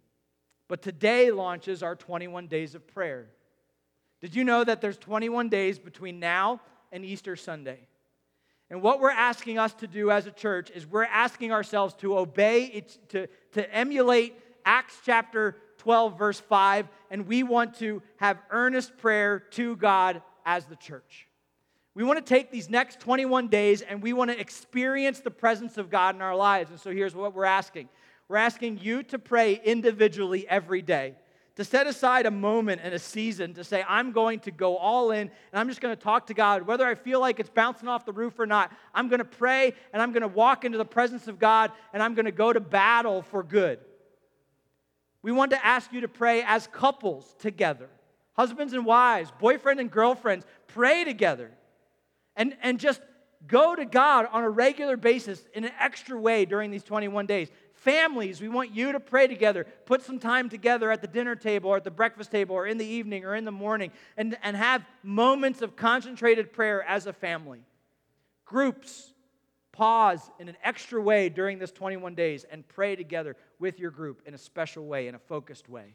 But 0.66 0.82
today 0.82 1.30
launches 1.30 1.84
our 1.84 1.94
21 1.94 2.48
days 2.48 2.74
of 2.74 2.84
prayer. 2.88 3.28
Did 4.20 4.34
you 4.34 4.42
know 4.42 4.64
that 4.64 4.80
there's 4.80 4.98
21 4.98 5.48
days 5.48 5.78
between 5.78 6.18
now 6.18 6.60
and 6.90 7.04
Easter 7.04 7.36
Sunday? 7.36 7.86
And 8.68 8.82
what 8.82 8.98
we're 8.98 9.12
asking 9.12 9.60
us 9.60 9.72
to 9.74 9.86
do 9.86 10.10
as 10.10 10.26
a 10.26 10.32
church 10.32 10.72
is 10.72 10.88
we're 10.88 11.04
asking 11.04 11.52
ourselves 11.52 11.94
to 11.98 12.18
obey, 12.18 12.84
to, 13.10 13.28
to 13.52 13.72
emulate 13.72 14.34
Acts 14.64 14.98
chapter 15.04 15.56
12, 15.78 16.18
verse 16.18 16.40
5, 16.40 16.88
and 17.12 17.28
we 17.28 17.44
want 17.44 17.78
to 17.78 18.02
have 18.16 18.42
earnest 18.50 18.98
prayer 18.98 19.38
to 19.38 19.76
God 19.76 20.20
as 20.44 20.64
the 20.64 20.74
church. 20.74 21.25
We 21.96 22.04
want 22.04 22.18
to 22.18 22.34
take 22.34 22.50
these 22.50 22.68
next 22.68 23.00
21 23.00 23.48
days 23.48 23.80
and 23.80 24.02
we 24.02 24.12
want 24.12 24.30
to 24.30 24.38
experience 24.38 25.20
the 25.20 25.30
presence 25.30 25.78
of 25.78 25.88
God 25.88 26.14
in 26.14 26.20
our 26.20 26.36
lives. 26.36 26.70
And 26.70 26.78
so 26.78 26.90
here's 26.90 27.14
what 27.14 27.34
we're 27.34 27.46
asking 27.46 27.88
we're 28.28 28.36
asking 28.36 28.80
you 28.82 29.02
to 29.04 29.18
pray 29.18 29.58
individually 29.64 30.46
every 30.46 30.82
day, 30.82 31.14
to 31.54 31.64
set 31.64 31.86
aside 31.86 32.26
a 32.26 32.30
moment 32.30 32.82
and 32.84 32.92
a 32.92 32.98
season 32.98 33.54
to 33.54 33.64
say, 33.64 33.82
I'm 33.88 34.12
going 34.12 34.40
to 34.40 34.50
go 34.50 34.76
all 34.76 35.10
in 35.10 35.20
and 35.20 35.30
I'm 35.54 35.68
just 35.68 35.80
going 35.80 35.96
to 35.96 36.02
talk 36.02 36.26
to 36.26 36.34
God. 36.34 36.66
Whether 36.66 36.86
I 36.86 36.96
feel 36.96 37.18
like 37.18 37.40
it's 37.40 37.48
bouncing 37.48 37.88
off 37.88 38.04
the 38.04 38.12
roof 38.12 38.38
or 38.38 38.46
not, 38.46 38.72
I'm 38.94 39.08
going 39.08 39.20
to 39.20 39.24
pray 39.24 39.72
and 39.94 40.02
I'm 40.02 40.12
going 40.12 40.20
to 40.20 40.28
walk 40.28 40.66
into 40.66 40.76
the 40.76 40.84
presence 40.84 41.28
of 41.28 41.38
God 41.38 41.72
and 41.94 42.02
I'm 42.02 42.14
going 42.14 42.26
to 42.26 42.30
go 42.30 42.52
to 42.52 42.60
battle 42.60 43.22
for 43.22 43.42
good. 43.42 43.78
We 45.22 45.32
want 45.32 45.50
to 45.52 45.64
ask 45.64 45.94
you 45.94 46.02
to 46.02 46.08
pray 46.08 46.42
as 46.46 46.66
couples 46.66 47.34
together, 47.38 47.88
husbands 48.34 48.74
and 48.74 48.84
wives, 48.84 49.32
boyfriend 49.38 49.80
and 49.80 49.90
girlfriends, 49.90 50.44
pray 50.66 51.02
together 51.02 51.52
and, 52.36 52.56
and 52.62 52.78
just 52.78 53.00
go 53.46 53.74
to 53.74 53.84
God 53.84 54.26
on 54.32 54.44
a 54.44 54.50
regular 54.50 54.96
basis 54.96 55.44
in 55.54 55.64
an 55.64 55.72
extra 55.78 56.18
way 56.18 56.44
during 56.44 56.70
these 56.70 56.84
21 56.84 57.26
days. 57.26 57.48
Families, 57.74 58.40
we 58.40 58.48
want 58.48 58.74
you 58.74 58.92
to 58.92 59.00
pray 59.00 59.26
together. 59.26 59.66
Put 59.84 60.02
some 60.02 60.18
time 60.18 60.48
together 60.48 60.90
at 60.90 61.02
the 61.02 61.06
dinner 61.06 61.36
table 61.36 61.70
or 61.70 61.76
at 61.76 61.84
the 61.84 61.90
breakfast 61.90 62.30
table 62.30 62.56
or 62.56 62.66
in 62.66 62.78
the 62.78 62.86
evening 62.86 63.24
or 63.24 63.34
in 63.34 63.44
the 63.44 63.52
morning 63.52 63.92
and, 64.16 64.36
and 64.42 64.56
have 64.56 64.84
moments 65.02 65.62
of 65.62 65.76
concentrated 65.76 66.52
prayer 66.52 66.82
as 66.82 67.06
a 67.06 67.12
family. 67.12 67.60
Groups, 68.44 69.12
pause 69.72 70.30
in 70.40 70.48
an 70.48 70.56
extra 70.64 71.00
way 71.00 71.28
during 71.28 71.58
this 71.58 71.70
21 71.70 72.14
days 72.14 72.44
and 72.50 72.66
pray 72.66 72.96
together 72.96 73.36
with 73.58 73.78
your 73.78 73.90
group 73.90 74.22
in 74.26 74.34
a 74.34 74.38
special 74.38 74.86
way, 74.86 75.06
in 75.06 75.14
a 75.14 75.18
focused 75.18 75.68
way. 75.68 75.94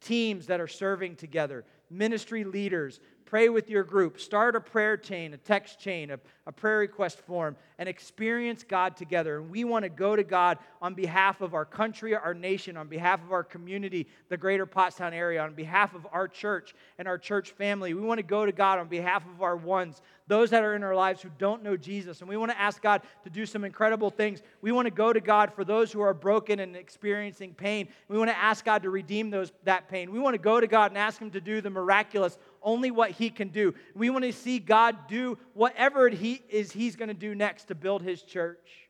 Teams 0.00 0.46
that 0.46 0.60
are 0.60 0.66
serving 0.66 1.16
together, 1.16 1.64
ministry 1.90 2.44
leaders, 2.44 2.98
pray 3.24 3.48
with 3.48 3.70
your 3.70 3.84
group, 3.84 4.20
start 4.20 4.56
a 4.56 4.60
prayer 4.60 4.96
chain, 4.96 5.34
a 5.34 5.36
text 5.36 5.78
chain, 5.78 6.10
a, 6.10 6.18
a 6.46 6.52
prayer 6.52 6.78
request 6.78 7.20
form, 7.20 7.56
and 7.78 7.88
experience 7.88 8.64
God 8.64 8.96
together. 8.96 9.38
And 9.38 9.50
we 9.50 9.64
want 9.64 9.84
to 9.84 9.88
go 9.88 10.16
to 10.16 10.24
God 10.24 10.58
on 10.82 10.94
behalf 10.94 11.40
of 11.40 11.54
our 11.54 11.64
country, 11.64 12.14
our 12.14 12.34
nation, 12.34 12.76
on 12.76 12.88
behalf 12.88 13.22
of 13.22 13.32
our 13.32 13.44
community, 13.44 14.06
the 14.28 14.36
greater 14.36 14.66
Pottstown 14.66 15.12
area, 15.12 15.42
on 15.42 15.54
behalf 15.54 15.94
of 15.94 16.06
our 16.12 16.26
church 16.26 16.74
and 16.98 17.06
our 17.06 17.18
church 17.18 17.52
family. 17.52 17.94
We 17.94 18.02
want 18.02 18.18
to 18.18 18.24
go 18.24 18.44
to 18.44 18.52
God 18.52 18.78
on 18.78 18.88
behalf 18.88 19.24
of 19.26 19.42
our 19.42 19.56
ones, 19.56 20.02
those 20.26 20.50
that 20.50 20.62
are 20.62 20.74
in 20.74 20.82
our 20.82 20.94
lives 20.94 21.22
who 21.22 21.30
don't 21.38 21.62
know 21.62 21.76
Jesus. 21.76 22.20
And 22.20 22.28
we 22.28 22.36
want 22.36 22.50
to 22.50 22.60
ask 22.60 22.82
God 22.82 23.02
to 23.24 23.30
do 23.30 23.46
some 23.46 23.64
incredible 23.64 24.10
things. 24.10 24.42
We 24.60 24.72
want 24.72 24.86
to 24.86 24.90
go 24.90 25.12
to 25.12 25.20
God 25.20 25.52
for 25.52 25.64
those 25.64 25.92
who 25.92 26.00
are 26.00 26.14
broken 26.14 26.60
and 26.60 26.76
experiencing 26.76 27.54
pain. 27.54 27.88
We 28.08 28.18
want 28.18 28.30
to 28.30 28.38
ask 28.38 28.64
God 28.64 28.82
to 28.82 28.90
redeem 28.90 29.30
those, 29.30 29.52
that 29.64 29.88
pain. 29.88 30.10
We 30.10 30.18
want 30.18 30.34
to 30.34 30.38
go 30.38 30.60
to 30.60 30.66
God 30.66 30.90
and 30.90 30.98
ask 30.98 31.20
Him 31.20 31.30
to 31.32 31.40
do 31.40 31.60
the 31.60 31.70
miraculous 31.70 32.38
only 32.62 32.90
what 32.90 33.09
He 33.10 33.30
can 33.30 33.48
do. 33.48 33.74
We 33.94 34.10
want 34.10 34.24
to 34.24 34.32
see 34.32 34.58
God 34.58 35.08
do 35.08 35.38
whatever 35.54 36.08
he 36.08 36.42
is 36.48 36.72
He's 36.72 36.96
going 36.96 37.08
to 37.08 37.14
do 37.14 37.34
next 37.34 37.64
to 37.64 37.74
build 37.74 38.02
His 38.02 38.22
church. 38.22 38.88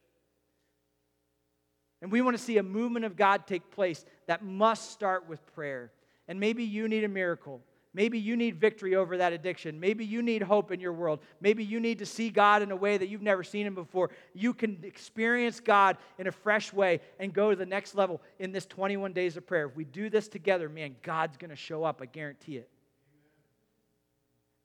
And 2.02 2.10
we 2.10 2.22
want 2.22 2.36
to 2.36 2.42
see 2.42 2.58
a 2.58 2.62
movement 2.62 3.04
of 3.04 3.16
God 3.16 3.46
take 3.46 3.70
place 3.70 4.04
that 4.26 4.44
must 4.44 4.90
start 4.90 5.28
with 5.28 5.44
prayer. 5.54 5.92
And 6.28 6.40
maybe 6.40 6.64
you 6.64 6.88
need 6.88 7.04
a 7.04 7.08
miracle. 7.08 7.60
Maybe 7.92 8.20
you 8.20 8.36
need 8.36 8.60
victory 8.60 8.94
over 8.94 9.16
that 9.16 9.32
addiction. 9.32 9.80
Maybe 9.80 10.04
you 10.04 10.22
need 10.22 10.42
hope 10.42 10.70
in 10.70 10.78
your 10.78 10.92
world. 10.92 11.18
Maybe 11.40 11.64
you 11.64 11.80
need 11.80 11.98
to 11.98 12.06
see 12.06 12.30
God 12.30 12.62
in 12.62 12.70
a 12.70 12.76
way 12.76 12.96
that 12.96 13.08
you've 13.08 13.20
never 13.20 13.42
seen 13.42 13.66
Him 13.66 13.74
before. 13.74 14.10
You 14.32 14.54
can 14.54 14.78
experience 14.84 15.58
God 15.58 15.96
in 16.18 16.28
a 16.28 16.32
fresh 16.32 16.72
way 16.72 17.00
and 17.18 17.32
go 17.32 17.50
to 17.50 17.56
the 17.56 17.66
next 17.66 17.96
level 17.96 18.20
in 18.38 18.52
this 18.52 18.64
21 18.66 19.12
days 19.12 19.36
of 19.36 19.46
prayer. 19.46 19.66
If 19.66 19.74
we 19.74 19.84
do 19.84 20.08
this 20.08 20.28
together, 20.28 20.68
man, 20.68 20.94
God's 21.02 21.36
going 21.36 21.50
to 21.50 21.56
show 21.56 21.82
up. 21.82 22.00
I 22.00 22.06
guarantee 22.06 22.58
it. 22.58 22.68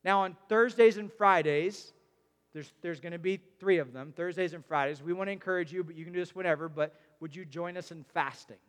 Now, 0.05 0.21
on 0.21 0.37
Thursdays 0.47 0.97
and 0.97 1.11
Fridays, 1.11 1.91
there's, 2.53 2.71
there's 2.83 2.99
going 2.99 3.13
to 3.13 3.19
be 3.19 3.41
three 3.59 3.79
of 3.79 3.91
them 3.91 4.13
Thursdays 4.15 4.53
and 4.53 4.63
Fridays. 4.63 5.01
We 5.01 5.13
want 5.13 5.27
to 5.27 5.31
encourage 5.31 5.73
you, 5.73 5.83
but 5.83 5.95
you 5.95 6.05
can 6.05 6.13
do 6.13 6.19
this 6.19 6.35
whenever. 6.35 6.69
But 6.69 6.93
would 7.19 7.35
you 7.35 7.43
join 7.43 7.75
us 7.75 7.91
in 7.91 8.05
fasting? 8.13 8.59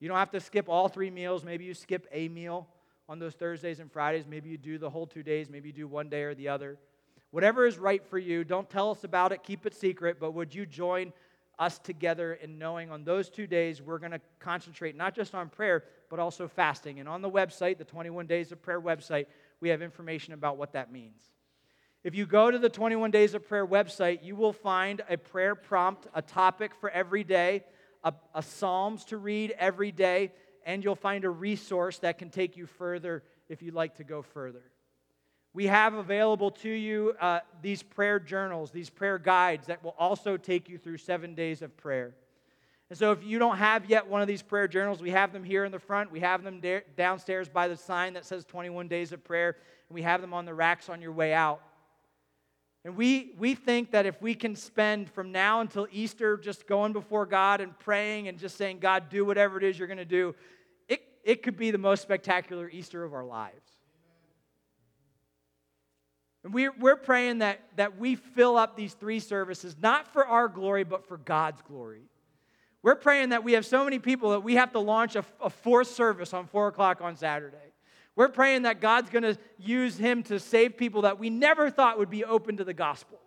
You 0.00 0.08
don't 0.08 0.18
have 0.18 0.32
to 0.32 0.40
skip 0.40 0.68
all 0.68 0.88
three 0.88 1.10
meals. 1.10 1.44
Maybe 1.44 1.64
you 1.64 1.74
skip 1.74 2.08
a 2.10 2.28
meal 2.28 2.66
on 3.08 3.20
those 3.20 3.34
Thursdays 3.34 3.78
and 3.78 3.90
Fridays. 3.90 4.26
Maybe 4.26 4.50
you 4.50 4.58
do 4.58 4.78
the 4.78 4.90
whole 4.90 5.06
two 5.06 5.22
days. 5.22 5.48
Maybe 5.48 5.68
you 5.68 5.72
do 5.72 5.86
one 5.86 6.08
day 6.08 6.22
or 6.22 6.34
the 6.34 6.48
other. 6.48 6.76
Whatever 7.30 7.64
is 7.66 7.78
right 7.78 8.04
for 8.04 8.18
you, 8.18 8.42
don't 8.42 8.68
tell 8.68 8.90
us 8.90 9.04
about 9.04 9.30
it. 9.30 9.44
Keep 9.44 9.64
it 9.64 9.74
secret. 9.74 10.18
But 10.18 10.34
would 10.34 10.52
you 10.52 10.66
join 10.66 11.12
us 11.56 11.78
together 11.78 12.34
in 12.34 12.58
knowing 12.58 12.90
on 12.90 13.04
those 13.04 13.28
two 13.30 13.46
days 13.46 13.80
we're 13.80 13.98
going 13.98 14.12
to 14.12 14.20
concentrate 14.40 14.96
not 14.96 15.14
just 15.14 15.36
on 15.36 15.50
prayer, 15.50 15.84
but 16.08 16.18
also 16.18 16.48
fasting? 16.48 16.98
And 16.98 17.08
on 17.08 17.22
the 17.22 17.30
website, 17.30 17.78
the 17.78 17.84
21 17.84 18.26
Days 18.26 18.50
of 18.50 18.60
Prayer 18.60 18.80
website, 18.80 19.26
we 19.60 19.68
have 19.68 19.82
information 19.82 20.34
about 20.34 20.56
what 20.56 20.72
that 20.72 20.92
means. 20.92 21.22
If 22.02 22.14
you 22.14 22.24
go 22.24 22.50
to 22.50 22.58
the 22.58 22.70
21 22.70 23.10
Days 23.10 23.34
of 23.34 23.46
Prayer 23.46 23.66
website, 23.66 24.24
you 24.24 24.34
will 24.34 24.54
find 24.54 25.02
a 25.08 25.18
prayer 25.18 25.54
prompt, 25.54 26.06
a 26.14 26.22
topic 26.22 26.72
for 26.80 26.88
every 26.88 27.24
day, 27.24 27.62
a, 28.02 28.14
a 28.34 28.42
Psalms 28.42 29.04
to 29.06 29.18
read 29.18 29.54
every 29.58 29.92
day, 29.92 30.32
and 30.64 30.82
you'll 30.82 30.94
find 30.94 31.24
a 31.24 31.30
resource 31.30 31.98
that 31.98 32.16
can 32.16 32.30
take 32.30 32.56
you 32.56 32.66
further 32.66 33.22
if 33.50 33.60
you'd 33.62 33.74
like 33.74 33.96
to 33.96 34.04
go 34.04 34.22
further. 34.22 34.62
We 35.52 35.66
have 35.66 35.94
available 35.94 36.52
to 36.52 36.70
you 36.70 37.14
uh, 37.20 37.40
these 37.60 37.82
prayer 37.82 38.20
journals, 38.20 38.70
these 38.70 38.88
prayer 38.88 39.18
guides 39.18 39.66
that 39.66 39.82
will 39.82 39.96
also 39.98 40.36
take 40.36 40.68
you 40.68 40.78
through 40.78 40.98
seven 40.98 41.34
days 41.34 41.60
of 41.60 41.76
prayer. 41.76 42.14
And 42.90 42.98
so, 42.98 43.12
if 43.12 43.24
you 43.24 43.38
don't 43.38 43.56
have 43.56 43.88
yet 43.88 44.08
one 44.08 44.20
of 44.20 44.26
these 44.26 44.42
prayer 44.42 44.66
journals, 44.66 45.00
we 45.00 45.10
have 45.10 45.32
them 45.32 45.44
here 45.44 45.64
in 45.64 45.70
the 45.70 45.78
front. 45.78 46.10
We 46.10 46.20
have 46.20 46.42
them 46.42 46.60
da- 46.60 46.82
downstairs 46.96 47.48
by 47.48 47.68
the 47.68 47.76
sign 47.76 48.14
that 48.14 48.26
says 48.26 48.44
21 48.44 48.88
Days 48.88 49.12
of 49.12 49.22
Prayer, 49.22 49.56
and 49.88 49.94
we 49.94 50.02
have 50.02 50.20
them 50.20 50.34
on 50.34 50.44
the 50.44 50.52
racks 50.52 50.88
on 50.88 51.00
your 51.00 51.12
way 51.12 51.32
out. 51.32 51.62
And 52.84 52.96
we, 52.96 53.34
we 53.38 53.54
think 53.54 53.92
that 53.92 54.06
if 54.06 54.20
we 54.20 54.34
can 54.34 54.56
spend 54.56 55.08
from 55.10 55.30
now 55.30 55.60
until 55.60 55.86
Easter 55.92 56.36
just 56.36 56.66
going 56.66 56.92
before 56.92 57.26
God 57.26 57.60
and 57.60 57.78
praying 57.78 58.26
and 58.26 58.38
just 58.38 58.56
saying, 58.56 58.78
God, 58.78 59.08
do 59.08 59.24
whatever 59.24 59.58
it 59.58 59.64
is 59.64 59.78
you're 59.78 59.86
going 59.86 59.98
to 59.98 60.04
do, 60.04 60.34
it, 60.88 61.02
it 61.22 61.42
could 61.42 61.56
be 61.56 61.70
the 61.70 61.78
most 61.78 62.02
spectacular 62.02 62.68
Easter 62.70 63.04
of 63.04 63.12
our 63.12 63.24
lives. 63.24 63.70
And 66.42 66.54
we're, 66.54 66.72
we're 66.80 66.96
praying 66.96 67.38
that, 67.38 67.60
that 67.76 67.98
we 67.98 68.16
fill 68.16 68.56
up 68.56 68.76
these 68.76 68.94
three 68.94 69.20
services, 69.20 69.76
not 69.80 70.10
for 70.12 70.26
our 70.26 70.48
glory, 70.48 70.84
but 70.84 71.06
for 71.06 71.18
God's 71.18 71.60
glory. 71.60 72.09
We're 72.82 72.94
praying 72.94 73.30
that 73.30 73.44
we 73.44 73.52
have 73.52 73.66
so 73.66 73.84
many 73.84 73.98
people 73.98 74.30
that 74.30 74.40
we 74.40 74.54
have 74.54 74.72
to 74.72 74.78
launch 74.78 75.16
a, 75.16 75.24
a 75.40 75.50
fourth 75.50 75.88
service 75.88 76.32
on 76.32 76.46
4 76.46 76.68
o'clock 76.68 77.00
on 77.02 77.16
Saturday. 77.16 77.56
We're 78.16 78.28
praying 78.28 78.62
that 78.62 78.80
God's 78.80 79.10
going 79.10 79.22
to 79.22 79.36
use 79.58 79.96
him 79.96 80.22
to 80.24 80.38
save 80.38 80.76
people 80.76 81.02
that 81.02 81.18
we 81.18 81.30
never 81.30 81.70
thought 81.70 81.98
would 81.98 82.10
be 82.10 82.24
open 82.24 82.56
to 82.56 82.64
the 82.64 82.74
gospel. 82.74 83.18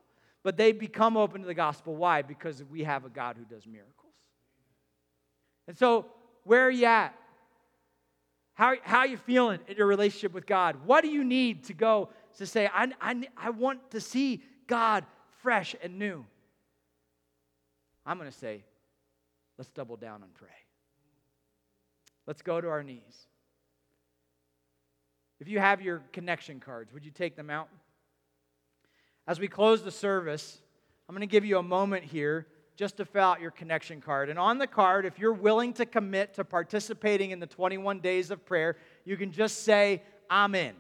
But 0.44 0.58
they 0.58 0.72
become 0.72 1.16
open 1.16 1.42
to 1.42 1.48
the 1.48 1.54
gospel. 1.54 1.96
Why? 1.96 2.22
Because 2.22 2.64
we 2.64 2.84
have 2.84 3.06
a 3.06 3.10
God 3.10 3.38
who 3.38 3.46
does 3.46 3.66
miracles. 3.66 3.94
And 5.68 5.78
so, 5.78 6.08
where 6.44 6.68
are 6.68 6.72
you 6.72 6.86
at? 6.86 7.16
How, 8.56 8.76
how 8.84 9.00
are 9.00 9.08
you 9.08 9.18
feeling 9.18 9.60
in 9.68 9.78
your 9.78 9.88
relationship 9.88 10.34
with 10.34 10.46
God? 10.46 10.76
What 10.86 11.02
do 11.02 11.08
you 11.08 11.24
need 11.24 11.64
to 11.66 11.74
go 11.74 12.10
to 12.38 12.46
say, 12.46 12.70
I, 12.72 12.92
I, 13.02 13.24
I 13.38 13.50
want 13.52 13.92
to 13.92 14.02
see 14.02 14.44
God 14.68 15.06
fresh 15.42 15.76
and 15.82 15.98
new? 15.98 16.26
I'm 18.06 18.18
going 18.18 18.30
to 18.30 18.38
say, 18.38 18.64
Let's 19.58 19.70
double 19.72 19.96
down 19.96 20.24
and 20.24 20.34
pray. 20.34 20.50
Let's 22.26 22.42
go 22.42 22.60
to 22.62 22.70
our 22.70 22.84
knees. 22.84 23.28
If 25.40 25.48
you 25.48 25.60
have 25.60 25.82
your 25.82 26.02
connection 26.14 26.60
cards, 26.60 26.94
would 26.94 27.04
you 27.04 27.12
take 27.12 27.36
them 27.36 27.50
out? 27.50 27.68
As 29.28 29.40
we 29.40 29.48
close 29.48 29.84
the 29.84 29.92
service, 29.92 30.60
I'm 31.08 31.16
going 31.16 31.28
to 31.28 31.32
give 31.32 31.46
you 31.46 31.58
a 31.58 31.64
moment 31.64 32.04
here 32.04 32.48
just 32.76 32.98
to 32.98 33.06
fill 33.06 33.24
out 33.24 33.42
your 33.42 33.52
connection 33.52 34.02
card. 34.02 34.30
And 34.30 34.40
on 34.40 34.58
the 34.58 34.68
card, 34.68 35.06
if 35.06 35.20
you're 35.20 35.34
willing 35.34 35.74
to 35.74 35.86
commit 35.86 36.34
to 36.36 36.44
participating 36.44 37.32
in 37.32 37.40
the 37.40 37.48
21 37.48 38.00
days 38.00 38.32
of 38.32 38.46
prayer, 38.46 38.78
you 39.06 39.16
can 39.16 39.32
just 39.32 39.64
say, 39.64 40.02
I'm 40.30 40.56
in, 40.56 40.74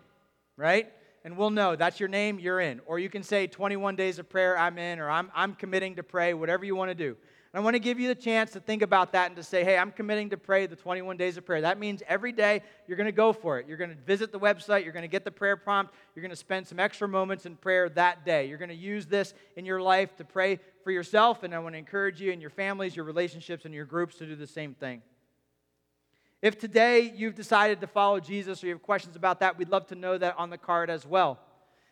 right? 0.58 0.92
And 1.24 1.38
we'll 1.38 1.52
know 1.52 1.76
that's 1.76 2.00
your 2.00 2.10
name, 2.10 2.40
you're 2.40 2.60
in. 2.60 2.82
Or 2.86 3.00
you 3.00 3.10
can 3.10 3.24
say 3.24 3.48
21 3.48 3.96
days 3.96 4.18
of 4.18 4.30
prayer, 4.30 4.58
I'm 4.58 4.78
in, 4.78 5.00
or 5.00 5.10
I'm, 5.10 5.32
I'm 5.36 5.54
committing 5.54 5.96
to 5.96 6.04
pray, 6.04 6.34
whatever 6.34 6.66
you 6.66 6.76
want 6.76 6.90
to 6.90 6.96
do. 6.96 7.16
And 7.54 7.62
I 7.62 7.64
want 7.64 7.76
to 7.76 7.80
give 7.80 8.00
you 8.00 8.08
the 8.08 8.16
chance 8.16 8.52
to 8.52 8.60
think 8.60 8.82
about 8.82 9.12
that 9.12 9.28
and 9.28 9.36
to 9.36 9.44
say, 9.44 9.64
hey, 9.64 9.78
I'm 9.78 9.92
committing 9.92 10.32
to 10.32 10.38
pray 10.38 10.66
the 10.66 10.76
21 10.76 11.18
days 11.18 11.38
of 11.38 11.46
prayer. 11.46 11.62
That 11.62 11.78
means 11.78 12.02
every 12.08 12.32
day 12.32 12.64
you're 12.88 12.98
going 12.98 13.06
to 13.06 13.12
go 13.12 13.32
for 13.32 13.60
it. 13.60 13.68
You're 13.68 13.78
going 13.78 13.92
to 13.92 13.96
visit 13.96 14.32
the 14.32 14.40
website, 14.40 14.84
you're 14.84 14.94
going 14.94 15.04
to 15.04 15.08
get 15.08 15.24
the 15.24 15.30
prayer 15.30 15.56
prompt, 15.56 15.94
you're 16.16 16.22
going 16.22 16.32
to 16.32 16.36
spend 16.36 16.68
some 16.68 16.80
extra 16.80 17.08
moments 17.08 17.46
in 17.46 17.56
prayer 17.56 17.90
that 17.90 18.26
day. 18.26 18.48
You're 18.48 18.58
going 18.58 18.70
to 18.70 18.76
use 18.76 19.06
this 19.06 19.36
in 19.56 19.66
your 19.66 19.82
life 19.82 20.16
to 20.16 20.24
pray 20.24 20.60
for 20.84 20.90
yourself, 20.90 21.44
and 21.44 21.54
I 21.54 21.60
want 21.60 21.76
to 21.76 21.80
encourage 21.80 22.20
you 22.20 22.32
and 22.32 22.42
your 22.42 22.50
families, 22.50 22.96
your 22.96 23.06
relationships, 23.06 23.66
and 23.66 23.74
your 23.74 23.86
groups 23.86 24.16
to 24.16 24.26
do 24.26 24.36
the 24.36 24.48
same 24.48 24.74
thing. 24.74 25.04
If 26.42 26.58
today 26.58 27.14
you've 27.16 27.36
decided 27.36 27.82
to 27.82 27.88
follow 27.88 28.20
Jesus 28.20 28.64
or 28.64 28.68
you 28.68 28.74
have 28.74 28.82
questions 28.82 29.16
about 29.16 29.42
that, 29.42 29.60
we'd 29.60 29.70
love 29.70 29.86
to 29.88 29.96
know 29.96 30.18
that 30.18 30.36
on 30.40 30.50
the 30.50 30.58
card 30.58 30.90
as 30.90 31.06
well. 31.06 31.40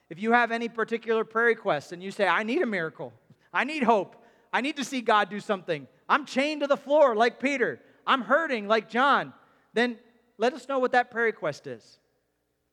If 0.09 0.19
you 0.19 0.31
have 0.31 0.51
any 0.51 0.69
particular 0.69 1.23
prayer 1.23 1.45
requests 1.45 1.91
and 1.91 2.03
you 2.03 2.09
say, 2.09 2.27
I 2.27 2.41
need 2.43 2.63
a 2.63 2.65
miracle, 2.65 3.13
I 3.53 3.63
need 3.63 3.83
hope, 3.83 4.20
I 4.53 4.61
need 4.61 4.77
to 4.77 4.83
see 4.83 5.01
God 5.01 5.29
do 5.29 5.39
something. 5.39 5.87
I'm 6.09 6.25
chained 6.25 6.61
to 6.61 6.67
the 6.67 6.77
floor 6.77 7.15
like 7.15 7.39
Peter. 7.39 7.79
I'm 8.05 8.21
hurting 8.21 8.67
like 8.67 8.89
John. 8.89 9.33
Then 9.73 9.97
let 10.37 10.53
us 10.53 10.67
know 10.67 10.79
what 10.79 10.91
that 10.91 11.11
prayer 11.11 11.25
request 11.25 11.67
is. 11.67 11.99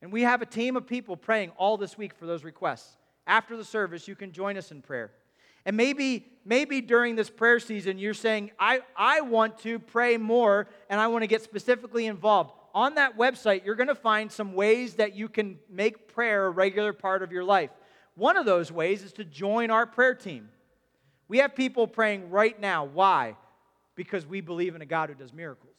And 0.01 0.13
we 0.13 0.23
have 0.23 0.43
a 0.43 0.47
team 0.47 0.77
of 0.77 0.87
people 0.87 1.17
praying 1.17 1.51
all 1.57 1.77
this 1.77 1.99
week 1.99 2.15
for 2.15 2.27
those 2.27 2.45
requests. 2.45 2.97
after 3.27 3.59
the 3.59 3.65
service, 3.65 4.09
you 4.09 4.17
can 4.17 4.33
join 4.33 4.57
us 4.57 4.73
in 4.73 4.81
prayer. 4.81 5.13
And 5.67 5.77
maybe, 5.77 6.25
maybe 6.47 6.81
during 6.81 7.15
this 7.15 7.29
prayer 7.29 7.61
season, 7.61 7.99
you're 7.99 8.15
saying, 8.15 8.53
I, 8.59 8.81
I 8.97 9.21
want 9.21 9.59
to 9.59 9.79
pray 9.79 10.17
more 10.17 10.67
and 10.89 10.99
I 10.99 11.09
want 11.09 11.25
to 11.25 11.27
get 11.27 11.43
specifically 11.43 12.07
involved. 12.07 12.53
On 12.75 12.95
that 12.95 13.19
website, 13.19 13.67
you're 13.67 13.75
going 13.75 13.89
to 13.89 13.95
find 13.95 14.33
some 14.33 14.55
ways 14.55 14.95
that 14.95 15.15
you 15.15 15.29
can 15.29 15.59
make 15.69 16.09
prayer 16.09 16.47
a 16.47 16.51
regular 16.51 16.95
part 16.95 17.23
of 17.23 17.33
your 17.33 17.45
life. 17.45 17.69
One 18.15 18.39
of 18.39 18.47
those 18.47 18.73
ways 18.73 19.03
is 19.03 19.13
to 19.15 19.25
join 19.25 19.71
our 19.71 19.85
prayer 19.85 20.15
team. 20.15 20.49
We 21.29 21.39
have 21.39 21.55
people 21.55 21.87
praying 21.87 22.31
right 22.31 22.59
now. 22.59 22.85
Why? 22.85 23.37
Because 23.95 24.27
we 24.27 24.41
believe 24.41 24.75
in 24.75 24.83
a 24.83 24.87
God 24.87 25.11
who 25.11 25.15
does 25.15 25.33
miracles. 25.33 25.75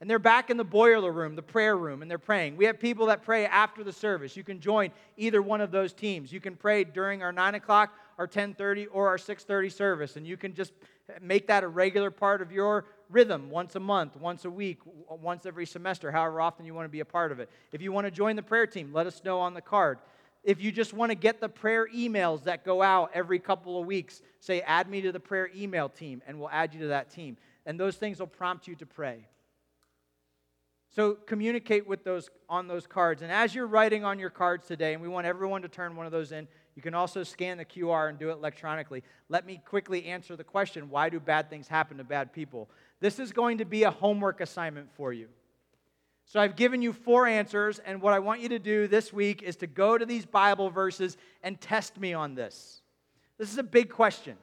And 0.00 0.08
they're 0.08 0.18
back 0.18 0.48
in 0.48 0.56
the 0.56 0.64
boiler 0.64 1.12
room, 1.12 1.36
the 1.36 1.42
prayer 1.42 1.76
room, 1.76 2.00
and 2.00 2.10
they're 2.10 2.18
praying. 2.18 2.56
We 2.56 2.64
have 2.64 2.80
people 2.80 3.06
that 3.06 3.22
pray 3.22 3.44
after 3.44 3.84
the 3.84 3.92
service. 3.92 4.34
You 4.34 4.44
can 4.44 4.58
join 4.58 4.92
either 5.18 5.42
one 5.42 5.60
of 5.60 5.70
those 5.70 5.92
teams. 5.92 6.32
You 6.32 6.40
can 6.40 6.56
pray 6.56 6.84
during 6.84 7.22
our 7.22 7.32
9 7.32 7.56
o'clock, 7.56 7.92
our 8.16 8.26
10.30, 8.26 8.86
or 8.92 9.08
our 9.08 9.18
6.30 9.18 9.70
service. 9.70 10.16
And 10.16 10.26
you 10.26 10.38
can 10.38 10.54
just 10.54 10.72
make 11.20 11.48
that 11.48 11.64
a 11.64 11.68
regular 11.68 12.10
part 12.10 12.40
of 12.40 12.50
your 12.50 12.86
rhythm 13.10 13.50
once 13.50 13.74
a 13.74 13.80
month, 13.80 14.16
once 14.16 14.46
a 14.46 14.50
week, 14.50 14.78
once 15.08 15.44
every 15.44 15.66
semester, 15.66 16.10
however 16.10 16.40
often 16.40 16.64
you 16.64 16.72
want 16.72 16.86
to 16.86 16.90
be 16.90 17.00
a 17.00 17.04
part 17.04 17.30
of 17.30 17.38
it. 17.38 17.50
If 17.70 17.82
you 17.82 17.92
want 17.92 18.06
to 18.06 18.10
join 18.10 18.36
the 18.36 18.42
prayer 18.42 18.66
team, 18.66 18.94
let 18.94 19.06
us 19.06 19.22
know 19.22 19.40
on 19.40 19.52
the 19.52 19.60
card. 19.60 19.98
If 20.42 20.60
you 20.62 20.72
just 20.72 20.92
want 20.92 21.10
to 21.10 21.14
get 21.14 21.40
the 21.40 21.48
prayer 21.48 21.86
emails 21.94 22.44
that 22.44 22.64
go 22.64 22.82
out 22.82 23.10
every 23.12 23.38
couple 23.38 23.78
of 23.78 23.86
weeks, 23.86 24.22
say, 24.40 24.62
add 24.62 24.88
me 24.88 25.02
to 25.02 25.12
the 25.12 25.20
prayer 25.20 25.50
email 25.54 25.88
team, 25.88 26.22
and 26.26 26.38
we'll 26.38 26.50
add 26.50 26.72
you 26.72 26.80
to 26.80 26.88
that 26.88 27.10
team. 27.10 27.36
And 27.66 27.78
those 27.78 27.96
things 27.96 28.20
will 28.20 28.26
prompt 28.26 28.66
you 28.66 28.74
to 28.76 28.86
pray. 28.86 29.26
So 30.94 31.14
communicate 31.14 31.86
with 31.86 32.02
those 32.02 32.30
on 32.48 32.66
those 32.66 32.86
cards. 32.86 33.22
And 33.22 33.30
as 33.30 33.54
you're 33.54 33.66
writing 33.66 34.04
on 34.04 34.18
your 34.18 34.30
cards 34.30 34.66
today, 34.66 34.92
and 34.92 35.02
we 35.02 35.08
want 35.08 35.26
everyone 35.26 35.62
to 35.62 35.68
turn 35.68 35.94
one 35.94 36.06
of 36.06 36.12
those 36.12 36.32
in, 36.32 36.48
you 36.74 36.82
can 36.82 36.94
also 36.94 37.22
scan 37.22 37.58
the 37.58 37.64
QR 37.64 38.08
and 38.08 38.18
do 38.18 38.30
it 38.30 38.34
electronically. 38.34 39.04
Let 39.28 39.46
me 39.46 39.60
quickly 39.64 40.06
answer 40.06 40.34
the 40.34 40.44
question 40.44 40.90
why 40.90 41.08
do 41.10 41.20
bad 41.20 41.50
things 41.50 41.68
happen 41.68 41.98
to 41.98 42.04
bad 42.04 42.32
people? 42.32 42.70
This 43.00 43.18
is 43.18 43.32
going 43.32 43.58
to 43.58 43.64
be 43.64 43.84
a 43.84 43.90
homework 43.90 44.40
assignment 44.40 44.88
for 44.94 45.12
you. 45.12 45.28
So 46.30 46.38
I've 46.38 46.54
given 46.54 46.80
you 46.80 46.92
four 46.92 47.26
answers, 47.26 47.80
and 47.80 48.00
what 48.00 48.14
I 48.14 48.20
want 48.20 48.40
you 48.40 48.50
to 48.50 48.60
do 48.60 48.86
this 48.86 49.12
week 49.12 49.42
is 49.42 49.56
to 49.56 49.66
go 49.66 49.98
to 49.98 50.06
these 50.06 50.24
Bible 50.24 50.70
verses 50.70 51.16
and 51.42 51.60
test 51.60 51.98
me 51.98 52.14
on 52.14 52.36
this. 52.36 52.82
This 53.36 53.50
is 53.50 53.58
a 53.58 53.64
big 53.64 53.90
question. 53.90 54.36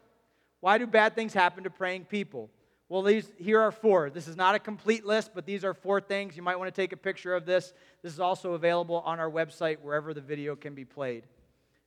Why 0.59 0.79
do 0.79 0.85
bad 0.85 1.15
things 1.15 1.33
happen 1.33 1.63
to 1.63 1.69
praying 1.69 2.03
people? 2.03 2.49
Well, 2.89 3.03
these 3.03 3.31
here 3.37 3.61
are 3.61 3.71
four. 3.71 4.09
This 4.09 4.27
is 4.27 4.35
not 4.35 4.53
a 4.53 4.59
complete 4.59 5.05
list, 5.05 5.31
but 5.33 5.45
these 5.45 5.63
are 5.63 5.73
four 5.73 6.01
things. 6.01 6.35
You 6.35 6.43
might 6.43 6.57
want 6.57 6.67
to 6.67 6.81
take 6.81 6.91
a 6.91 6.97
picture 6.97 7.33
of 7.33 7.45
this. 7.45 7.71
This 8.03 8.11
is 8.11 8.19
also 8.19 8.51
available 8.51 9.01
on 9.05 9.21
our 9.21 9.31
website 9.31 9.79
wherever 9.79 10.13
the 10.13 10.19
video 10.19 10.57
can 10.57 10.75
be 10.75 10.83
played 10.83 11.23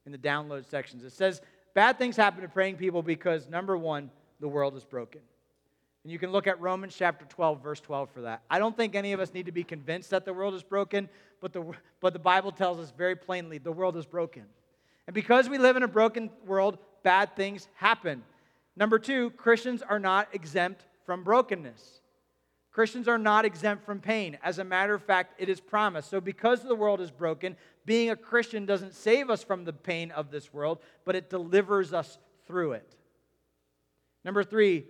in 0.07 0.12
the 0.12 0.18
download 0.18 0.64
sections. 0.64 1.05
It 1.05 1.12
says 1.12 1.42
bad 1.74 1.98
things 1.98 2.16
happen 2.16 2.40
to 2.40 2.48
praying 2.48 2.76
people 2.76 3.03
because 3.03 3.51
number 3.51 3.76
1, 3.76 4.11
the 4.40 4.48
world 4.48 4.76
is 4.78 4.84
broken. 4.86 5.20
And 6.03 6.12
you 6.12 6.18
can 6.18 6.32
look 6.32 6.46
at 6.46 6.61
Romans 6.61 6.94
chapter 6.96 7.24
12 7.26 7.62
verse 7.62 7.80
12 7.80 8.11
for 8.11 8.22
that. 8.22 8.42
I 8.51 8.59
don't 8.59 8.76
think 8.76 8.94
any 8.94 9.12
of 9.12 9.20
us 9.20 9.34
need 9.34 9.46
to 9.46 9.53
be 9.53 9.64
convinced 9.64 10.11
that 10.11 10.24
the 10.24 10.32
world 10.32 10.55
is 10.55 10.62
broken, 10.62 11.09
but 11.40 11.53
the 11.53 11.64
but 12.01 12.12
the 12.12 12.18
Bible 12.18 12.53
tells 12.53 12.78
us 12.78 12.92
very 12.96 13.16
plainly 13.16 13.59
the 13.59 13.72
world 13.72 13.96
is 13.96 14.07
broken. 14.07 14.44
And 15.07 15.14
because 15.14 15.48
we 15.48 15.59
live 15.59 15.76
in 15.76 15.82
a 15.82 15.88
broken 15.88 16.30
world, 16.46 16.78
bad 17.03 17.34
things 17.36 17.68
happen. 17.74 18.22
Number 18.76 18.98
2, 18.98 19.30
Christians 19.30 19.82
are 19.82 19.98
not 19.98 20.28
exempt 20.32 20.84
from 21.05 21.24
brokenness. 21.24 22.01
Christians 22.70 23.09
are 23.09 23.18
not 23.18 23.44
exempt 23.44 23.84
from 23.84 24.01
pain. 24.01 24.38
As 24.42 24.59
a 24.59 24.64
matter 24.64 24.94
of 24.94 25.03
fact, 25.03 25.34
it 25.38 25.48
is 25.48 25.61
promised. 25.61 26.09
So, 26.09 26.20
because 26.20 26.62
the 26.62 26.74
world 26.74 27.01
is 27.01 27.11
broken, 27.11 27.57
being 27.84 28.11
a 28.11 28.16
Christian 28.16 28.64
doesn't 28.64 28.94
save 28.94 29.28
us 29.28 29.42
from 29.42 29.64
the 29.64 29.72
pain 29.72 30.12
of 30.12 30.30
this 30.30 30.53
world, 30.53 30.78
but 31.05 31.16
it 31.16 31.28
delivers 31.28 31.92
us 31.92 32.18
through 32.46 32.72
it. 32.72 32.94
Number 34.24 34.44
three, 34.44 34.86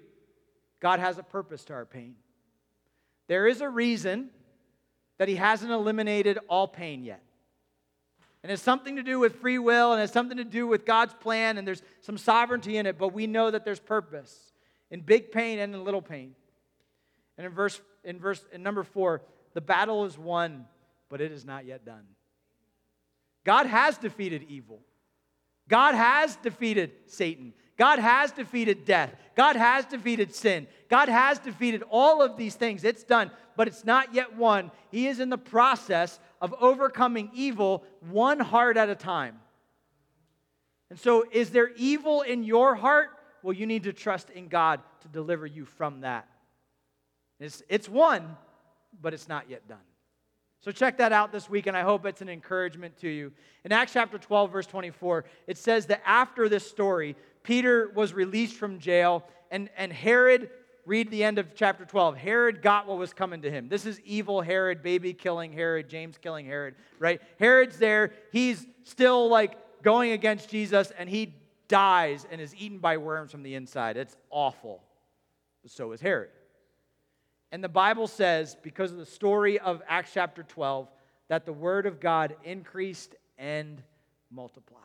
God 0.80 0.98
has 0.98 1.18
a 1.18 1.22
purpose 1.22 1.64
to 1.66 1.74
our 1.74 1.84
pain. 1.84 2.16
There 3.28 3.46
is 3.46 3.60
a 3.60 3.68
reason 3.68 4.30
that 5.18 5.28
He 5.28 5.36
hasn't 5.36 5.70
eliminated 5.70 6.38
all 6.48 6.66
pain 6.66 7.04
yet. 7.04 7.22
And 8.42 8.50
it's 8.50 8.62
something 8.62 8.96
to 8.96 9.02
do 9.02 9.18
with 9.18 9.36
free 9.36 9.58
will, 9.58 9.92
and 9.92 10.02
it's 10.02 10.12
something 10.12 10.38
to 10.38 10.44
do 10.44 10.66
with 10.66 10.86
God's 10.86 11.12
plan, 11.14 11.58
and 11.58 11.68
there's 11.68 11.82
some 12.00 12.16
sovereignty 12.16 12.78
in 12.78 12.86
it, 12.86 12.96
but 12.96 13.12
we 13.12 13.26
know 13.26 13.50
that 13.50 13.64
there's 13.64 13.80
purpose 13.80 14.52
in 14.90 15.00
big 15.00 15.30
pain 15.30 15.58
and 15.58 15.74
in 15.74 15.84
little 15.84 16.02
pain. 16.02 16.34
And 17.36 17.46
in 17.46 17.52
verse 17.52 17.80
in 18.04 18.18
verse 18.18 18.44
in 18.52 18.62
number 18.62 18.82
4, 18.82 19.22
the 19.54 19.60
battle 19.60 20.04
is 20.04 20.18
won, 20.18 20.66
but 21.08 21.20
it 21.20 21.32
is 21.32 21.44
not 21.44 21.66
yet 21.66 21.84
done. 21.84 22.04
God 23.44 23.66
has 23.66 23.98
defeated 23.98 24.46
evil. 24.48 24.80
God 25.68 25.94
has 25.94 26.36
defeated 26.36 26.92
Satan. 27.06 27.52
God 27.80 27.98
has 27.98 28.30
defeated 28.30 28.84
death. 28.84 29.10
God 29.34 29.56
has 29.56 29.86
defeated 29.86 30.34
sin. 30.34 30.66
God 30.90 31.08
has 31.08 31.38
defeated 31.38 31.82
all 31.88 32.20
of 32.20 32.36
these 32.36 32.54
things. 32.54 32.84
It's 32.84 33.04
done, 33.04 33.30
but 33.56 33.68
it's 33.68 33.86
not 33.86 34.14
yet 34.14 34.36
won. 34.36 34.70
He 34.90 35.06
is 35.06 35.18
in 35.18 35.30
the 35.30 35.38
process 35.38 36.20
of 36.42 36.54
overcoming 36.60 37.30
evil 37.32 37.82
won 38.10 38.38
heart 38.38 38.76
at 38.76 38.90
a 38.90 38.94
time. 38.94 39.40
And 40.90 40.98
so, 40.98 41.24
is 41.32 41.50
there 41.50 41.70
evil 41.74 42.20
in 42.20 42.44
your 42.44 42.74
heart? 42.74 43.16
Well, 43.42 43.54
you 43.54 43.64
need 43.64 43.84
to 43.84 43.94
trust 43.94 44.28
in 44.28 44.48
God 44.48 44.80
to 45.00 45.08
deliver 45.08 45.46
you 45.46 45.64
from 45.64 46.02
that. 46.02 46.28
It's, 47.38 47.62
it's 47.70 47.88
one, 47.88 48.36
but 49.00 49.14
it's 49.14 49.26
not 49.26 49.48
yet 49.48 49.66
done. 49.66 49.78
So 50.62 50.70
check 50.70 50.98
that 50.98 51.10
out 51.10 51.32
this 51.32 51.48
week, 51.48 51.66
and 51.66 51.74
I 51.74 51.80
hope 51.80 52.04
it's 52.04 52.20
an 52.20 52.28
encouragement 52.28 52.98
to 52.98 53.08
you. 53.08 53.32
In 53.64 53.72
Acts 53.72 53.94
chapter 53.94 54.18
12, 54.18 54.52
verse 54.52 54.66
24, 54.66 55.24
it 55.46 55.56
says 55.56 55.86
that 55.86 56.02
after 56.04 56.50
this 56.50 56.68
story, 56.68 57.16
Peter 57.42 57.90
was 57.94 58.12
released 58.12 58.56
from 58.56 58.78
jail, 58.78 59.24
and, 59.50 59.70
and 59.76 59.92
Herod, 59.92 60.50
read 60.84 61.10
the 61.10 61.24
end 61.24 61.38
of 61.38 61.54
chapter 61.54 61.84
12. 61.84 62.16
Herod 62.16 62.62
got 62.62 62.86
what 62.86 62.98
was 62.98 63.12
coming 63.12 63.42
to 63.42 63.50
him. 63.50 63.68
This 63.68 63.86
is 63.86 64.00
evil 64.00 64.40
Herod, 64.40 64.82
baby 64.82 65.12
killing 65.12 65.52
Herod, 65.52 65.88
James 65.88 66.18
killing 66.18 66.46
Herod, 66.46 66.74
right? 66.98 67.20
Herod's 67.38 67.78
there. 67.78 68.12
He's 68.32 68.66
still 68.84 69.28
like 69.28 69.82
going 69.82 70.12
against 70.12 70.48
Jesus, 70.48 70.92
and 70.98 71.08
he 71.08 71.34
dies 71.68 72.26
and 72.30 72.40
is 72.40 72.54
eaten 72.56 72.78
by 72.78 72.96
worms 72.96 73.30
from 73.30 73.42
the 73.42 73.54
inside. 73.54 73.96
It's 73.96 74.16
awful. 74.30 74.82
So 75.66 75.92
is 75.92 76.00
Herod. 76.00 76.30
And 77.52 77.62
the 77.62 77.68
Bible 77.68 78.06
says, 78.06 78.56
because 78.62 78.92
of 78.92 78.98
the 78.98 79.06
story 79.06 79.58
of 79.58 79.82
Acts 79.88 80.12
chapter 80.14 80.42
12, 80.42 80.88
that 81.28 81.46
the 81.46 81.52
word 81.52 81.86
of 81.86 82.00
God 82.00 82.36
increased 82.44 83.14
and 83.38 83.82
multiplied. 84.30 84.82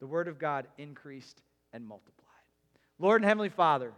The 0.00 0.06
word 0.06 0.28
of 0.28 0.38
God 0.38 0.66
increased 0.78 1.40
and 1.72 1.86
multiplied. 1.86 2.14
Lord 2.98 3.22
and 3.22 3.28
Heavenly 3.28 3.48
Father, 3.48 3.92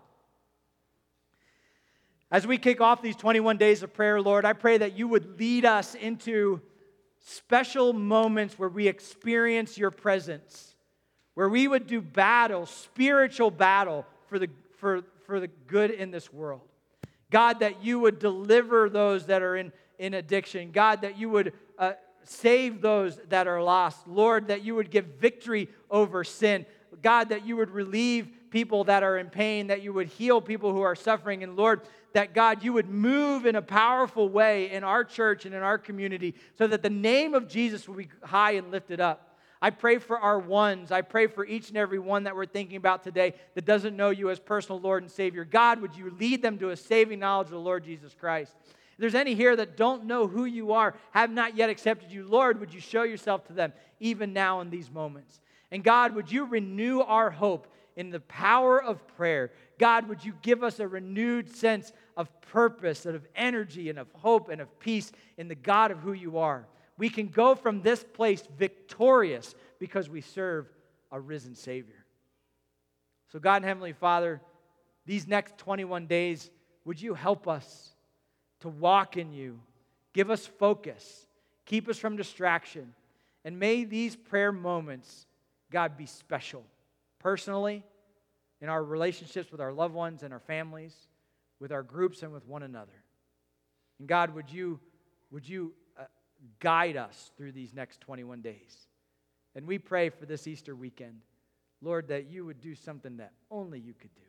as 2.30 2.46
we 2.46 2.58
kick 2.58 2.80
off 2.80 3.00
these 3.00 3.16
21 3.16 3.56
days 3.56 3.82
of 3.82 3.94
prayer, 3.94 4.20
Lord, 4.20 4.44
I 4.44 4.52
pray 4.52 4.78
that 4.78 4.98
you 4.98 5.08
would 5.08 5.38
lead 5.38 5.64
us 5.64 5.94
into 5.94 6.60
special 7.20 7.92
moments 7.92 8.58
where 8.58 8.68
we 8.68 8.86
experience 8.86 9.78
your 9.78 9.90
presence 9.90 10.74
where 11.38 11.48
we 11.48 11.68
would 11.68 11.86
do 11.86 12.00
battle, 12.00 12.66
spiritual 12.66 13.48
battle 13.48 14.04
for 14.26 14.40
the, 14.40 14.48
for, 14.78 15.02
for 15.24 15.38
the 15.38 15.46
good 15.46 15.92
in 15.92 16.10
this 16.10 16.32
world. 16.32 16.62
God, 17.30 17.60
that 17.60 17.84
you 17.84 18.00
would 18.00 18.18
deliver 18.18 18.90
those 18.90 19.26
that 19.26 19.40
are 19.40 19.54
in, 19.54 19.70
in 20.00 20.14
addiction. 20.14 20.72
God, 20.72 21.02
that 21.02 21.16
you 21.16 21.28
would 21.30 21.52
uh, 21.78 21.92
save 22.28 22.80
those 22.80 23.18
that 23.28 23.46
are 23.46 23.62
lost. 23.62 24.06
Lord, 24.06 24.48
that 24.48 24.62
you 24.62 24.74
would 24.74 24.90
give 24.90 25.06
victory 25.18 25.68
over 25.90 26.24
sin. 26.24 26.66
God, 27.02 27.30
that 27.30 27.46
you 27.46 27.56
would 27.56 27.70
relieve 27.70 28.28
people 28.50 28.84
that 28.84 29.02
are 29.02 29.18
in 29.18 29.28
pain, 29.28 29.68
that 29.68 29.82
you 29.82 29.92
would 29.92 30.08
heal 30.08 30.40
people 30.40 30.72
who 30.72 30.80
are 30.80 30.94
suffering. 30.94 31.42
And 31.42 31.56
Lord, 31.56 31.82
that 32.14 32.34
God, 32.34 32.62
you 32.62 32.72
would 32.72 32.88
move 32.88 33.46
in 33.46 33.56
a 33.56 33.62
powerful 33.62 34.28
way 34.28 34.70
in 34.70 34.84
our 34.84 35.04
church 35.04 35.44
and 35.44 35.54
in 35.54 35.62
our 35.62 35.78
community 35.78 36.34
so 36.56 36.66
that 36.66 36.82
the 36.82 36.90
name 36.90 37.34
of 37.34 37.48
Jesus 37.48 37.86
will 37.86 37.96
be 37.96 38.08
high 38.22 38.52
and 38.52 38.70
lifted 38.70 39.00
up. 39.00 39.36
I 39.60 39.70
pray 39.70 39.98
for 39.98 40.18
our 40.18 40.38
ones. 40.38 40.92
I 40.92 41.02
pray 41.02 41.26
for 41.26 41.44
each 41.44 41.68
and 41.68 41.76
every 41.76 41.98
one 41.98 42.24
that 42.24 42.36
we're 42.36 42.46
thinking 42.46 42.76
about 42.76 43.02
today 43.02 43.34
that 43.54 43.64
doesn't 43.64 43.96
know 43.96 44.10
you 44.10 44.30
as 44.30 44.38
personal 44.38 44.80
Lord 44.80 45.02
and 45.02 45.10
Savior. 45.10 45.44
God, 45.44 45.80
would 45.80 45.96
you 45.96 46.10
lead 46.18 46.42
them 46.42 46.58
to 46.58 46.70
a 46.70 46.76
saving 46.76 47.18
knowledge 47.18 47.46
of 47.46 47.52
the 47.52 47.58
Lord 47.58 47.84
Jesus 47.84 48.14
Christ? 48.14 48.54
There's 48.98 49.14
any 49.14 49.34
here 49.34 49.54
that 49.54 49.76
don't 49.76 50.06
know 50.06 50.26
who 50.26 50.44
you 50.44 50.72
are, 50.72 50.94
have 51.12 51.30
not 51.30 51.56
yet 51.56 51.70
accepted 51.70 52.10
you, 52.10 52.26
Lord, 52.26 52.58
would 52.60 52.74
you 52.74 52.80
show 52.80 53.04
yourself 53.04 53.46
to 53.46 53.52
them 53.52 53.72
even 54.00 54.32
now 54.32 54.60
in 54.60 54.70
these 54.70 54.90
moments? 54.90 55.40
And 55.70 55.84
God, 55.84 56.14
would 56.14 56.30
you 56.32 56.46
renew 56.46 57.00
our 57.00 57.30
hope 57.30 57.72
in 57.94 58.10
the 58.10 58.20
power 58.20 58.82
of 58.82 59.06
prayer? 59.16 59.52
God, 59.78 60.08
would 60.08 60.24
you 60.24 60.34
give 60.42 60.64
us 60.64 60.80
a 60.80 60.88
renewed 60.88 61.54
sense 61.54 61.92
of 62.16 62.28
purpose 62.40 63.06
and 63.06 63.14
of 63.14 63.26
energy 63.36 63.88
and 63.88 63.98
of 63.98 64.08
hope 64.14 64.48
and 64.48 64.60
of 64.60 64.80
peace 64.80 65.12
in 65.36 65.46
the 65.46 65.54
God 65.54 65.90
of 65.90 66.00
who 66.00 66.12
you 66.12 66.38
are? 66.38 66.66
we 66.98 67.08
can 67.08 67.28
go 67.28 67.54
from 67.54 67.80
this 67.80 68.04
place 68.04 68.42
victorious 68.58 69.54
because 69.78 70.10
we 70.10 70.20
serve 70.20 70.68
a 71.12 71.18
risen 71.18 71.54
Savior. 71.54 72.04
So, 73.32 73.38
God 73.38 73.56
and 73.56 73.64
Heavenly 73.64 73.92
Father, 73.92 74.42
these 75.06 75.26
next 75.26 75.56
21 75.58 76.06
days, 76.06 76.50
would 76.84 77.00
you 77.00 77.14
help 77.14 77.46
us 77.46 77.94
to 78.60 78.68
walk 78.68 79.16
in 79.16 79.32
you? 79.32 79.60
Give 80.12 80.30
us 80.30 80.46
focus, 80.46 81.26
keep 81.64 81.88
us 81.88 81.98
from 81.98 82.16
distraction, 82.16 82.94
and 83.44 83.58
may 83.58 83.84
these 83.84 84.16
prayer 84.16 84.52
moments 84.52 85.26
God, 85.70 85.96
be 85.96 86.06
special 86.06 86.64
personally, 87.18 87.84
in 88.60 88.68
our 88.68 88.82
relationships 88.82 89.52
with 89.52 89.60
our 89.60 89.72
loved 89.72 89.94
ones 89.94 90.22
and 90.22 90.32
our 90.32 90.40
families, 90.40 90.94
with 91.60 91.72
our 91.72 91.82
groups, 91.82 92.22
and 92.22 92.32
with 92.32 92.46
one 92.46 92.62
another. 92.62 93.04
And 93.98 94.08
God, 94.08 94.34
would 94.34 94.50
you, 94.50 94.80
would 95.30 95.48
you 95.48 95.72
uh, 95.98 96.04
guide 96.60 96.96
us 96.96 97.32
through 97.36 97.52
these 97.52 97.74
next 97.74 98.00
21 98.00 98.40
days? 98.40 98.88
And 99.54 99.66
we 99.66 99.78
pray 99.78 100.08
for 100.08 100.26
this 100.26 100.46
Easter 100.46 100.74
weekend, 100.74 101.20
Lord, 101.82 102.08
that 102.08 102.30
you 102.30 102.44
would 102.46 102.60
do 102.60 102.74
something 102.74 103.16
that 103.18 103.32
only 103.50 103.78
you 103.78 103.94
could 103.94 104.14
do 104.14 104.22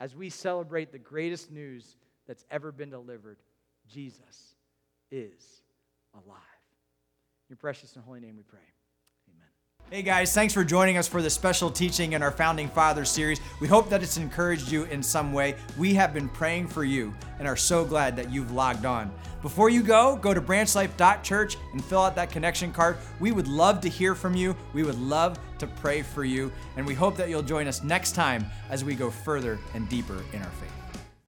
as 0.00 0.14
we 0.14 0.28
celebrate 0.28 0.92
the 0.92 0.98
greatest 0.98 1.50
news 1.50 1.96
that's 2.26 2.44
ever 2.50 2.72
been 2.72 2.90
delivered 2.90 3.38
Jesus 3.88 4.54
is 5.10 5.62
alive. 6.14 6.40
In 7.48 7.54
your 7.54 7.56
precious 7.56 7.94
and 7.94 8.04
holy 8.04 8.20
name 8.20 8.36
we 8.36 8.42
pray. 8.42 8.58
Amen. 9.28 9.46
Hey 9.90 10.02
guys, 10.02 10.34
thanks 10.34 10.52
for 10.52 10.64
joining 10.64 10.96
us 10.96 11.06
for 11.06 11.22
this 11.22 11.34
special 11.34 11.70
teaching 11.70 12.14
in 12.14 12.22
our 12.22 12.32
Founding 12.32 12.68
Fathers 12.68 13.08
series. 13.08 13.40
We 13.60 13.68
hope 13.68 13.88
that 13.90 14.02
it's 14.02 14.16
encouraged 14.16 14.72
you 14.72 14.84
in 14.84 15.00
some 15.00 15.32
way. 15.32 15.54
We 15.78 15.94
have 15.94 16.12
been 16.12 16.28
praying 16.28 16.66
for 16.68 16.82
you 16.82 17.14
and 17.38 17.46
are 17.46 17.56
so 17.56 17.84
glad 17.84 18.16
that 18.16 18.32
you've 18.32 18.50
logged 18.50 18.84
on. 18.84 19.12
Before 19.42 19.70
you 19.70 19.84
go, 19.84 20.16
go 20.16 20.34
to 20.34 20.40
branchlife.church 20.40 21.56
and 21.72 21.84
fill 21.84 22.00
out 22.00 22.16
that 22.16 22.30
connection 22.30 22.72
card. 22.72 22.96
We 23.20 23.30
would 23.30 23.46
love 23.46 23.80
to 23.82 23.88
hear 23.88 24.16
from 24.16 24.34
you. 24.34 24.56
We 24.72 24.82
would 24.82 24.98
love 24.98 25.38
to 25.58 25.68
pray 25.68 26.02
for 26.02 26.24
you. 26.24 26.50
And 26.76 26.84
we 26.84 26.94
hope 26.94 27.16
that 27.18 27.28
you'll 27.28 27.42
join 27.42 27.68
us 27.68 27.84
next 27.84 28.16
time 28.16 28.46
as 28.70 28.82
we 28.82 28.96
go 28.96 29.08
further 29.08 29.60
and 29.74 29.88
deeper 29.88 30.24
in 30.32 30.42
our 30.42 30.50
faith. 30.50 30.72